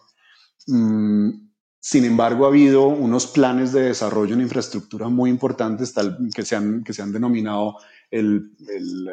[0.68, 6.45] Mm, sin embargo, ha habido unos planes de desarrollo en infraestructura muy importantes tal, que,
[6.45, 7.77] se han, que se han denominado
[8.11, 9.10] el, el,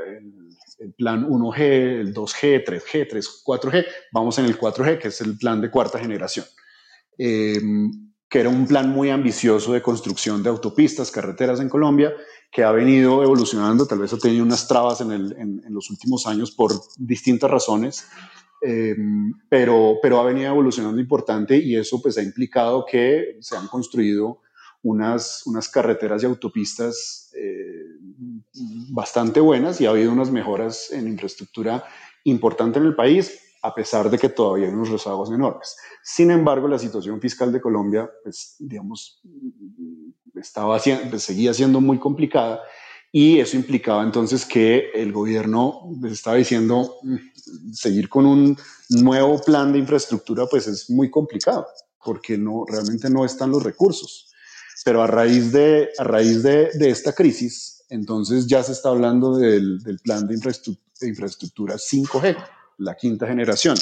[0.78, 3.86] el, plan 1G, el 2G, 3G, 3, 4G.
[4.12, 6.44] Vamos en el 4G, que es el plan de cuarta generación.
[7.16, 7.58] Eh,
[8.28, 12.12] que era un plan muy ambicioso de construcción de autopistas, carreteras en Colombia,
[12.50, 15.90] que ha venido evolucionando, tal vez ha tenido unas trabas en, el, en, en los
[15.90, 18.06] últimos años por distintas razones,
[18.60, 18.96] eh,
[19.48, 24.40] pero, pero ha venido evolucionando importante y eso pues ha implicado que se han construido
[24.82, 27.84] unas, unas carreteras y autopistas eh,
[28.90, 31.84] bastante buenas y ha habido unas mejoras en infraestructura
[32.24, 35.76] importante en el país, a pesar de que todavía hay unos rezagos enormes.
[36.02, 39.20] Sin embargo, la situación fiscal de Colombia, pues, digamos,
[40.40, 42.60] estaba, pues, seguía siendo muy complicada
[43.10, 48.58] y eso implicaba entonces que el gobierno pues, estaba diciendo mm, seguir con un
[48.90, 51.66] nuevo plan de infraestructura pues es muy complicado
[52.04, 54.32] porque no realmente no están los recursos
[54.84, 59.38] pero a raíz de a raíz de, de esta crisis entonces ya se está hablando
[59.38, 62.36] del, del plan de infraestructura, de infraestructura 5G
[62.78, 63.76] la quinta generación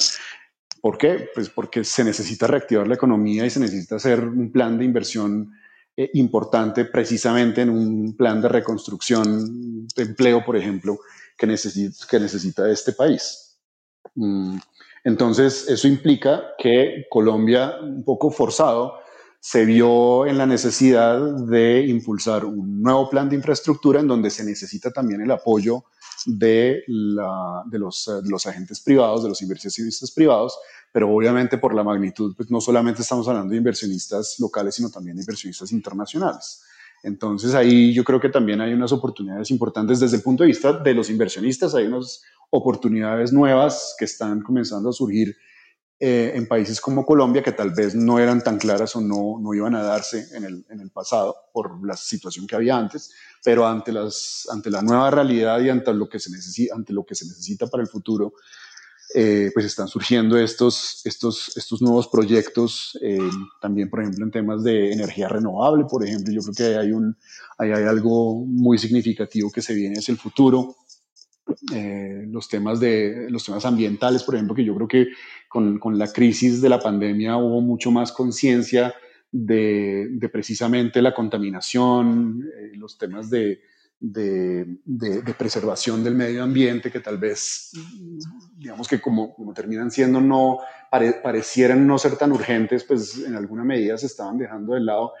[0.79, 1.29] ¿Por qué?
[1.33, 5.51] Pues porque se necesita reactivar la economía y se necesita hacer un plan de inversión
[5.99, 10.99] eh, importante precisamente en un plan de reconstrucción de empleo, por ejemplo,
[11.35, 13.57] que necesita, que necesita este país.
[14.13, 14.59] Mm,
[15.03, 18.99] entonces, eso implica que Colombia, un poco forzado,
[19.39, 24.43] se vio en la necesidad de impulsar un nuevo plan de infraestructura en donde se
[24.43, 25.85] necesita también el apoyo
[26.27, 30.57] los, de los, agentes privados, de los inversionistas privados,
[30.91, 35.15] pero obviamente por la magnitud, pues no solamente estamos hablando de inversionistas locales, sino también
[35.15, 36.63] de inversionistas internacionales.
[37.03, 40.73] Entonces ahí yo creo que también hay unas oportunidades importantes desde el punto de vista
[40.73, 45.35] de los inversionistas, hay unas oportunidades nuevas que están comenzando a surgir
[45.99, 49.53] eh, en países como Colombia que tal vez no eran tan claras o no, no
[49.55, 53.11] iban a darse en el, en el, pasado por la situación que había antes,
[53.43, 57.03] pero ante, las, ante la nueva realidad y ante lo que se necesita, ante lo
[57.03, 58.33] que se necesita para el futuro,
[59.15, 63.17] eh, pues están surgiendo estos, estos, estos nuevos proyectos, eh,
[63.61, 67.17] también por ejemplo en temas de energía renovable, por ejemplo, yo creo que hay, un,
[67.57, 70.75] hay, algo muy significativo que se viene hacia el futuro.
[71.73, 75.07] Eh, los, temas de, los temas ambientales, por ejemplo, que yo creo que
[75.47, 78.93] con, con la crisis de la pandemia hubo mucho más conciencia
[79.31, 83.61] de, de, precisamente la contaminación, eh, los temas de,
[83.99, 87.71] de, de, preservación del medio ambiente, que tal vez,
[88.55, 90.59] digamos que como, como terminan siendo, no
[90.91, 95.13] parecieran no ser tan urgentes, pues en alguna medida se estaban dejando de lado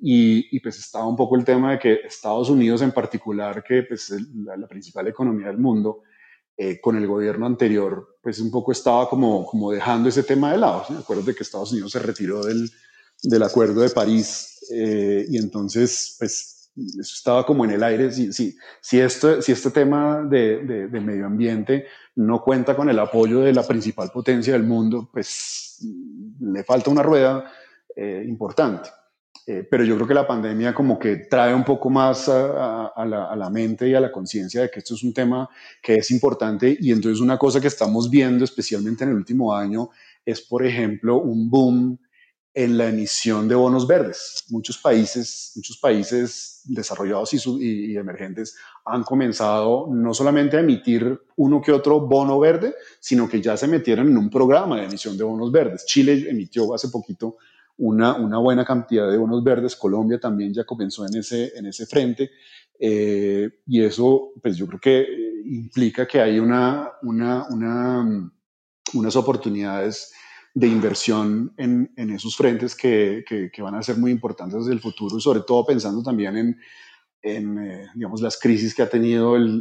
[0.00, 4.14] y, pues estaba un poco el tema de que Estados Unidos en particular, que pues
[4.44, 6.02] la, la principal economía del mundo,
[6.56, 10.58] eh, con el gobierno anterior, pues un poco estaba como, como dejando ese tema de
[10.58, 10.84] lado.
[10.86, 10.94] ¿sí?
[10.96, 12.70] acuerdo de que Estados Unidos se retiró del,
[13.22, 18.12] del Acuerdo de París eh, y entonces pues eso estaba como en el aire.
[18.12, 23.00] Si, si, si, esto, si este tema de, de, medio ambiente no cuenta con el
[23.00, 25.84] apoyo de la principal potencia del mundo, pues
[26.40, 27.50] le falta una rueda
[27.96, 28.90] eh, importante.
[29.46, 33.50] Eh, pero yo creo que la pandemia como que trae un poco más a, la,
[33.50, 35.48] mente y a la conciencia de que esto es un tema
[35.82, 39.90] que es importante y entonces una cosa que estamos viendo especialmente en el último año
[40.24, 41.98] es, por ejemplo, un boom
[42.54, 44.44] en la emisión de bonos verdes.
[44.48, 48.56] Muchos países, muchos países desarrollados y, y, emergentes
[48.86, 53.66] han comenzado no solamente a emitir uno que otro bono verde, sino que ya se
[53.66, 55.84] metieron en un programa de emisión de bonos verdes.
[55.84, 57.36] Chile emitió hace poquito
[57.76, 59.76] una, una buena cantidad de bonos verdes.
[59.76, 62.30] Colombia también ya comenzó en ese, en ese frente.
[62.78, 68.30] Eh, y eso, pues yo creo que eh, implica que hay una, una, una,
[68.94, 70.12] unas oportunidades
[70.54, 74.80] de inversión en, en esos frentes que, que, van a ser muy importantes desde el
[74.80, 76.60] futuro, sobre todo pensando también en,
[77.22, 79.60] en eh, digamos, las crisis que ha tenido el,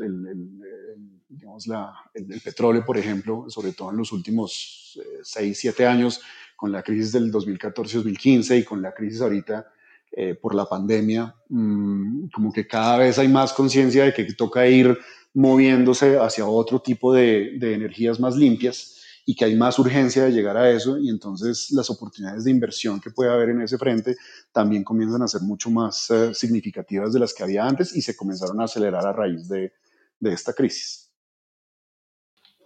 [1.27, 6.22] digamos, la, el, petróleo, por ejemplo, sobre todo en los últimos 6, 7 años,
[6.64, 9.69] con la crisis del 2014-2015 y con la crisis ahorita
[10.14, 14.65] eh, por la pandemia, mmm, como que cada vez hay más conciencia de que toca
[14.65, 14.98] ir
[15.34, 20.56] moviéndose hacia otro tipo de, energías más limpias y que hay más urgencia de llegar
[20.56, 24.15] a eso y entonces las oportunidades de inversión que puede haber en ese frente
[24.53, 28.15] también comienzan a ser mucho más uh, significativas de las que había antes y se
[28.15, 29.73] comenzaron a acelerar a raíz de
[30.22, 31.02] esta crisis.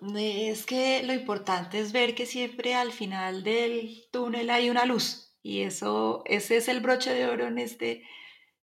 [0.02, 5.36] Es que lo importante es ver que siempre al final del túnel hay una luz
[5.42, 8.04] y eso, ese es el broche de oro en este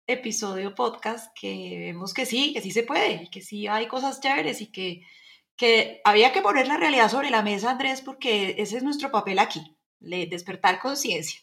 [0.05, 4.61] episodio podcast, que vemos que sí, que sí se puede, que sí hay cosas chéveres
[4.61, 5.01] y que,
[5.55, 9.39] que había que poner la realidad sobre la mesa, Andrés, porque ese es nuestro papel
[9.39, 11.39] aquí, despertar conciencia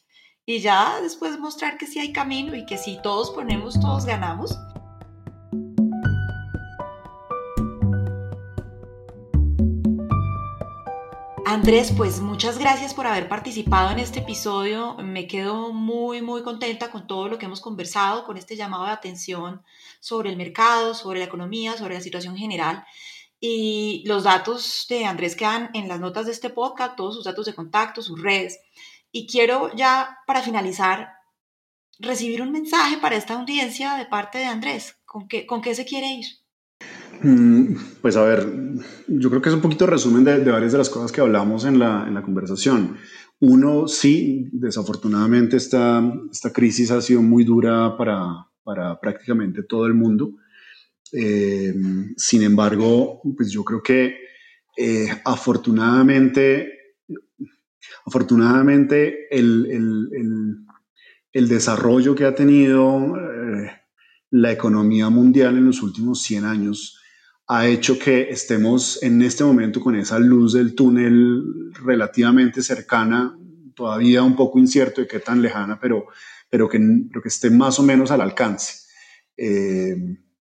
[0.47, 4.57] y ya después mostrar que sí hay camino y que si todos ponemos, todos ganamos.
[11.51, 14.94] Andrés, pues muchas gracias por haber participado en este episodio.
[14.98, 18.93] Me quedo muy, muy contenta con todo lo que hemos conversado, con este llamado de
[18.93, 19.60] atención
[19.98, 22.85] sobre el mercado, sobre la economía, sobre la situación general.
[23.40, 27.47] Y los datos de Andrés quedan en las notas de este podcast, todos sus datos
[27.47, 28.60] de contacto, sus redes.
[29.10, 31.14] Y quiero ya, para finalizar,
[31.98, 34.98] recibir un mensaje para esta audiencia de parte de Andrés.
[35.05, 36.27] ¿Con qué, con qué se quiere ir?
[37.23, 38.47] Mm, pues a ver,
[39.07, 41.78] yo creo que es un poquito resumen de, varias de las cosas que hablamos en
[41.78, 42.97] la, en la, conversación.
[43.41, 49.95] Uno, sí, desafortunadamente esta, esta crisis ha sido muy dura para, para prácticamente todo el
[49.95, 50.37] mundo.
[51.12, 51.74] Eh,
[52.16, 54.16] sin embargo, pues yo creo que
[54.77, 56.95] eh, afortunadamente,
[58.07, 60.57] afortunadamente el, el, el,
[61.32, 63.73] el, desarrollo que ha tenido eh,
[64.31, 66.99] la economía mundial en los últimos 100 años
[67.52, 73.36] ha hecho que estemos en este momento con esa luz del túnel relativamente cercana,
[73.74, 76.06] todavía un poco incierto de qué tan lejana, pero,
[76.48, 76.78] pero, que,
[77.09, 78.86] pero que esté más o menos al alcance.
[79.36, 79.97] Eh,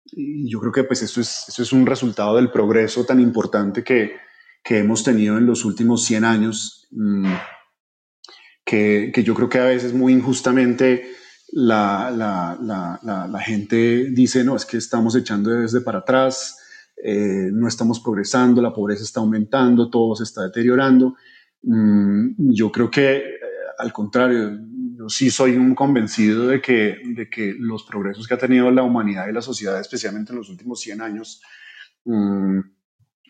[0.07, 3.85] y yo creo que pues esto es, esto es un resultado del progreso tan importante
[3.85, 4.17] que,
[4.65, 6.89] que hemos tenido en los últimos 100 años.
[6.91, 7.35] Mm,
[8.65, 11.09] que, que yo creo que a veces muy injustamente
[11.53, 16.59] la, la, la, la, gente dice, no, es que estamos echando desde para atrás,
[17.03, 21.15] eh, no estamos progresando, la pobreza está aumentando, todo se está deteriorando.
[21.63, 23.25] Mm, yo creo que, eh,
[23.79, 24.59] al contrario,
[24.99, 28.83] yo sí soy un convencido de que, de que los progresos que ha tenido la
[28.83, 31.43] humanidad y la sociedad, especialmente en los últimos 100 años,
[32.05, 32.61] mm,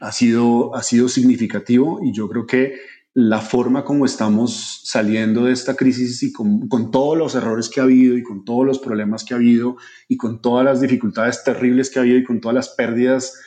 [0.01, 2.79] ha, sido, ha sido significativo y yo creo que
[3.15, 7.81] la forma como estamos saliendo de esta crisis y con, con, todos los errores que
[7.81, 9.77] ha habido y con todos los problemas que ha habido
[10.07, 13.41] y con todas las dificultades terribles que ha habido y con todas las pérdidas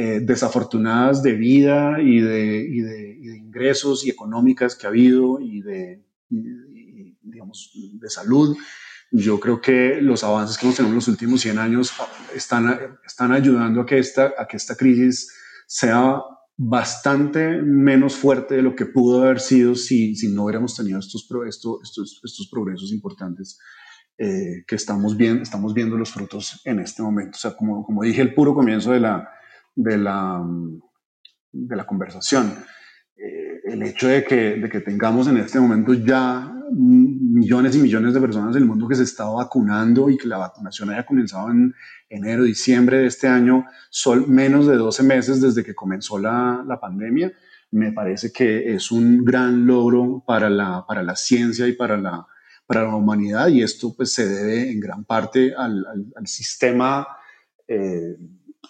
[0.00, 6.04] eh, desafortunadas de vida y de, ingresos y económicas que ha habido y de,
[8.06, 8.56] salud.
[9.10, 11.92] Yo creo que los avances que hemos tenido en los últimos 100 años
[12.32, 15.32] están, ayudando a que, esta, a que esta crisis
[15.66, 16.20] sea
[16.56, 21.26] bastante menos fuerte de lo que pudo haber sido si, no hubiéramos tenido estos,
[22.48, 23.58] progresos importantes
[24.16, 27.32] eh, que estamos viendo los frutos en este momento.
[27.34, 29.28] O sea, como, como dije el puro comienzo de la,
[29.78, 30.44] de la,
[31.52, 32.52] de la conversación,
[33.16, 38.12] eh, el hecho de que, de que tengamos en este momento ya millones y millones
[38.12, 41.74] de personas del mundo que se está vacunando y que la vacunación haya comenzado en
[42.10, 46.80] enero, diciembre de este año, son menos de 12 meses desde que comenzó la, la
[46.80, 47.32] pandemia,
[47.70, 52.26] me parece que es un gran logro para la, para la ciencia y para la,
[52.66, 55.86] para la humanidad y esto pues se debe en gran parte al,
[56.16, 57.06] al, sistema,
[57.66, 58.16] eh,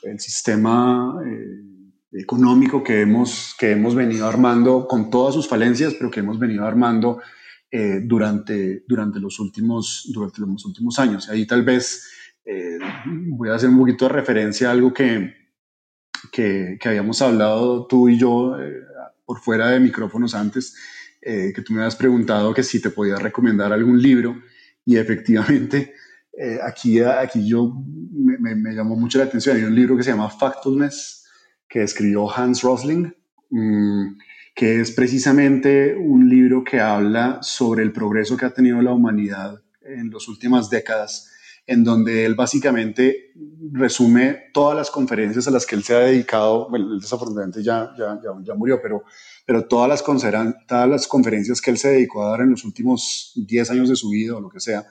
[0.03, 6.11] el sistema eh, económico que hemos, que hemos venido armando con todas sus falencias, pero
[6.11, 7.21] que hemos venido armando
[7.71, 11.29] eh, durante, durante, los últimos, durante los últimos años.
[11.29, 12.11] Y ahí tal vez
[12.45, 15.35] eh, voy a hacer un poquito de referencia a algo que,
[16.33, 18.57] que, habíamos hablado tú y yo
[19.25, 20.75] por fuera de micrófonos antes,
[21.21, 24.41] que tú me habías preguntado que si te podía recomendar algún libro
[24.87, 25.93] y efectivamente
[26.63, 27.75] aquí, aquí yo
[28.13, 29.57] me, me, llamó mucho la atención.
[29.57, 31.25] Hay un libro que se llama Factfulness
[31.69, 33.13] que escribió Hans Rosling.
[33.51, 34.19] Mm,
[34.59, 39.63] que es precisamente un libro que habla sobre el progreso que ha tenido la humanidad
[39.83, 41.31] en las últimas décadas,
[41.65, 43.31] en donde él básicamente
[43.71, 47.93] resume todas las conferencias a las que él se ha dedicado, bueno, él desafortunadamente ya,
[47.97, 49.05] ya, ya, murió, pero,
[49.47, 53.33] pero todas, las todas las conferencias que él se dedicó a dar en los últimos
[53.37, 54.85] 10 años de su vida o lo que sea,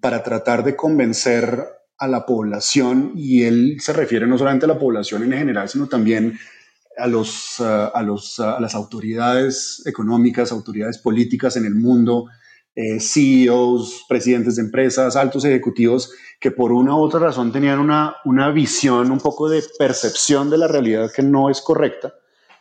[0.00, 1.64] para tratar de convencer
[1.98, 5.86] a la población, y él se refiere no solamente a la población en general, sino
[5.86, 6.38] también
[6.96, 12.26] a, los, a, los, a las autoridades económicas, autoridades políticas en el mundo,
[12.74, 18.16] eh, CEOs, presidentes de empresas, altos ejecutivos, que por una u otra razón tenían una,
[18.24, 22.14] una visión, un poco de percepción de la realidad que no es correcta,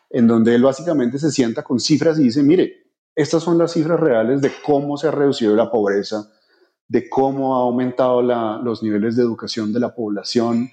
[0.10, 2.86] en donde él básicamente se sienta con cifras y dice, mire,
[3.16, 6.32] estas son las cifras reales de cómo se ha reducido la pobreza,
[6.88, 10.70] de cómo ha aumentado los niveles de educación de la población,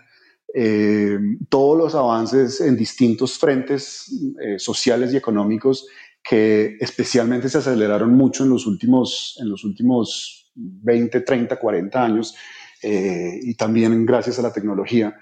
[0.55, 1.19] eh,
[1.49, 5.87] todos los avances en distintos frentes eh, sociales y económicos
[6.23, 12.35] que especialmente se aceleraron mucho en los últimos, en los últimos 20, 30, 40 años
[12.83, 15.17] eh, y también gracias a la tecnología.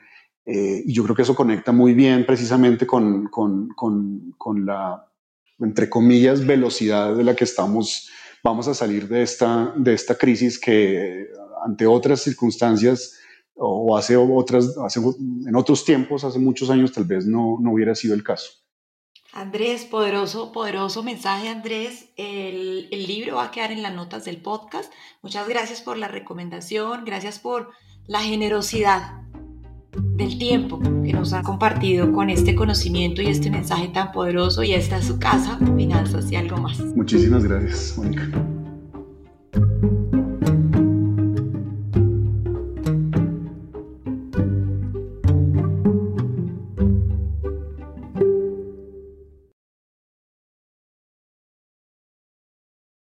[0.44, 5.06] y yo creo que eso conecta muy bien precisamente con, con, con, con, la,
[5.60, 8.10] entre comillas, velocidad de la que estamos,
[8.42, 11.28] vamos a salir de esta, de esta crisis que
[11.64, 13.18] ante otras circunstancias
[13.54, 17.94] o hace otras, hace, en otros tiempos, hace muchos años, tal vez no, no hubiera
[17.94, 18.52] sido el caso.
[19.32, 22.08] Andrés, poderoso, poderoso mensaje, Andrés.
[22.16, 24.92] El, el, libro va a quedar en las notas del podcast.
[25.22, 27.70] Muchas gracias por la recomendación, gracias por
[28.06, 29.29] la generosidad
[29.96, 34.62] del tiempo que nos ha compartido con este conocimiento y este mensaje tan poderoso.
[34.62, 36.78] Y esta es su casa, Finanzas y algo más.
[36.80, 38.30] Muchísimas gracias, Mónica.